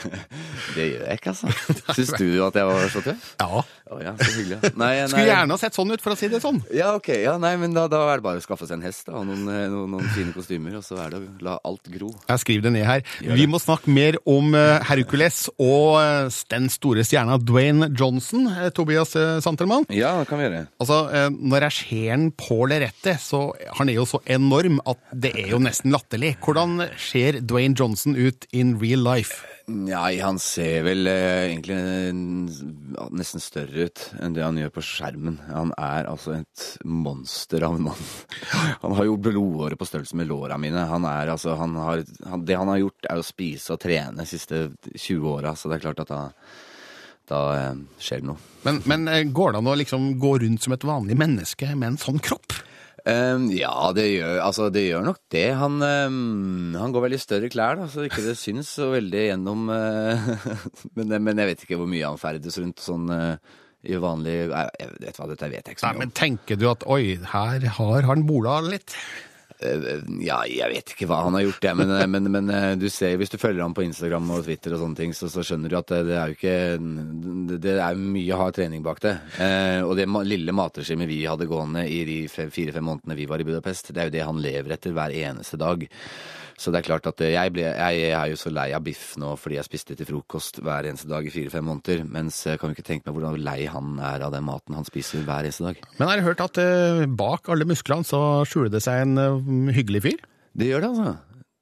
det 0.76 0.86
gjør 0.86 1.04
jeg 1.04 1.18
ikke, 1.20 1.34
altså. 1.34 1.50
Syns 1.96 2.14
du 2.16 2.26
at 2.46 2.56
jeg 2.56 2.68
var 2.70 2.88
så 2.92 3.02
tøff? 3.04 3.30
Ja. 3.40 3.62
Oh, 3.90 3.98
ja 4.00 4.14
så 4.16 4.28
hyggelig. 4.38 4.58
ja. 4.62 4.70
Nei, 4.78 4.90
nei. 5.00 5.08
Skulle 5.10 5.26
gjerne 5.26 5.56
ha 5.56 5.60
sett 5.60 5.76
sånn 5.76 5.90
ut, 5.92 6.02
for 6.02 6.14
å 6.14 6.18
si 6.18 6.30
det 6.30 6.40
sånn. 6.42 6.60
Ja, 6.76 6.92
ok. 6.96 7.10
Ja, 7.24 7.34
nei, 7.42 7.52
men 7.60 7.74
da, 7.76 7.84
da 7.90 8.04
er 8.12 8.20
det 8.20 8.24
bare 8.24 8.40
å 8.40 8.44
skaffe 8.44 8.68
seg 8.68 8.78
en 8.78 8.84
hest 8.86 9.08
da, 9.08 9.16
og 9.18 9.26
noen, 9.28 9.42
eh, 9.50 9.66
noen, 9.72 9.96
noen 9.96 10.12
fine 10.14 10.32
kostymer, 10.32 10.76
og 10.78 10.84
så 10.86 11.00
er 11.02 11.12
det 11.12 11.20
å 11.20 11.24
la 11.44 11.56
alt 11.66 11.90
gro. 11.92 12.12
Jeg 12.30 12.42
skriver 12.44 12.68
det 12.68 12.72
ned 12.78 12.86
her. 12.86 13.02
Vi 13.20 13.48
må 13.50 13.60
snakke 13.60 13.92
mer 13.92 14.16
om 14.30 14.54
eh, 14.56 14.78
Hercules 14.88 15.42
og 15.56 15.98
eh, 16.00 16.38
den 16.54 16.70
store 16.72 17.04
stjerna 17.06 17.36
Dwayne 17.42 17.90
Johnson, 17.98 18.46
Tobias 18.76 19.16
Santelmann. 19.44 19.88
Ja, 19.92 20.14
det 20.20 20.30
kan 20.30 20.40
vi 20.40 20.46
gjøre. 20.46 20.64
Altså, 20.80 21.00
Når 21.34 21.66
jeg 21.66 21.76
ser 21.80 22.06
han 22.14 22.28
på 22.38 22.60
lerretet, 22.70 23.20
så 23.22 23.48
han 23.76 23.90
er 23.90 23.98
jo 23.98 24.06
så 24.08 24.22
enorm 24.30 24.78
at 24.88 25.02
det 25.12 25.34
er 25.34 25.52
jo 25.56 25.60
nesten 25.62 25.92
latterlig. 25.92 26.36
Hvordan 26.44 26.86
ser 27.00 27.40
Dwayne 27.50 27.74
Johnson 27.74 28.14
ut 28.14 28.46
in 28.54 28.76
real 28.78 29.02
life? 29.02 29.42
Nei, 29.70 30.18
han 30.22 30.38
ser 30.42 30.84
vel 30.86 31.06
eh, 31.10 31.50
egentlig 31.50 31.76
eh, 31.76 32.14
nesten 33.14 33.42
større 33.42 33.86
ut 33.86 34.02
enn 34.18 34.34
det 34.34 34.42
han 34.42 34.58
gjør 34.58 34.72
på 34.74 34.84
skjermen. 34.86 35.36
Han 35.50 35.74
er 35.78 36.08
altså 36.10 36.36
et 36.40 36.64
monster 36.86 37.66
av 37.66 37.76
en 37.78 37.88
mann. 37.90 38.08
Han 38.84 38.96
har 38.98 39.06
jo 39.06 39.18
blodåre 39.20 39.76
på 39.78 39.86
størrelse 39.86 40.16
med 40.18 40.30
låra 40.30 40.58
mine. 40.58 40.86
Han 40.90 41.04
er 41.06 41.30
altså, 41.34 41.54
han 41.58 41.76
har, 41.78 42.02
han, 42.26 42.44
det 42.46 42.56
han 42.58 42.70
har 42.70 42.80
gjort, 42.80 43.06
er 43.10 43.20
å 43.20 43.26
spise 43.26 43.74
og 43.74 43.82
trene 43.82 44.22
de 44.22 44.26
siste 44.28 44.62
20 44.94 45.28
åra, 45.30 45.54
så 45.54 45.70
det 45.70 45.78
er 45.78 45.84
klart 45.84 46.02
at 46.02 46.10
da, 46.10 46.22
da 47.30 47.42
eh, 47.58 47.84
skjer 48.00 48.24
det 48.24 48.30
noe. 48.32 48.50
Men, 48.66 48.82
men 48.90 49.06
eh, 49.12 49.26
går 49.28 49.54
det 49.54 49.62
an 49.62 49.70
å 49.70 49.78
liksom 49.78 50.10
gå 50.22 50.34
rundt 50.42 50.66
som 50.66 50.74
et 50.76 50.86
vanlig 50.88 51.18
menneske 51.20 51.74
med 51.74 51.92
en 51.92 52.00
sånn 52.00 52.22
kropp? 52.24 52.56
Ehm, 53.10 53.46
ja, 53.54 53.72
det 53.96 54.06
gjør, 54.12 54.36
altså, 54.44 54.68
det 54.74 54.84
gjør 54.86 55.06
nok 55.06 55.20
det. 55.32 55.46
Han, 55.58 55.78
um, 55.82 56.76
han 56.78 56.94
går 56.94 57.06
vel 57.06 57.16
i 57.16 57.22
større 57.22 57.50
klær, 57.52 57.78
da, 57.80 57.88
så 57.90 58.04
ikke 58.06 58.24
det 58.24 58.36
syns 58.38 58.70
så 58.78 58.90
veldig 58.94 59.24
gjennom 59.30 59.70
uh, 59.72 60.30
men, 60.98 61.16
men 61.18 61.42
jeg 61.42 61.52
vet 61.52 61.64
ikke 61.66 61.80
hvor 61.80 61.90
mye 61.90 62.06
han 62.06 62.20
ferdes 62.20 62.60
rundt 62.60 62.84
sånn 62.84 63.10
uh, 63.10 63.56
i 63.80 63.96
vanlig 63.96 64.36
Nei, 64.50 64.66
jeg 64.76 64.92
vet 65.00 65.18
hva, 65.18 65.28
dette 65.30 65.48
vet 65.48 65.64
jeg 65.64 65.76
ikke 65.76 65.82
så 65.82 65.88
mye 65.88 65.96
om. 65.96 66.04
men 66.04 66.14
tenker 66.16 66.60
du 66.60 66.66
at 66.70 66.84
oi, 66.90 67.16
her 67.32 67.66
har 67.78 68.08
han 68.10 68.26
bola 68.28 68.60
litt? 68.66 68.96
Eh, 69.62 70.00
Ja, 70.24 70.38
jeg 70.48 70.70
vet 70.72 70.92
ikke 70.94 71.06
hva 71.10 71.18
han 71.26 71.34
har 71.36 71.42
gjort, 71.44 71.64
jeg, 71.68 71.76
men, 71.76 71.90
eh, 71.96 72.06
men, 72.08 72.28
men 72.32 72.50
eh, 72.50 72.74
du 72.80 72.88
ser, 72.92 73.16
hvis 73.20 73.30
du 73.32 73.36
følger 73.40 73.62
ham 73.62 73.74
på 73.76 73.84
Instagram 73.84 74.30
og 74.36 74.44
Twitter 74.46 74.74
og 74.76 74.80
sånne 74.84 74.96
ting, 74.96 75.12
så, 75.16 75.28
så 75.32 75.44
skjønner 75.44 75.68
du 75.72 75.76
at 75.80 75.90
det, 75.92 76.00
det 76.08 76.16
er 76.16 76.32
jo 76.32 76.38
ikke 76.38 77.58
det- 77.60 77.76
er 77.80 77.94
mye 78.00 78.36
hard 78.40 78.54
trening 78.56 78.82
bak 78.86 79.00
det. 79.04 79.14
Og 79.86 79.94
det 79.98 80.06
lille 80.28 80.52
matregimet 80.56 81.08
vi 81.10 81.22
hadde 81.28 81.48
gående 81.50 81.84
i 81.88 82.02
de 82.08 82.18
fe- 82.32 82.50
fire-fem 82.52 82.84
månedene 82.86 83.16
vi 83.18 83.26
var 83.30 83.40
i 83.42 83.46
Budapest, 83.48 83.92
det 83.94 84.00
er 84.02 84.10
jo 84.10 84.16
det 84.18 84.26
han 84.26 84.40
lever 84.42 84.76
etter 84.76 84.92
hver 84.96 85.12
eneste 85.14 85.58
dag. 85.60 85.86
Så 86.60 86.72
det 86.72 86.82
er 86.82 86.88
klart 86.90 87.08
at 87.08 87.22
eh, 87.24 87.32
jeg, 87.32 87.54
ble, 87.56 87.64
jeg 87.64 88.10
er 88.12 88.32
jo 88.32 88.36
så 88.36 88.52
lei 88.52 88.68
av 88.76 88.84
biff 88.84 89.14
nå 89.20 89.32
fordi 89.40 89.56
jeg 89.56 89.68
spiste 89.68 89.96
til 89.96 90.08
frokost 90.10 90.60
hver 90.60 90.90
eneste 90.90 91.08
dag 91.08 91.24
i 91.24 91.32
fire-fem 91.32 91.64
måneder. 91.64 92.04
Mens 92.04 92.42
jeg 92.44 92.60
kan 92.60 92.68
jo 92.68 92.76
ikke 92.76 92.84
tenke 92.90 93.08
meg 93.08 93.16
hvordan 93.16 93.40
lei 93.46 93.62
han 93.70 93.96
er 93.96 94.26
av 94.26 94.34
den 94.34 94.44
maten 94.44 94.76
han 94.76 94.88
spiser 94.88 95.24
hver 95.24 95.48
eneste 95.48 95.64
dag. 95.70 95.80
Men 95.96 96.12
jeg 96.12 96.20
du 96.20 96.28
hørt 96.28 96.44
at 96.44 96.60
eh, 96.60 97.06
bak 97.08 97.48
alle 97.52 97.68
musklene 97.68 98.04
så 98.04 98.20
skjuler 98.48 98.74
det 98.74 98.84
seg 98.84 99.06
en 99.06 99.24
eh, 99.24 99.72
hyggelig 99.78 100.04
fyr? 100.04 100.20
Det 100.60 100.68
gjør 100.68 100.84
det, 100.84 100.92
altså. 100.92 101.16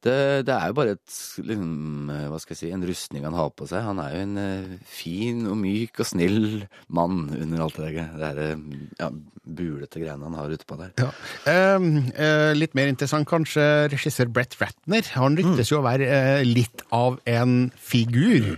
Det, 0.05 0.45
det 0.47 0.55
er 0.55 0.71
jo 0.71 0.77
bare 0.77 0.95
et, 0.95 1.15
liksom, 1.43 1.73
eh, 2.13 2.27
hva 2.31 2.39
skal 2.39 2.55
jeg 2.55 2.61
si, 2.61 2.71
en 2.75 2.85
rustning 2.87 3.25
han 3.27 3.35
har 3.35 3.51
på 3.51 3.67
seg. 3.69 3.83
Han 3.83 3.99
er 4.03 4.15
jo 4.15 4.21
en 4.23 4.37
uh, 4.39 4.77
fin 4.87 5.41
og 5.49 5.57
myk 5.59 5.99
og 5.99 6.07
snill 6.07 6.63
mann 6.87 7.25
under 7.35 7.65
alt 7.65 7.79
det 7.79 7.89
der 7.89 7.99
det 7.99 8.19
der, 8.19 8.39
eh, 8.43 8.57
ja, 8.99 9.09
bulete 9.43 10.01
greiene 10.01 10.27
han 10.27 10.37
har 10.37 10.53
utpå 10.53 10.77
der. 10.79 10.93
Ja. 10.99 11.09
Eh, 11.49 11.87
eh, 12.15 12.53
litt 12.57 12.75
mer 12.77 12.91
interessant 12.91 13.27
kanskje 13.29 13.65
regissør 13.91 14.31
Brett 14.33 14.57
Ratner. 14.61 15.05
Han 15.17 15.37
ryktes 15.39 15.71
jo 15.73 15.81
å 15.81 15.85
være 15.85 16.07
eh, 16.07 16.45
litt 16.47 16.83
av 16.95 17.19
en 17.29 17.71
figur. 17.75 18.55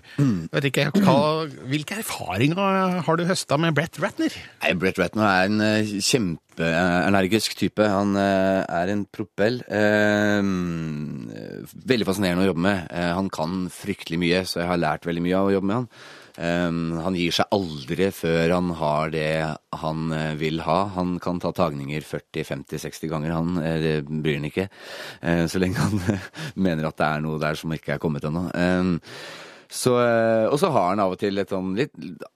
Vet 0.51 0.69
ikke, 0.71 0.89
hva, 1.01 1.47
Hvilke 1.71 2.01
erfaringer 2.01 3.01
har 3.06 3.19
du 3.19 3.25
høsta 3.30 3.58
med 3.62 3.75
Brett 3.77 3.99
Ratner? 4.01 4.36
Nei, 4.63 4.75
Brett 4.80 4.99
Ratner 5.01 5.27
er 5.27 5.49
en 5.49 5.65
eh, 5.65 5.95
kjempeenergisk 6.51 7.55
type. 7.57 7.83
Han 7.87 8.15
eh, 8.15 8.63
er 8.67 8.91
en 8.91 9.05
propell. 9.05 9.61
Eh, 9.67 10.41
veldig 11.85 12.07
fascinerende 12.07 12.45
å 12.45 12.51
jobbe 12.51 12.65
med. 12.65 12.87
Eh, 12.91 13.11
han 13.15 13.29
kan 13.29 13.69
fryktelig 13.71 14.19
mye, 14.19 14.43
så 14.45 14.61
jeg 14.61 14.71
har 14.71 14.81
lært 14.81 15.05
veldig 15.05 15.23
mye 15.23 15.37
av 15.37 15.49
å 15.49 15.55
jobbe 15.55 15.67
med 15.67 15.79
han. 15.81 15.93
Han 16.41 17.13
gir 17.19 17.33
seg 17.35 17.51
aldri 17.53 18.05
før 18.15 18.53
han 18.55 18.69
har 18.79 19.11
det 19.11 19.25
han 19.77 20.13
vil 20.39 20.61
ha. 20.63 20.77
Han 20.95 21.17
kan 21.21 21.41
ta 21.43 21.51
tagninger 21.53 22.01
40-50-60 22.07 23.11
ganger, 23.11 23.33
han. 23.35 23.59
det 23.83 23.91
bryr 24.07 24.39
han 24.39 24.47
ikke. 24.47 24.69
Så 25.51 25.59
lenge 25.61 25.83
han 25.83 25.99
mener 26.65 26.87
at 26.87 26.97
det 26.97 27.09
er 27.09 27.25
noe 27.27 27.41
der 27.43 27.59
som 27.59 27.75
ikke 27.75 27.97
er 27.97 28.01
kommet 28.01 28.25
ennå. 28.25 28.47
Så, 29.71 29.93
eh, 30.03 30.45
og 30.51 30.57
så 30.60 30.67
har 30.73 30.89
han 30.89 30.99
av 30.99 31.13
og 31.13 31.19
til 31.21 31.39
et 31.39 31.51
sånn 31.51 31.69
litt 31.77 31.93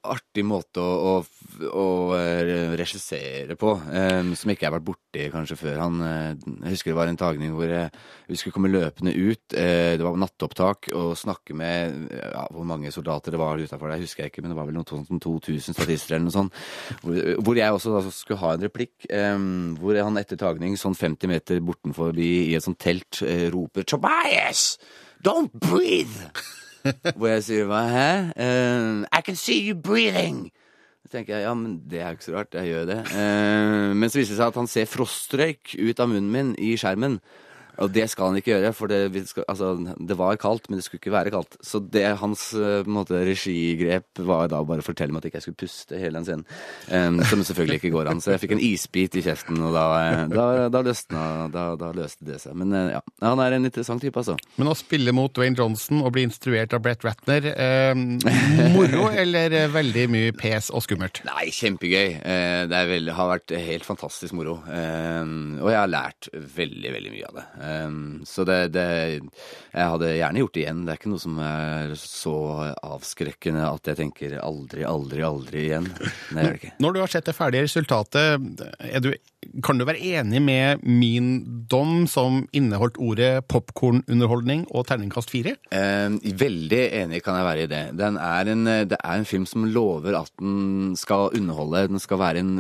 artig 0.08 0.45
måte 0.48 0.80
å, 0.80 1.17
å, 1.19 1.65
å 1.67 1.88
eh, 2.15 2.71
regissere 2.80 3.58
på, 3.60 3.74
um, 3.76 4.32
som 4.39 4.54
ikke 4.54 4.63
jeg 4.63 4.69
har 4.69 4.76
vært 4.78 4.88
borti 4.88 5.26
kanskje 5.34 5.58
før. 5.60 5.82
Han, 5.82 6.00
jeg 6.06 6.78
husker 6.78 6.93
det 6.93 6.98
var 7.02 7.12
en 7.12 7.19
tagning 7.19 7.52
hvor 7.58 7.67
vi 7.67 8.39
skulle 8.39 8.56
komme 8.56 8.71
løpende 8.71 9.12
ut. 9.12 9.43
Uh, 9.52 10.00
det 10.00 10.08
var 10.08 10.15
nattopptak 10.24 10.93
og 10.95 11.12
snakke 11.19 11.58
med 11.60 12.08
ja, 12.15 12.48
hvor 12.56 12.71
mange 12.71 12.93
soldater 12.95 13.36
det 13.36 13.43
var 13.43 13.60
utafor 13.60 13.91
der, 13.91 14.08
husker 14.08 14.24
jeg 14.24 14.32
ikke, 14.32 14.45
men 14.45 14.56
det 14.56 14.60
var 14.62 14.71
vel 14.71 14.80
noe 14.80 14.88
sånt 14.88 15.12
som 15.12 15.19
2000 15.28 15.76
statister 15.76 16.15
eller 16.15 16.30
noe 16.30 16.39
sånt. 16.39 16.65
Hvor, 17.04 17.21
hvor 17.43 17.60
jeg 17.60 17.76
også 17.76 17.98
da 17.98 18.04
skulle 18.15 18.43
ha 18.45 18.56
en 18.56 18.67
replikk, 18.69 18.93
um, 19.12 19.74
hvor 19.82 20.00
han 20.00 20.24
etter 20.24 20.39
tagning 20.39 20.80
sånn 20.80 20.95
50 20.95 21.36
meter 21.36 21.60
bortenfor 21.67 22.15
i 22.15 22.54
et 22.56 22.63
sånt 22.63 22.80
telt 22.80 23.26
uh, 23.28 23.50
roper 23.52 23.84
'Tobias! 23.84 24.78
Don't 25.19 25.52
breathe!' 25.52 26.32
Hvor 27.17 27.30
jeg 27.32 27.43
sier 27.48 27.69
hva, 27.69 27.82
hæ? 27.89 28.10
Uh, 28.36 29.06
I 29.10 29.21
can 29.26 29.38
see 29.39 29.62
you 29.67 29.76
breathing! 29.78 30.52
Så 31.06 31.12
tenker 31.17 31.36
jeg, 31.36 31.45
ja, 31.45 31.54
men 31.54 31.80
det 31.89 32.00
er 32.02 32.12
jo 32.12 32.17
ikke 32.17 32.28
så 32.28 32.36
rart, 32.36 32.58
jeg 32.58 32.71
gjør 32.71 32.86
det. 32.89 33.00
Uh, 33.13 33.91
men 33.93 34.10
så 34.10 34.19
viser 34.19 34.34
det 34.34 34.39
seg 34.39 34.54
at 34.54 34.60
han 34.62 34.69
ser 34.69 34.89
frostrøyk 34.89 35.76
ut 35.78 36.02
av 36.02 36.10
munnen 36.12 36.32
min 36.34 36.54
i 36.58 36.74
skjermen. 36.82 37.19
Og 37.84 37.92
det 37.96 38.06
skal 38.12 38.32
han 38.32 38.38
ikke 38.40 38.54
gjøre, 38.54 38.72
for 38.78 38.92
det, 38.92 39.26
skal, 39.28 39.46
altså, 39.52 39.74
det 40.00 40.18
var 40.20 40.38
kaldt, 40.42 40.70
men 40.70 40.80
det 40.80 40.86
skulle 40.86 41.02
ikke 41.02 41.14
være 41.16 41.34
kaldt. 41.34 41.58
Så 41.66 41.82
det 41.92 42.06
hans 42.22 42.48
eh, 42.56 42.88
måte, 42.88 43.20
regigrep 43.28 44.22
var 44.28 44.48
da 44.52 44.62
bare 44.68 44.84
å 44.84 44.86
fortelle 44.86 45.12
meg 45.16 45.24
at 45.24 45.30
ikke 45.30 45.40
jeg 45.42 45.46
skulle 45.48 45.62
puste 45.66 46.00
hele 46.00 46.20
den 46.22 46.28
scenen. 46.28 46.46
Um, 46.90 47.20
som 47.26 47.44
selvfølgelig 47.44 47.80
ikke 47.82 47.92
går 47.96 48.10
an. 48.12 48.22
Så 48.24 48.34
jeg 48.36 48.44
fikk 48.46 48.56
en 48.56 48.64
isbit 48.64 49.18
i 49.20 49.24
kjeften, 49.26 49.60
og 49.66 49.74
da, 49.76 49.86
eh, 50.06 50.22
da, 50.32 50.46
da, 50.72 50.82
løsna, 50.86 51.24
da, 51.54 51.66
da 51.80 51.92
løste 51.98 52.28
det 52.28 52.40
seg. 52.44 52.56
Men 52.62 52.74
eh, 52.78 52.94
ja, 52.96 53.02
han 53.26 53.42
er 53.44 53.58
en 53.58 53.68
interessant 53.68 54.04
type, 54.04 54.18
altså. 54.22 54.38
Men 54.60 54.72
å 54.72 54.78
spille 54.78 55.14
mot 55.16 55.34
Dwayne 55.36 55.58
Johnson 55.60 56.04
og 56.06 56.14
bli 56.16 56.26
instruert 56.30 56.74
av 56.78 56.84
Brett 56.86 57.04
Ratner, 57.06 57.50
eh, 57.52 57.94
moro 58.76 59.10
eller 59.12 59.58
veldig 59.74 60.08
mye 60.14 60.36
pes 60.38 60.72
og 60.76 60.84
skummelt? 60.86 61.24
Nei, 61.28 61.48
kjempegøy. 61.56 62.20
Eh, 62.22 62.64
Det 62.72 62.82
veldig, 62.90 63.14
har 63.18 63.30
vært 63.36 63.52
helt 63.66 63.86
fantastisk 63.88 64.34
moro. 64.38 64.58
Eh, 64.70 65.24
Og 65.62 65.70
jeg 65.72 65.80
har 65.80 65.90
lært 65.92 66.30
veldig, 66.34 66.92
veldig 66.96 67.12
mye 67.14 67.28
av 67.30 67.38
det. 67.40 67.46
Eh, 67.65 67.91
Så 68.30 68.45
det, 68.47 68.60
det 68.75 68.86
Jeg 69.73 69.91
hadde 69.91 70.12
gjerne 70.15 70.41
gjort 70.43 70.54
det 70.56 70.63
igjen. 70.63 70.84
Det 70.86 70.93
er 70.93 70.99
ikke 70.99 71.12
noe 71.12 71.23
som 71.23 71.39
er 71.43 71.93
så 71.99 72.36
avskrekkende 72.86 73.65
at 73.67 73.91
jeg 73.91 73.99
tenker 73.99 74.38
aldri, 74.39 74.86
aldri, 74.88 75.23
aldri 75.25 75.65
igjen. 75.67 75.89
Nei. 76.38 76.71
Når 76.80 76.95
du 76.95 77.01
har 77.04 77.12
sett 77.12 77.28
det 77.28 77.36
ferdige 77.36 77.65
resultatet, 77.67 78.39
du, 79.04 79.12
kan 79.65 79.78
du 79.80 79.86
være 79.88 80.01
enig 80.15 80.41
med 80.43 80.86
min 80.88 81.30
dom 81.69 82.06
som 82.10 82.43
inneholdt 82.56 82.97
ordet 83.01 83.34
popkornunderholdning 83.51 84.65
og 84.71 84.88
terningkast 84.89 85.34
fire? 85.34 85.56
Um, 85.71 86.17
veldig 86.23 86.84
enig 87.01 87.21
kan 87.25 87.39
jeg 87.39 87.49
være 87.49 87.65
i 87.65 87.71
det. 87.71 87.84
Den 87.99 88.19
er 88.21 88.54
en, 88.54 88.65
det 88.89 88.99
er 89.01 89.19
en 89.19 89.28
film 89.30 89.45
som 89.49 89.67
lover 89.67 90.17
at 90.21 90.32
den 90.41 90.95
skal 90.99 91.32
underholde. 91.36 91.88
Den 91.93 92.04
skal 92.04 92.21
være 92.21 92.43
en 92.45 92.58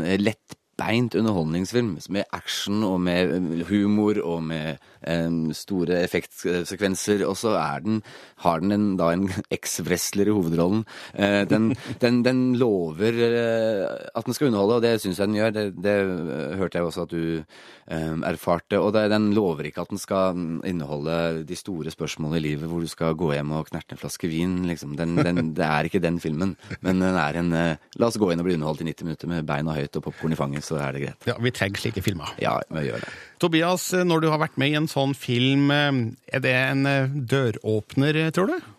lettbeint 0.75 1.15
underholdningsfilm 1.15 1.97
med 2.09 2.25
action 2.33 2.83
og 2.83 2.99
med 3.01 3.65
humor 3.69 4.19
og 4.23 4.43
med 4.43 4.77
um, 5.07 5.53
store 5.53 6.03
effektsekvenser. 6.03 7.25
Og 7.25 7.37
så 7.37 7.55
er 7.55 7.79
den, 7.79 8.03
har 8.43 8.59
den 8.59 8.71
en, 8.71 8.97
da 8.97 9.11
en 9.13 9.29
eks-wrestler 9.51 10.27
i 10.27 10.35
hovedrollen. 10.35 10.85
Uh, 11.17 11.45
den, 11.47 11.75
den, 12.01 12.23
den 12.23 12.55
lover 12.57 13.13
uh, 13.13 13.95
at 14.15 14.25
den 14.25 14.33
skal 14.33 14.47
underholde, 14.47 14.75
og 14.75 14.83
det 14.83 15.01
syns 15.01 15.19
jeg 15.19 15.27
den 15.27 15.39
gjør. 15.39 15.51
Det, 15.55 15.65
det 15.83 15.95
eh, 15.95 16.57
hørte 16.59 16.77
jeg 16.77 16.85
også 16.85 17.05
at 17.05 17.13
du 17.13 17.43
eh, 17.87 18.15
erfarte. 18.27 18.79
Og 18.79 18.93
det, 18.95 19.05
den 19.11 19.31
lover 19.35 19.69
ikke 19.69 19.83
at 19.85 19.91
den 19.91 20.01
skal 20.01 20.39
inneholde 20.67 21.43
de 21.47 21.57
store 21.57 21.91
spørsmålene 21.93 22.39
i 22.39 22.45
livet 22.49 22.69
hvor 22.69 22.83
du 22.83 22.89
skal 22.91 23.15
gå 23.17 23.31
hjem 23.35 23.53
og 23.55 23.69
knerte 23.69 23.95
en 23.95 24.01
flaske 24.01 24.29
vin. 24.31 24.57
Liksom. 24.69 24.95
Det 24.97 25.65
er 25.65 25.87
ikke 25.87 26.03
den 26.03 26.19
filmen, 26.23 26.55
men 26.81 27.03
den 27.03 27.19
er 27.19 27.41
en 27.41 27.53
eh, 27.55 27.83
La 27.99 28.09
oss 28.09 28.19
gå 28.19 28.27
inn 28.31 28.41
og 28.41 28.47
bli 28.47 28.57
underholdt 28.57 28.83
i 28.83 28.89
90 28.89 29.07
minutter 29.07 29.31
med 29.31 29.47
beina 29.47 29.75
høyt 29.75 29.99
og 29.99 30.07
popkorn 30.07 30.35
i 30.35 30.39
fanget, 30.39 30.64
så 30.65 30.79
er 30.81 30.95
det 30.95 31.03
greit. 31.05 31.27
Ja, 31.29 31.35
Vi 31.41 31.51
trenger 31.55 31.83
slike 31.83 32.03
filmer. 32.05 32.33
Ja, 32.41 32.57
vi 32.73 32.87
gjør 32.87 33.03
det. 33.05 33.11
Tobias, 33.41 33.89
når 34.07 34.23
du 34.23 34.29
har 34.31 34.41
vært 34.41 34.57
med 34.61 34.73
i 34.73 34.79
en 34.79 34.89
sånn 34.91 35.13
film, 35.17 35.69
eh, 35.73 35.99
er 36.33 36.41
det 36.43 36.55
en 36.55 36.85
eh, 36.89 37.19
døråpner, 37.35 38.25
eh, 38.25 38.31
tror 38.35 38.53
du? 38.53 38.71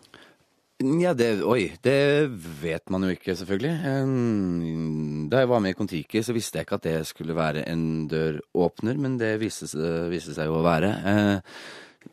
Ja, 1.01 1.15
det, 1.17 1.39
oi, 1.41 1.71
det 1.81 2.29
vet 2.61 2.91
man 2.93 3.07
jo 3.07 3.09
ikke, 3.15 3.33
selvfølgelig. 3.39 5.29
Da 5.31 5.39
jeg 5.41 5.49
var 5.49 5.63
med 5.65 5.73
i 5.73 5.77
Kon-Tiki, 5.79 6.21
så 6.21 6.35
visste 6.37 6.59
jeg 6.59 6.67
ikke 6.67 6.77
at 6.77 6.85
det 6.85 6.99
skulle 7.09 7.33
være 7.33 7.63
en 7.71 8.05
døråpner, 8.11 8.99
men 9.01 9.15
det 9.17 9.39
viste, 9.41 9.65
viste 10.11 10.35
seg 10.37 10.51
jo 10.51 10.59
å 10.59 10.67
være. 10.67 10.91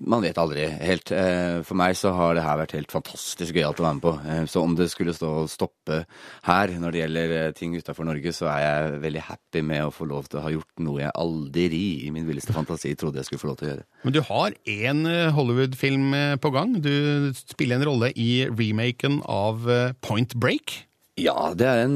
Man 0.01 0.23
vet 0.25 0.39
aldri 0.41 0.65
helt. 0.81 1.11
Eh, 1.15 1.61
For 1.67 1.79
meg 1.79 1.95
så 1.99 2.11
har 2.17 2.35
det 2.35 2.43
her 2.45 2.59
vært 2.63 2.75
helt 2.77 2.93
fantastisk 2.93 3.55
gøyalt 3.55 3.79
å 3.81 3.85
være 3.87 3.95
med 3.99 4.05
på. 4.05 4.13
Eh, 4.27 4.45
Så 4.51 4.63
om 4.63 4.75
det 4.79 4.89
skulle 4.91 5.15
stå 5.15 5.31
og 5.45 5.51
stoppe 5.53 6.01
her 6.49 6.73
når 6.81 6.93
det 6.97 7.01
gjelder 7.03 7.35
eh, 7.39 7.53
ting 7.57 7.77
utafor 7.77 8.05
Norge, 8.09 8.33
så 8.35 8.49
er 8.53 8.61
jeg 8.65 9.01
veldig 9.05 9.25
happy 9.29 9.63
med 9.63 9.85
å 9.87 9.93
få 9.95 10.09
lov 10.11 10.27
til 10.29 10.41
å 10.41 10.45
ha 10.47 10.53
gjort 10.55 10.83
noe 10.85 11.03
jeg 11.05 11.15
aldri 11.15 11.83
i 12.07 12.11
min 12.15 12.27
villeste 12.29 12.53
fantasi 12.57 12.95
trodde 12.97 13.21
jeg 13.23 13.29
skulle 13.31 13.45
få 13.45 13.53
lov 13.53 13.61
til 13.61 13.69
å 13.69 13.73
gjøre. 13.75 13.87
Men 14.05 14.17
du 14.17 14.21
har 14.31 14.57
én 14.67 15.05
Hollywood-film 15.37 16.11
på 16.43 16.51
gang. 16.55 16.75
Du 16.83 17.31
spiller 17.37 17.79
en 17.79 17.87
rolle 17.89 18.11
i 18.17 18.45
remaken 18.51 19.21
av 19.31 19.63
Point 20.05 20.35
Break. 20.35 20.83
Ja, 21.21 21.53
det 21.55 21.67
er 21.71 21.85
en 21.85 21.95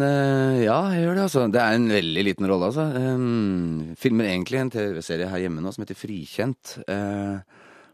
Ja, 0.62 0.76
jeg 0.94 1.02
gjør 1.02 1.16
det, 1.18 1.22
altså. 1.24 1.46
Det 1.50 1.58
er 1.58 1.74
en 1.74 1.88
veldig 1.90 2.22
liten 2.22 2.46
rolle, 2.46 2.68
altså. 2.70 2.84
Um, 2.94 3.94
filmer 3.98 4.28
egentlig 4.30 4.60
en 4.60 4.70
TV-serie 4.70 5.26
her 5.32 5.42
hjemme 5.42 5.58
nå 5.64 5.72
som 5.74 5.82
heter 5.82 5.98
Frikjent. 5.98 6.76
Eh, 6.86 7.40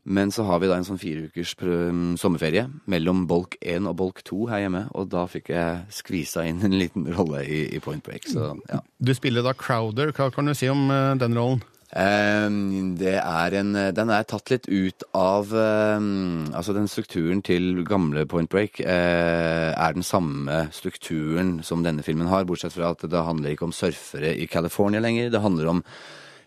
men 0.04 0.32
så 0.32 0.44
har 0.44 0.60
vi 0.60 0.68
da 0.68 0.76
en 0.76 0.86
sånn 0.86 1.00
fire 1.00 1.28
ukers 1.28 1.54
um, 1.64 2.14
sommerferie 2.20 2.66
mellom 2.90 3.24
bolk 3.28 3.56
1 3.60 3.88
og 3.88 3.96
bolk 4.00 4.24
2 4.28 4.40
her 4.52 4.64
hjemme, 4.66 4.86
og 4.92 5.08
da 5.12 5.24
fikk 5.30 5.52
jeg 5.54 5.84
skvisa 5.92 6.44
inn 6.48 6.60
en 6.64 6.76
liten 6.76 7.08
rolle 7.16 7.44
i, 7.44 7.64
i 7.72 7.80
Point 7.84 8.04
Break, 8.04 8.28
så 8.28 8.52
ja. 8.68 8.82
Du 9.00 9.14
spiller 9.16 9.44
da 9.44 9.54
Crowder. 9.56 10.12
Hva 10.12 10.30
kan 10.34 10.48
du 10.48 10.54
si 10.56 10.68
om 10.68 10.90
uh, 10.92 11.14
den 11.20 11.36
rollen? 11.38 11.64
Um, 11.94 12.96
det 12.98 13.20
er 13.20 13.54
en 13.54 13.68
Den 13.94 14.08
er 14.10 14.24
tatt 14.26 14.50
litt 14.50 14.64
ut 14.66 15.04
av 15.14 15.52
um, 15.54 16.48
Altså, 16.50 16.74
den 16.74 16.88
strukturen 16.90 17.38
til 17.46 17.84
gamle 17.86 18.24
Point 18.26 18.50
Break 18.50 18.80
uh, 18.82 19.70
er 19.70 19.94
den 19.94 20.02
samme 20.02 20.64
strukturen 20.74 21.60
som 21.62 21.84
denne 21.86 22.02
filmen 22.02 22.32
har, 22.32 22.48
bortsett 22.48 22.74
fra 22.74 22.90
at 22.96 23.06
det 23.06 23.22
handler 23.28 23.54
ikke 23.54 23.68
om 23.68 23.76
surfere 23.76 24.34
i 24.34 24.48
California 24.50 24.98
lenger. 25.04 25.30
Det 25.30 25.44
handler 25.44 25.70
om 25.70 25.84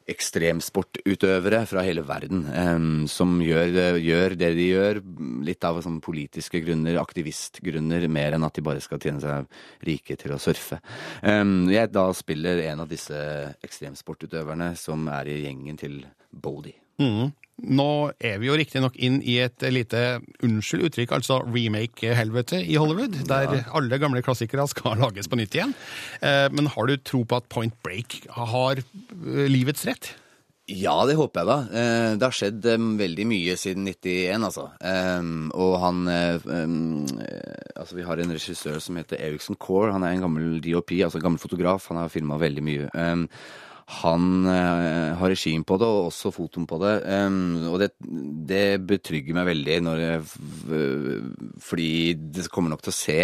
ekstremsportutøvere 0.08 1.62
fra 1.68 1.84
hele 1.86 2.04
verden 2.08 2.46
em, 2.56 2.90
som 3.12 3.38
gjør, 3.44 3.98
gjør 4.00 4.36
det 4.40 4.52
de 4.58 4.68
gjør, 4.70 5.02
litt 5.48 5.68
av 5.68 5.82
sånn 5.84 6.00
politiske 6.04 6.62
grunner, 6.64 7.00
aktivistgrunner, 7.02 8.08
mer 8.12 8.38
enn 8.38 8.48
at 8.48 8.56
de 8.56 8.64
bare 8.66 8.84
skal 8.84 9.02
tjene 9.04 9.24
seg 9.24 9.50
rike 9.88 10.18
til 10.20 10.36
å 10.36 10.40
surfe. 10.42 10.80
Em, 11.28 11.68
jeg 11.74 11.92
da 11.92 12.08
spiller 12.16 12.64
en 12.70 12.86
av 12.86 12.92
disse 12.92 13.18
ekstremsportutøverne 13.66 14.72
som 14.80 15.10
er 15.12 15.34
i 15.34 15.42
gjengen 15.44 15.80
til 15.80 16.00
Bodie. 16.32 16.80
Mhm. 17.02 17.34
Nå 17.58 18.12
er 18.22 18.36
vi 18.38 18.52
jo 18.52 18.58
riktignok 18.60 18.96
inn 19.02 19.16
i 19.26 19.40
et 19.42 19.64
lite 19.74 20.20
unnskyld 20.46 20.92
uttrykk, 20.92 21.16
altså 21.18 21.40
remake-helvete 21.50 22.60
i 22.70 22.76
Hollywood, 22.78 23.18
der 23.26 23.64
alle 23.74 23.98
gamle 23.98 24.22
klassikere 24.22 24.68
skal 24.70 25.00
lages 25.04 25.26
på 25.32 25.40
nytt 25.40 25.58
igjen. 25.58 25.74
Eh, 26.22 26.46
Men 26.54 26.70
har 26.76 26.86
du 26.92 26.98
tro 27.02 27.24
på 27.26 27.40
at 27.42 27.50
Point 27.50 27.74
Break 27.84 28.20
har 28.38 28.78
eh, 28.84 29.48
livets 29.50 29.88
rett? 29.90 30.14
Ja, 30.68 30.98
det 31.08 31.16
håper 31.16 31.42
jeg 31.42 31.48
da. 31.48 31.58
Eh, 31.80 32.14
Det 32.20 32.28
har 32.28 32.36
skjedd 32.36 32.66
veldig 33.00 33.26
mye 33.30 33.54
siden 33.58 33.88
91, 33.88 34.44
altså. 34.52 34.66
Og 35.56 35.78
han 35.82 36.02
Altså, 37.78 37.96
vi 37.96 38.04
har 38.04 38.20
en 38.20 38.34
regissør 38.36 38.78
som 38.84 38.98
heter 39.00 39.22
Eriksen 39.22 39.56
Core. 39.56 39.94
Han 39.96 40.04
er 40.04 40.14
en 40.18 40.26
gammel 40.28 40.58
DOP, 40.62 40.92
altså 41.06 41.18
en 41.22 41.24
gammel 41.30 41.40
fotograf. 41.42 41.88
Han 41.90 42.02
har 42.02 42.12
filma 42.12 42.38
veldig 42.42 42.64
mye. 42.66 42.90
Han 44.02 44.46
eh, 44.52 45.16
har 45.16 45.32
regien 45.32 45.64
på 45.68 45.78
det, 45.80 45.88
og 45.88 46.10
også 46.10 46.34
fotoen 46.36 46.68
på 46.68 46.80
det. 46.84 46.96
og 47.72 47.80
det, 47.80 47.94
det 48.50 48.66
betrygger 48.84 49.38
meg 49.38 49.48
veldig, 49.48 49.80
jeg, 50.02 50.22
fordi 51.64 51.92
det 52.36 52.50
kommer 52.52 52.74
nok 52.74 52.84
til 52.84 52.94
å 52.94 53.00
se 53.00 53.20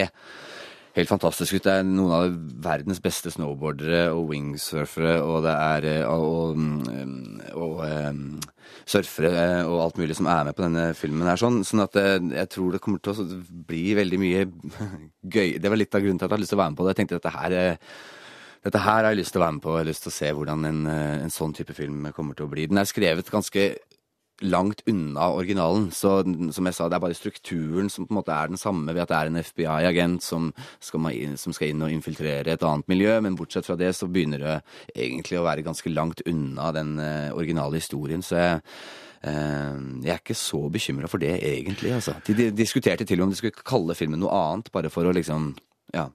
helt 0.93 1.09
fantastisk 1.09 1.57
ut. 1.57 1.65
Det 1.65 1.73
er 1.73 1.85
noen 1.87 2.15
av 2.15 2.39
verdens 2.63 3.01
beste 3.03 3.33
snowboardere 3.33 4.05
og 4.13 4.29
wingsurfere, 4.31 5.17
og 5.25 5.43
det 5.47 5.53
er 5.57 5.89
og, 6.07 6.27
og, 6.31 6.57
mm, 6.57 7.41
og, 7.57 7.83
surfere 8.89 9.31
eh, 9.31 9.67
og 9.67 9.79
alt 9.85 9.99
mulig 10.01 10.17
som 10.17 10.27
er 10.31 10.47
med 10.47 10.57
på 10.57 10.65
denne 10.65 10.87
filmen 10.97 11.29
her. 11.29 11.39
Sånn, 11.39 11.61
sånn 11.67 11.85
at 11.85 11.97
eh, 11.99 12.17
jeg 12.39 12.51
tror 12.55 12.73
det 12.73 12.81
kommer 12.83 13.03
til 13.03 13.15
å 13.15 13.27
bli 13.69 13.85
veldig 13.99 14.19
mye 14.21 14.43
gøy. 15.37 15.57
Det 15.61 15.71
var 15.71 15.79
litt 15.79 15.95
av 15.95 16.03
grunnen 16.03 16.19
til 16.19 16.27
at 16.27 16.29
jeg 16.29 16.35
hadde 16.35 16.45
lyst 16.45 16.53
til 16.55 16.59
å 16.59 16.63
være 16.63 16.73
med 16.73 16.81
på 16.81 16.87
det. 16.87 16.93
Jeg 16.93 17.01
tenkte 17.01 17.19
at 17.19 17.23
dette 17.23 17.37
her 17.37 17.57
eh, 17.59 17.95
dette 18.63 18.79
her 18.79 19.03
har 19.03 19.11
jeg 19.11 19.21
lyst 19.21 19.35
til 19.35 19.41
å 19.41 19.45
være 19.45 19.57
med 19.57 19.63
på. 19.65 19.73
Jeg 19.75 19.83
har 19.83 19.89
lyst 19.91 20.05
til 20.05 20.13
å 20.13 20.17
se 20.17 20.29
hvordan 20.35 20.69
en, 20.69 20.85
eh, 20.87 21.23
en 21.25 21.33
sånn 21.33 21.55
type 21.55 21.75
film 21.75 22.05
kommer 22.15 22.35
til 22.35 22.47
å 22.47 22.53
bli. 22.53 22.67
Den 22.67 22.79
er 22.79 22.87
skrevet 22.89 23.31
ganske 23.31 23.73
langt 24.41 24.81
unna 24.89 25.29
originalen, 25.31 25.91
så 25.93 26.23
som 26.53 26.67
jeg 26.67 26.75
sa, 26.75 26.87
det 26.89 26.97
er 26.97 27.03
bare 27.03 27.15
strukturen 27.15 27.89
som 27.91 28.07
på 28.07 28.13
en 28.13 28.17
måte 28.17 28.33
er 28.33 28.49
den 28.49 28.59
samme, 28.59 28.91
ved 28.91 29.03
at 29.03 29.11
det 29.11 29.17
er 29.19 29.29
en 29.29 29.39
FBI-agent 29.43 30.25
som, 30.25 30.49
som 30.81 31.53
skal 31.53 31.69
inn 31.69 31.85
og 31.85 31.93
infiltrere 31.93 32.55
et 32.55 32.65
annet 32.65 32.89
miljø, 32.91 33.13
men 33.21 33.37
bortsett 33.39 33.67
fra 33.67 33.77
det 33.79 33.93
så 33.95 34.09
begynner 34.11 34.41
det 34.43 34.57
egentlig 34.95 35.39
å 35.39 35.45
være 35.45 35.63
ganske 35.63 35.93
langt 35.93 36.25
unna 36.27 36.71
den 36.75 36.97
eh, 36.99 37.29
originale 37.31 37.79
historien, 37.79 38.25
så 38.25 38.39
jeg 38.39 38.61
eh, 39.21 39.77
jeg 40.03 40.11
er 40.11 40.19
ikke 40.19 40.35
så 40.35 40.65
bekymra 40.73 41.07
for 41.07 41.23
det, 41.23 41.37
egentlig. 41.47 41.93
Altså. 41.95 42.17
De, 42.27 42.35
de 42.35 42.49
diskuterte 42.51 43.05
til 43.05 43.21
og 43.21 43.27
med 43.27 43.31
om 43.31 43.35
de 43.37 43.39
skulle 43.39 43.67
kalle 43.69 43.95
filmen 43.95 44.19
noe 44.19 44.33
annet, 44.33 44.73
bare 44.73 44.91
for 44.93 45.07
å 45.07 45.15
liksom 45.15 45.53
Ja. 45.93 46.09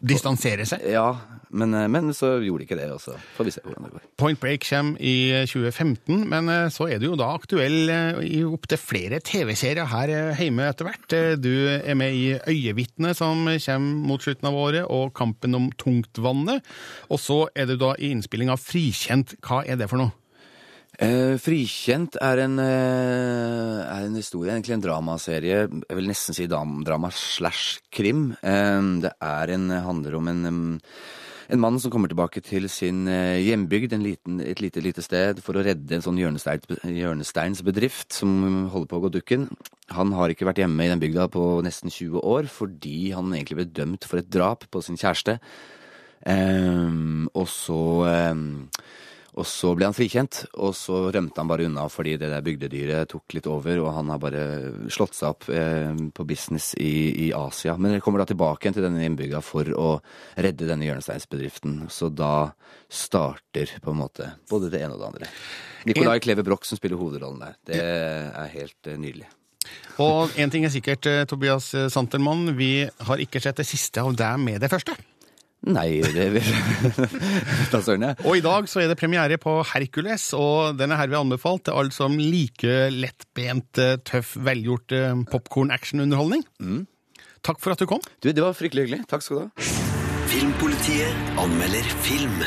Distansere 0.00 0.64
seg? 0.68 0.84
Ja, 0.88 1.10
men, 1.52 1.74
eh, 1.76 1.86
men 1.92 2.08
så 2.16 2.30
gjorde 2.40 2.62
de 2.62 2.66
ikke 2.66 2.78
det, 2.78 2.86
Også. 2.94 3.12
får 3.36 3.44
vi 3.44 3.52
se 3.52 3.60
hvordan 3.64 3.84
det 3.84 3.92
går. 3.92 4.04
Point 4.16 4.40
Break 4.40 4.64
kommer 4.64 4.96
i 5.04 5.44
2015, 5.46 6.22
men 6.32 6.48
eh, 6.48 6.68
så 6.72 6.88
er 6.88 6.98
du 7.02 7.10
jo 7.10 7.16
da 7.20 7.28
aktuell 7.36 7.90
eh, 7.92 8.20
i 8.24 8.40
opptil 8.48 8.80
flere 8.80 9.20
TV-serier 9.20 9.84
her 9.92 10.08
eh, 10.14 10.40
hjemme 10.46 10.64
etter 10.70 10.88
hvert. 10.88 11.12
Eh, 11.12 11.36
Du 11.36 11.50
er 11.76 11.94
med 11.94 12.16
i 12.16 12.38
Øyevitnet, 12.48 13.16
som 13.20 13.44
kommer 13.44 14.06
mot 14.08 14.24
slutten 14.24 14.48
av 14.48 14.54
året, 14.56 14.86
og 14.88 15.12
Kampen 15.14 15.54
om 15.54 15.68
tungtvannet. 15.76 16.64
Og 17.10 17.20
så 17.20 17.42
er 17.54 17.66
du 17.68 17.76
da 17.76 17.92
i 17.98 18.10
innspilling 18.16 18.48
av 18.52 18.58
Frikjent. 18.64 19.36
Hva 19.44 19.60
er 19.68 19.76
det 19.76 19.90
for 19.92 20.00
noe? 20.00 20.12
Eh, 20.96 21.36
Frikjent 21.36 22.16
er 22.24 22.40
en, 22.46 22.58
eh, 22.58 23.80
er 23.84 24.06
en 24.06 24.14
historie, 24.16 24.50
egentlig 24.50 24.74
en 24.74 24.80
dramaserie. 24.80 25.68
Jeg 25.68 25.96
vil 25.96 26.08
nesten 26.08 26.34
si 26.34 26.46
drama 26.46 27.10
slash 27.10 27.80
krim. 27.92 28.36
Eh, 28.42 29.00
det 29.02 29.12
en, 29.20 29.70
handler 29.70 30.14
om 30.14 30.28
en, 30.28 30.80
En 31.48 31.60
mann 31.60 31.78
som 31.78 31.92
kommer 31.92 32.08
tilbake 32.10 32.42
til 32.42 32.68
sin 32.68 33.06
eh, 33.06 33.38
hjembygd, 33.38 33.92
en 33.92 34.02
liten, 34.02 34.40
et 34.40 34.58
lite, 34.58 34.82
lite 34.82 35.00
sted, 35.00 35.38
for 35.38 35.54
å 35.54 35.62
redde 35.62 35.94
en 35.94 36.02
sånn 36.02 36.18
hjørnesteins- 36.18 36.82
hjørnesteinsbedrift 36.82 38.10
som 38.12 38.66
holder 38.72 38.88
på 38.90 38.98
å 38.98 39.04
gå 39.04 39.12
dukken. 39.14 39.46
Han 39.94 40.10
har 40.10 40.28
ikke 40.34 40.48
vært 40.48 40.58
hjemme 40.58 40.82
i 40.82 40.90
den 40.90 40.98
bygda 40.98 41.28
på 41.30 41.62
nesten 41.62 41.88
20 41.88 42.18
år 42.18 42.50
fordi 42.50 43.12
han 43.14 43.30
egentlig 43.30 43.60
ble 43.60 43.68
dømt 43.78 44.08
for 44.10 44.18
et 44.18 44.28
drap 44.28 44.66
på 44.72 44.82
sin 44.82 44.98
kjæreste. 44.98 45.38
Ehm, 46.26 47.28
og 47.32 47.46
så 47.46 47.80
ehm, 48.10 48.66
og 49.36 49.44
så 49.44 49.74
ble 49.76 49.84
han 49.90 49.94
frikjent, 49.96 50.38
og 50.64 50.72
så 50.76 51.10
rømte 51.12 51.42
han 51.42 51.48
bare 51.50 51.66
unna 51.68 51.84
fordi 51.92 52.14
det 52.16 52.30
der 52.32 52.44
bygdedyret 52.44 53.10
tok 53.12 53.34
litt 53.36 53.48
over, 53.52 53.82
og 53.82 53.90
han 53.92 54.08
har 54.12 54.20
bare 54.22 54.44
slått 54.92 55.16
seg 55.18 55.34
opp 55.34 55.48
eh, 55.52 55.90
på 56.16 56.24
business 56.28 56.70
i, 56.80 57.26
i 57.26 57.30
Asia. 57.36 57.74
Men 57.76 57.92
det 57.92 58.00
kommer 58.04 58.22
da 58.22 58.28
tilbake 58.30 58.64
igjen 58.64 58.78
til 58.78 58.86
denne 58.86 59.04
innbygga 59.04 59.42
for 59.44 59.68
å 59.76 59.90
redde 60.40 60.68
denne 60.70 60.88
hjørnesteinsbedriften. 60.88 61.82
Så 61.92 62.08
da 62.08 62.54
starter 62.88 63.74
på 63.84 63.92
en 63.92 64.00
måte 64.00 64.30
både 64.48 64.70
det 64.72 64.80
ene 64.80 64.96
og 64.96 65.02
det 65.02 65.10
andre. 65.10 65.28
Nicolai 65.90 66.16
Kleve 66.24 66.44
Broch 66.46 66.64
som 66.64 66.80
spiller 66.80 66.96
hovedrollen 67.00 67.44
der. 67.44 67.58
Det 67.68 67.82
er 67.82 68.54
helt 68.54 68.88
eh, 68.88 68.96
nydelig. 69.02 69.28
Og 70.00 70.32
én 70.40 70.48
ting 70.52 70.64
er 70.64 70.72
sikkert, 70.72 71.04
eh, 71.12 71.26
Tobias 71.28 71.74
Santelmann, 71.92 72.54
vi 72.56 72.88
har 72.88 73.20
ikke 73.20 73.44
sett 73.44 73.60
det 73.60 73.68
siste 73.68 74.00
av 74.00 74.16
deg 74.16 74.40
med 74.40 74.64
det 74.64 74.72
første. 74.72 74.96
Nei, 75.66 75.98
det 76.14 76.26
vil 76.36 76.50
Da 77.72 77.80
søren 77.82 78.06
jeg. 78.06 78.18
Og 78.22 78.38
i 78.38 78.44
dag 78.44 78.68
så 78.70 78.84
er 78.84 78.90
det 78.92 78.98
premiere 79.00 79.38
på 79.42 79.58
Hercules, 79.72 80.28
og 80.38 80.78
den 80.78 80.94
er 80.94 81.00
herved 81.00 81.18
anbefalt 81.24 81.66
til 81.66 81.78
alle 81.78 81.94
som 81.94 82.14
liker 82.20 82.92
lettbent, 82.94 83.80
eh, 83.82 83.96
tøff, 84.06 84.36
velgjort 84.46 84.94
popkorn-action-underholdning. 85.32 86.46
Takk 87.46 87.62
for 87.62 87.74
at 87.74 87.82
du 87.82 87.86
kom. 87.90 88.02
Du, 88.22 88.30
det 88.30 88.42
var 88.42 88.54
fryktelig 88.58 88.86
hyggelig. 88.86 89.04
Takk 89.10 89.26
skal 89.26 89.36
du 89.36 89.42
ha. 89.46 89.72
Filmpolitiet 90.30 91.38
anmelder 91.38 91.94
film. 92.06 92.42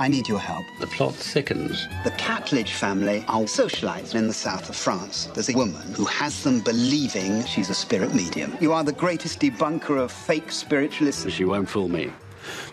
I 0.00 0.08
need 0.08 0.28
your 0.28 0.38
help. 0.38 0.64
The 0.80 0.86
plot 0.86 1.14
thickens. 1.14 1.88
The 2.04 2.10
Catledge 2.12 2.70
family 2.70 3.24
are 3.28 3.46
socialized 3.46 4.14
in 4.14 4.28
the 4.28 4.34
south 4.34 4.68
of 4.68 4.76
France. 4.76 5.26
There's 5.34 5.48
a 5.48 5.56
woman 5.56 5.94
who 5.94 6.04
has 6.04 6.42
them 6.42 6.60
believing 6.60 7.44
she's 7.44 7.70
a 7.70 7.74
spirit 7.74 8.14
medium. 8.14 8.56
You 8.60 8.72
are 8.72 8.84
the 8.84 8.92
greatest 8.92 9.40
debunker 9.40 9.98
of 9.98 10.12
fake 10.12 10.52
spiritualists. 10.52 11.30
She 11.30 11.44
won't 11.44 11.68
fool 11.68 11.88
me. 11.88 12.12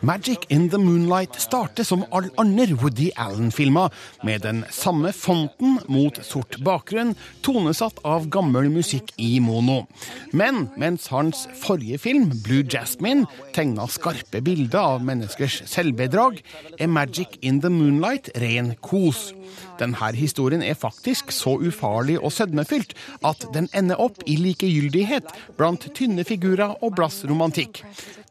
Magic 0.01 0.45
in 0.49 0.69
the 0.69 0.77
Moonlight 0.77 1.35
starter 1.41 1.83
som 1.87 2.03
alle 2.11 2.31
andre 2.41 2.75
Woody 2.77 3.09
Allen-filmer, 3.17 3.89
med 4.23 4.43
den 4.45 4.63
samme 4.71 5.11
fonten 5.13 5.79
mot 5.87 6.19
sort 6.25 6.57
bakgrunn, 6.65 7.15
tonesatt 7.45 8.01
av 8.05 8.29
gammel 8.33 8.69
musikk 8.73 9.13
i 9.21 9.39
mono. 9.43 9.85
Men 10.33 10.69
mens 10.77 11.07
hans 11.13 11.45
forrige 11.61 11.99
film, 12.01 12.29
Blue 12.43 12.63
Jasmine, 12.63 13.27
tegna 13.55 13.87
skarpe 13.91 14.41
bilder 14.45 14.95
av 14.95 15.05
menneskers 15.05 15.61
selvbedrag, 15.69 16.41
er 16.79 16.91
Magic 16.91 17.39
in 17.41 17.61
the 17.63 17.71
Moonlight 17.71 18.31
ren 18.41 18.75
kos. 18.81 19.31
Denne 19.79 20.11
historien 20.15 20.63
er 20.63 20.77
faktisk 20.79 21.31
så 21.35 21.57
ufarlig 21.59 22.19
og 22.19 22.31
sødmefylt 22.31 22.93
at 23.25 23.47
den 23.53 23.69
ender 23.75 23.99
opp 24.01 24.21
i 24.25 24.37
likegyldighet 24.39 25.31
blant 25.57 25.89
tynne 25.95 26.23
figurer 26.27 26.77
og 26.81 26.95
blass 26.95 27.23
romantikk. 27.27 27.83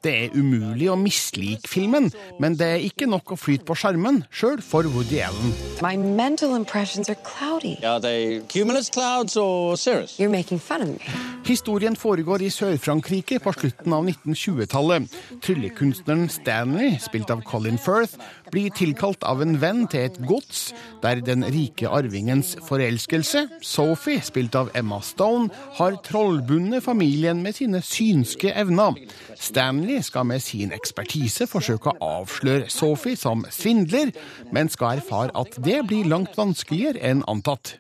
Det 0.05 0.13
er 0.13 0.35
umulig 0.37 0.91
å 0.93 0.99
mislike 1.01 1.69
filmen, 1.69 2.11
men 2.41 2.59
det 2.61 2.67
er 2.75 2.83
ikke 2.85 3.09
nok 3.09 3.33
å 3.33 3.39
flyte 3.41 3.65
på 3.65 3.77
sjarmen, 3.79 4.21
sjøl 4.29 4.61
for 4.61 4.85
Woody 4.93 5.23
Allen. 5.25 5.55
My 5.81 5.97
mental 5.97 6.53
impressions 6.59 7.09
are 7.09 7.17
cloudy. 7.25 7.79
Are 7.85 8.01
they 8.01 8.43
cumulus 8.53 8.91
clouds 8.93 9.37
or 9.37 9.79
cirrus? 9.81 10.19
You're 10.21 10.29
making 10.29 10.61
fun 10.61 10.83
of 10.83 10.89
me. 10.89 11.35
Historien 11.45 11.97
foregår 11.97 12.41
i 12.45 12.51
Sør-Frankrike 12.53 13.37
på 13.45 13.53
slutten 13.53 13.93
av 13.93 14.07
1920-tallet. 14.09 15.17
Tryllekunstneren 15.45 16.29
Stanley, 16.33 16.95
spilt 17.05 17.33
av 17.33 17.43
Colin 17.45 17.77
Firth, 17.81 18.17
blir 18.53 18.73
tilkalt 18.77 19.25
av 19.29 19.43
en 19.45 19.59
venn 19.61 19.83
til 19.93 20.07
et 20.09 20.17
gods 20.25 20.71
der 21.03 21.21
den 21.35 21.45
rike 21.51 21.91
arvingens 21.91 22.55
forelskelse, 22.69 23.49
Sophie, 23.63 24.23
spilt 24.25 24.55
av 24.59 24.71
Emma 24.79 25.01
Stone, 25.03 25.51
har 25.79 25.99
trollbundet 26.07 26.85
familien 26.85 27.43
med 27.43 27.59
sine 27.59 27.83
synske 27.83 28.53
evner. 28.55 28.97
Stanley 29.35 30.01
skal 30.03 30.29
med 30.31 30.43
sin 30.45 30.73
ekspertise 30.75 31.49
forsøke 31.51 31.93
å 31.93 32.11
avsløre 32.23 32.71
Sophie 32.73 33.19
som 33.19 33.45
svindler, 33.51 34.15
men 34.55 34.71
skal 34.73 35.03
erfare 35.03 35.35
at 35.35 35.59
det 35.65 35.83
blir 35.89 36.09
langt 36.09 36.37
vanskeligere 36.39 37.03
enn 37.03 37.25
antatt. 37.29 37.79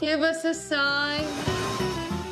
Give 0.00 0.22
us 0.24 0.44
a 0.44 0.54
sign. 0.54 1.24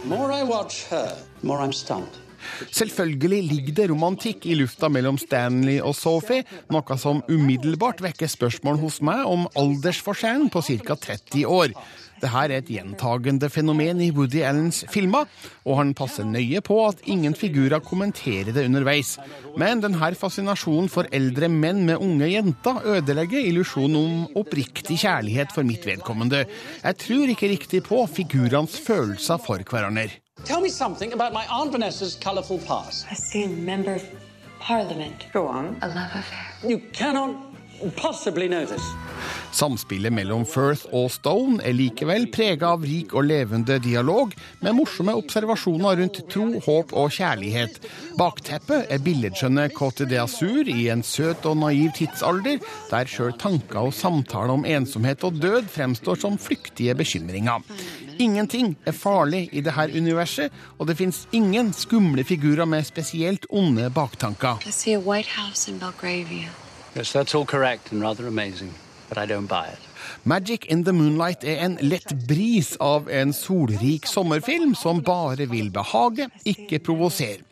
More 0.04 0.32
I 0.32 0.44
watch 0.44 0.84
her, 0.90 1.12
more 1.42 1.58
I'm 1.58 1.72
stumped. 1.72 2.25
Selvfølgelig 2.70 3.42
ligger 3.50 3.78
det 3.80 3.90
romantikk 3.92 4.46
i 4.46 4.56
lufta 4.58 4.90
mellom 4.92 5.18
Stanley 5.20 5.78
og 5.80 5.96
Sophie, 5.98 6.46
noe 6.72 6.98
som 7.00 7.22
umiddelbart 7.28 8.02
vekker 8.04 8.30
spørsmål 8.30 8.80
hos 8.82 9.00
meg 9.04 9.24
om 9.28 9.46
aldersforskjellen 9.58 10.50
på 10.52 10.64
ca. 10.66 10.98
30 11.08 11.46
år. 11.46 11.76
Dette 12.16 12.32
er 12.32 12.52
et 12.56 12.70
gjentagende 12.72 13.48
fenomen 13.52 14.00
i 14.00 14.08
Woody 14.16 14.40
Allens 14.46 14.80
filmer, 14.88 15.28
og 15.68 15.80
han 15.82 15.92
passer 15.96 16.24
nøye 16.24 16.62
på 16.64 16.78
at 16.86 17.02
ingen 17.12 17.36
figurer 17.36 17.82
kommenterer 17.84 18.54
det 18.56 18.64
underveis. 18.70 19.16
Men 19.60 19.84
denne 19.84 20.12
fascinasjonen 20.16 20.88
for 20.92 21.10
eldre 21.12 21.50
menn 21.52 21.84
med 21.84 22.00
unge 22.00 22.30
jenter 22.32 22.80
ødelegger 22.96 23.44
illusjonen 23.50 23.98
om 24.00 24.40
oppriktig 24.40 25.02
kjærlighet 25.04 25.52
for 25.52 25.68
mitt 25.68 25.84
vedkommende. 25.84 26.46
Jeg 26.82 27.02
tror 27.04 27.34
ikke 27.34 27.52
riktig 27.52 27.84
på 27.84 28.00
figurenes 28.08 28.80
følelser 28.86 29.42
for 29.42 29.60
hverandre. 29.60 30.25
Tell 30.44 30.60
me 30.60 30.68
something 30.68 31.12
about 31.12 31.32
my 31.32 31.46
Aunt 31.46 31.72
Vanessa's 31.72 32.14
colourful 32.14 32.58
past. 32.58 33.06
I 33.10 33.14
seen 33.14 33.64
member 33.64 33.94
of 33.94 34.04
parliament. 34.60 35.26
Go 35.32 35.48
on. 35.48 35.76
A 35.82 35.88
love 35.88 36.10
affair. 36.14 36.70
You 36.70 36.78
cannot 36.92 37.36
possibly 37.96 38.46
know 38.48 38.64
this. 38.64 38.82
Samspillet 39.52 40.12
mellom 40.12 40.44
Firth 40.46 40.84
og 40.92 41.10
Stone 41.10 41.62
er 41.64 41.72
likevel 41.72 42.26
prega 42.32 42.74
av 42.76 42.84
rik 42.84 43.14
og 43.16 43.24
levende 43.30 43.78
dialog, 43.80 44.34
med 44.60 44.76
morsomme 44.76 45.14
observasjoner 45.16 45.96
rundt 46.02 46.20
tro, 46.30 46.46
håp 46.66 46.92
og 46.92 47.14
kjærlighet. 47.16 47.80
Bakteppet 48.20 48.92
er 48.92 49.00
billedskjønne 49.04 49.70
Côte 49.76 50.04
d'Azur 50.08 50.68
i 50.68 50.90
en 50.92 51.02
søt 51.02 51.48
og 51.48 51.56
naiv 51.62 51.94
tidsalder, 51.96 52.60
der 52.90 53.08
sjøl 53.08 53.32
tanker 53.40 53.88
og 53.88 53.96
samtaler 53.96 54.52
om 54.58 54.68
ensomhet 54.68 55.24
og 55.24 55.40
død 55.40 55.72
fremstår 55.72 56.20
som 56.20 56.36
flyktige 56.38 56.94
bekymringer. 56.94 57.64
Ingenting 58.18 58.76
er 58.86 58.92
farlig 58.92 59.48
i 59.52 59.60
dette 59.60 59.90
universet, 59.92 60.52
og 60.78 60.88
det 60.88 60.96
fins 60.96 61.26
ingen 61.32 61.72
skumle 61.72 62.24
figurer 62.24 62.64
med 62.64 62.84
spesielt 62.84 63.46
onde 63.50 63.90
baktanker. 63.90 64.62
I 64.66 64.72
see 64.72 64.94
a 64.94 64.98
White 64.98 65.28
House 65.36 65.70
in 65.70 65.78
Belgravia. 65.78 66.48
Yes, 66.96 67.12
that's 67.12 67.34
all 67.34 67.44
correct 67.44 67.92
and 67.92 68.02
rather 68.02 68.26
amazing, 68.26 68.72
but 69.08 69.18
I 69.18 69.26
don't 69.26 69.46
buy 69.46 69.66
it. 69.72 69.78
Magic 70.24 70.64
in 70.64 70.84
the 70.84 70.92
Moonlight 70.92 71.44
er 71.44 71.64
en 71.64 71.78
lett 71.80 72.12
bris 72.28 72.76
av 72.80 73.10
en 73.10 73.32
solrik 73.32 74.06
sommerfilm 74.06 74.74
som 74.74 75.02
bare 75.02 75.46
vil 75.50 75.70
behage, 75.70 76.28
ikke 76.44 76.78
provosere. 76.78 77.42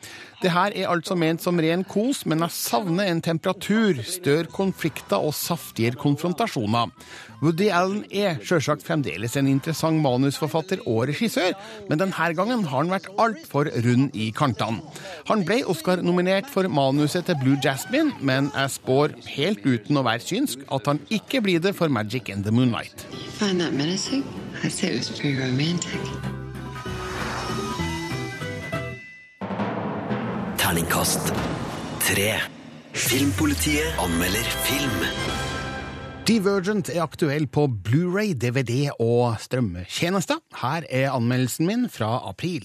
Det 0.44 0.52
her 0.52 0.74
er 0.76 0.90
altså 0.92 1.14
ment 1.16 1.40
som 1.40 1.56
ren 1.56 1.86
kos, 1.88 2.26
men 2.28 2.44
jeg 2.44 2.52
savner 2.52 3.08
en 3.08 3.22
temperatur, 3.24 4.02
større 4.04 4.50
konflikter 4.52 5.16
og 5.16 5.32
saftigere 5.32 5.96
konfrontasjoner. 5.96 6.90
Woody 7.40 7.70
Allen 7.72 8.02
er 8.12 8.36
sjølsagt 8.44 8.84
fremdeles 8.84 9.38
en 9.40 9.48
interessant 9.48 10.02
manusforfatter 10.04 10.82
og 10.84 11.08
regissør, 11.08 11.56
men 11.88 12.02
denne 12.02 12.28
gangen 12.36 12.66
har 12.68 12.82
han 12.82 12.92
vært 12.92 13.08
altfor 13.16 13.72
rund 13.86 14.12
i 14.12 14.28
kantene. 14.36 14.84
Han 15.32 15.46
ble 15.48 15.62
Oscar-nominert 15.64 16.52
for 16.52 16.68
manuset 16.68 17.24
til 17.24 17.40
Blue 17.40 17.56
Jasmine, 17.64 18.12
men 18.20 18.52
jeg 18.52 18.76
spår, 18.76 19.16
helt 19.38 19.64
uten 19.64 19.96
å 19.96 20.04
være 20.04 20.28
synsk, 20.28 20.68
at 20.68 20.92
han 20.92 21.00
ikke 21.08 21.40
blir 21.48 21.64
det 21.64 21.72
for 21.80 21.88
Magic 21.88 22.28
in 22.28 22.44
the 22.44 22.52
Moonlight. 22.52 23.08
Find 23.40 23.64
that 23.64 23.72
menacing? 23.72 24.28
I'd 24.62 24.72
say 24.72 24.92
it 24.92 24.98
was 24.98 25.08
pretty 25.08 25.40
romantic. 25.40 26.33
Terningkast 30.64 31.28
tre. 32.00 32.30
Filmpolitiet 32.96 33.98
anmelder 34.00 34.46
film. 34.64 35.02
Divergent 36.24 36.88
er 36.88 37.02
aktuell 37.04 37.44
på 37.52 37.66
Blu-ray, 37.84 38.32
DVD 38.32 38.88
og 38.96 39.36
strømmetjenester. 39.44 40.40
Her 40.62 40.88
er 40.88 41.10
anmeldelsen 41.12 41.68
min 41.68 41.84
fra 41.92 42.22
april. 42.28 42.64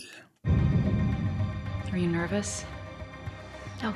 Are 1.92 2.00
you 2.00 2.08
nervous? 2.08 2.66
No. 3.84 3.92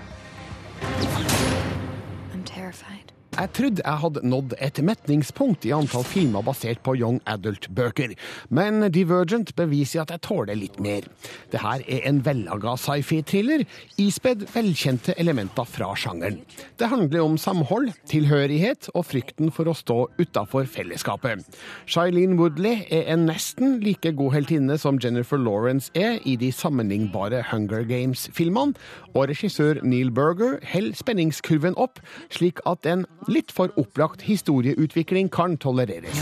I'm 2.33 2.43
terrified. 2.43 3.02
Jeg 3.33 3.49
trodde 3.57 3.81
jeg 3.81 3.97
hadde 3.97 4.21
nådd 4.29 4.51
et 4.61 4.79
metningspunkt 4.85 5.65
i 5.65 5.71
antall 5.73 6.03
filmer 6.05 6.43
basert 6.45 6.83
på 6.85 6.93
young 6.99 7.15
adult-bøker, 7.25 8.11
men 8.53 8.85
Divergent 8.93 9.55
beviser 9.57 10.03
at 10.03 10.11
jeg 10.13 10.21
tåler 10.27 10.59
litt 10.59 10.77
mer. 10.83 11.07
Det 11.49 11.63
her 11.63 11.81
er 11.89 12.05
en 12.05 12.19
vellaga 12.25 12.75
sci-fi-thriller, 12.77 13.63
ispedd 13.97 14.45
velkjente 14.53 15.15
elementer 15.17 15.65
fra 15.65 15.89
sjangeren. 15.97 16.43
Det 16.77 16.91
handler 16.91 17.23
om 17.23 17.39
samhold, 17.41 17.89
tilhørighet 18.11 18.91
og 18.93 19.07
frykten 19.09 19.49
for 19.55 19.71
å 19.71 19.75
stå 19.77 19.97
utafor 20.21 20.69
fellesskapet. 20.69 21.41
Shailene 21.89 22.37
Woodley 22.37 22.85
er 22.93 23.09
en 23.15 23.25
nesten 23.31 23.79
like 23.81 24.13
god 24.19 24.37
heltinne 24.37 24.77
som 24.77 25.01
Jennifer 25.01 25.41
Lawrence 25.41 25.89
er 25.97 26.21
i 26.29 26.35
de 26.37 26.51
sammenlignbare 26.53 27.41
Hunger 27.49 27.81
Games-filmene, 27.89 28.77
og 29.13 29.27
regissør 29.33 29.81
Neil 29.81 30.13
Berger 30.13 30.59
holder 30.69 31.01
spenningskurven 31.01 31.75
opp, 31.81 31.99
slik 32.33 32.61
at 32.69 32.85
en 32.89 33.07
litt 33.31 33.51
for 33.55 33.73
opplagt 33.79 34.23
historieutvikling 34.27 35.29
kan 35.33 35.57
tolereres. 35.61 36.17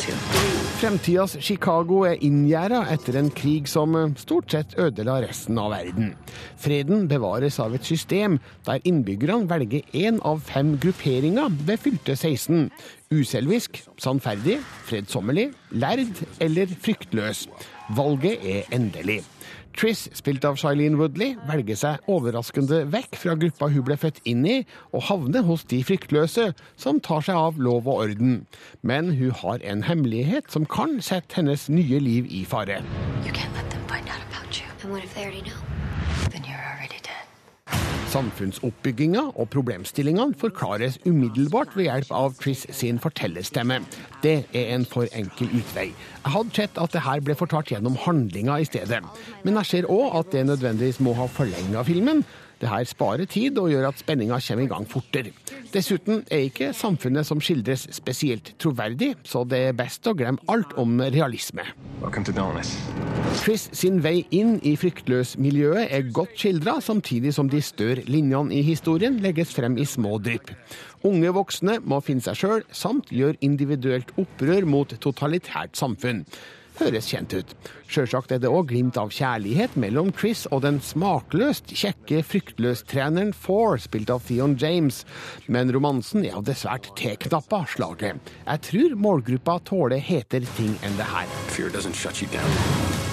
To. 0.00 0.16
Fremtidas 0.80 1.36
Chicago 1.44 2.02
er 2.08 2.20
inngjerda 2.24 2.82
etter 2.94 3.18
en 3.20 3.30
krig 3.34 3.68
som 3.70 3.96
eh, 3.98 4.14
stort 4.20 4.52
sett 4.54 4.76
ødela 4.80 5.18
resten 5.24 5.58
av 5.60 5.74
verden. 5.74 6.14
Freden 6.60 7.08
bevares 7.10 7.58
av 7.62 7.74
et 7.76 7.86
system 7.86 8.38
der 8.68 8.80
innbyggerne 8.88 9.48
velger 9.50 9.82
én 9.96 10.20
av 10.26 10.40
fem 10.46 10.76
grupperinger 10.80 11.52
ved 11.66 11.82
fylte 11.82 12.16
16. 12.16 12.70
Uselvisk, 13.10 13.82
sannferdig, 13.98 14.60
fredsommelig, 14.86 15.50
lærd 15.74 16.24
eller 16.40 16.70
fryktløs. 16.80 17.48
Valget 17.96 18.38
er 18.46 18.68
endelig. 18.70 19.20
Triss, 19.76 20.08
spilt 20.18 20.44
av 20.44 20.58
Shailene 20.60 20.98
Woodley, 20.98 21.36
velger 21.48 21.78
seg 21.78 22.10
overraskende 22.10 22.82
vekk 22.90 23.14
fra 23.20 23.36
gruppa 23.38 23.68
hun 23.70 23.84
ble 23.86 23.96
født 24.00 24.18
inn 24.28 24.42
i, 24.48 24.56
og 24.92 25.06
havner 25.08 25.46
hos 25.46 25.64
de 25.70 25.80
fryktløse, 25.86 26.50
som 26.80 27.00
tar 27.00 27.22
seg 27.26 27.38
av 27.38 27.60
lov 27.60 27.88
og 27.88 28.04
orden. 28.08 28.34
Men 28.82 29.14
hun 29.20 29.32
har 29.42 29.62
en 29.62 29.86
hemmelighet 29.86 30.50
som 30.52 30.66
kan 30.66 30.98
sette 31.04 31.38
hennes 31.38 31.68
nye 31.70 32.02
liv 32.02 32.28
i 32.28 32.44
fare. 32.44 32.82
You 33.24 33.32
can't 33.32 33.54
let 33.54 33.70
them 33.70 33.86
find 33.86 34.08
out 34.08 34.22
about 34.28 34.58
you. 34.58 34.66
And 34.82 34.92
what 34.92 35.04
if 35.04 35.14
they 35.14 35.24
already 35.24 35.42
know? 35.42 35.60
Then 36.30 36.42
you're 36.44 36.66
already 36.74 36.98
dead. 37.02 37.99
Samfunnsoppbygginga 38.10 39.22
og 39.38 39.46
problemstillingene 39.52 40.34
forklares 40.40 40.96
umiddelbart 41.06 41.76
ved 41.78 41.86
hjelp 41.86 42.10
av 42.10 42.34
Triss 42.40 42.64
sin 42.74 42.98
fortellerstemme. 42.98 43.76
Det 44.24 44.34
er 44.50 44.72
en 44.74 44.86
for 44.88 45.06
enkel 45.14 45.52
utvei. 45.54 45.90
Jeg 45.92 46.34
hadde 46.34 46.56
sett 46.56 46.80
at 46.82 46.90
det 46.96 47.04
her 47.06 47.22
ble 47.22 47.36
fortalt 47.38 47.70
gjennom 47.70 47.98
handlinga 48.02 48.58
i 48.58 48.66
stedet. 48.66 48.98
Men 49.44 49.60
jeg 49.60 49.70
ser 49.70 49.90
òg 49.94 50.18
at 50.24 50.34
det 50.34 50.42
nødvendigvis 50.48 50.98
må 51.06 51.14
ha 51.20 51.28
forlenga 51.30 51.84
filmen. 51.86 52.24
Det 52.60 52.68
her 52.68 52.84
sparer 52.84 53.24
tid 53.24 53.56
og 53.60 53.70
gjør 53.72 53.86
at 53.88 54.00
spenninga 54.02 54.36
kommer 54.44 54.66
i 54.66 54.68
gang 54.68 54.86
fortere. 54.88 55.32
Dessuten 55.72 56.24
er 56.28 56.44
ikke 56.50 56.74
samfunnet 56.76 57.24
som 57.24 57.40
skildres 57.40 57.86
spesielt 57.96 58.52
troverdig, 58.60 59.14
så 59.24 59.46
det 59.48 59.62
er 59.70 59.78
best 59.78 60.04
å 60.10 60.14
glemme 60.16 60.44
alt 60.52 60.74
om 60.80 61.00
realisme. 61.00 61.64
Chris 63.40 63.66
sin 63.72 64.02
vei 64.04 64.14
inn 64.36 64.58
i 64.66 64.74
fryktløs-miljøet 64.76 65.88
er 65.88 66.12
godt 66.12 66.36
skildra, 66.36 66.76
samtidig 66.84 67.32
som 67.36 67.48
de 67.48 67.62
større 67.64 68.04
linjene 68.10 68.58
i 68.58 68.62
historien 68.66 69.16
legges 69.24 69.54
frem 69.56 69.80
i 69.80 69.88
små 69.88 70.18
drypp. 70.20 70.52
Unge 71.08 71.32
voksne 71.32 71.78
må 71.88 72.02
finne 72.04 72.24
seg 72.24 72.36
sjøl, 72.42 72.64
samt 72.76 73.08
gjøre 73.14 73.40
individuelt 73.46 74.12
opprør 74.20 74.68
mot 74.68 74.98
totalitært 75.00 75.80
samfunn 75.80 76.26
høres 76.80 77.10
kjent 77.12 77.34
ut. 77.36 77.54
Sjølsagt 77.90 78.32
er 78.34 78.40
det 78.42 78.50
òg 78.50 78.70
glimt 78.72 78.98
av 79.00 79.12
kjærlighet 79.14 79.76
mellom 79.80 80.12
Chris 80.16 80.46
og 80.50 80.64
den 80.64 80.80
smakløst 80.84 81.72
kjekke 81.74 82.22
fryktløstreneren 82.26 83.32
Four, 83.36 83.78
spilt 83.82 84.12
av 84.12 84.24
Theon 84.26 84.56
James. 84.60 85.04
Men 85.46 85.72
romansen 85.74 86.24
er 86.26 86.38
av 86.40 86.46
det 86.48 86.58
svært 86.60 86.90
teknappa 86.98 87.64
slaget. 87.74 88.20
Jeg 88.46 88.66
tror 88.70 88.98
målgruppa 89.06 89.60
tåler 89.68 90.02
hetere 90.02 90.48
ting 90.58 90.76
enn 90.86 91.00
det 91.00 91.08
her. 91.12 91.30
Fear 91.54 91.70
doesn't 91.74 91.98
shut 91.98 92.22
you 92.22 92.28
down. 92.34 92.50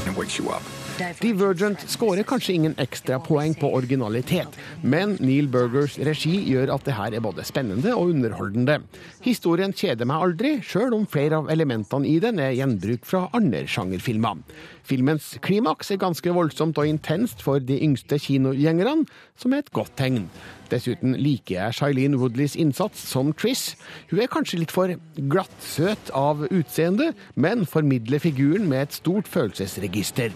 It 0.07 0.18
wakes 0.18 0.39
you 0.39 0.49
up. 0.49 0.86
Divergent 0.97 1.83
skårer 1.89 2.25
kanskje 2.25 2.55
ingen 2.55 2.75
ekstra 2.81 3.19
poeng 3.21 3.53
på 3.57 3.69
originalitet, 3.77 4.55
men 4.81 5.13
Neil 5.21 5.45
Burgers 5.53 5.97
regi 6.01 6.33
gjør 6.49 6.71
at 6.73 6.87
det 6.87 6.95
her 6.97 7.13
er 7.13 7.21
både 7.21 7.45
spennende 7.45 7.93
og 7.93 8.15
underholdende. 8.15 8.79
Historien 9.25 9.75
kjeder 9.77 10.09
meg 10.09 10.25
aldri, 10.25 10.53
sjøl 10.65 10.95
om 10.97 11.05
flere 11.09 11.37
av 11.37 11.51
elementene 11.53 12.09
i 12.09 12.17
den 12.23 12.41
er 12.41 12.55
gjenbruk 12.57 13.05
fra 13.05 13.27
andre 13.37 13.65
sjangerfilmer. 13.69 14.41
Filmens 14.87 15.35
klimaks 15.45 15.93
er 15.93 16.01
ganske 16.01 16.33
voldsomt 16.33 16.79
og 16.81 16.89
intenst 16.89 17.45
for 17.45 17.61
de 17.61 17.77
yngste 17.83 18.17
kinogjengerne, 18.23 19.05
som 19.37 19.53
er 19.53 19.65
et 19.65 19.73
godt 19.75 19.93
tegn. 19.99 20.25
Dessuten 20.72 21.15
liker 21.18 21.55
jeg 21.57 21.78
Shailene 21.78 22.20
Woodleys 22.20 22.55
innsats 22.59 23.01
som 23.09 23.34
Triss. 23.38 23.76
Hun 24.11 24.22
er 24.24 24.32
kanskje 24.32 24.61
litt 24.61 24.74
for 24.74 24.91
glattsøt 25.18 26.11
av 26.18 26.45
utseende, 26.47 27.11
men 27.36 27.65
formidler 27.70 28.22
figuren 28.24 28.68
med 28.70 28.88
et 28.88 28.97
stort 28.99 29.30
følelsesregister. 29.32 30.36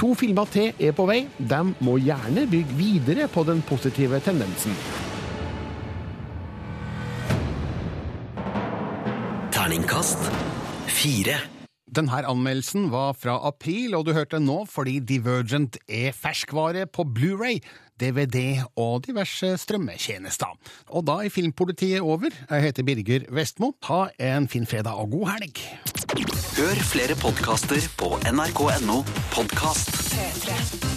To 0.00 0.14
filmer 0.18 0.50
til 0.50 0.74
er 0.78 0.96
på 0.96 1.06
vei. 1.10 1.22
De 1.38 1.62
må 1.84 1.98
gjerne 2.02 2.48
bygge 2.50 2.76
videre 2.78 3.30
på 3.30 3.44
den 3.48 3.62
positive 3.68 4.20
tendensen. 4.24 4.76
Terningkast 9.54 10.30
fire. 10.90 11.59
Denne 11.90 12.20
anmeldelsen 12.22 12.86
var 12.92 13.16
fra 13.18 13.34
april, 13.48 13.96
og 13.98 14.04
du 14.06 14.12
hørte 14.14 14.38
den 14.38 14.46
nå 14.46 14.62
fordi 14.70 15.00
Divergent 15.02 15.78
er 15.90 16.14
ferskvare 16.14 16.86
på 16.86 17.02
Blu-ray, 17.16 17.58
DVD 18.00 18.62
og 18.78 19.02
diverse 19.08 19.56
strømmetjenester. 19.58 20.54
Og 20.94 21.04
da 21.08 21.18
er 21.24 21.34
Filmpolitiet 21.34 22.00
over. 22.00 22.30
Jeg 22.30 22.68
heter 22.68 22.86
Birger 22.86 23.26
Vestmo. 23.34 23.72
Ha 23.90 24.06
en 24.30 24.48
fin 24.48 24.66
fredag 24.70 25.02
og 25.02 25.10
god 25.18 25.34
helg. 25.34 25.64
Hør 26.60 26.86
flere 26.92 27.18
podkaster 27.18 27.82
på 27.98 28.14
nrk.no 28.30 29.02
podkast. 29.34 29.92
P3. 30.14 30.89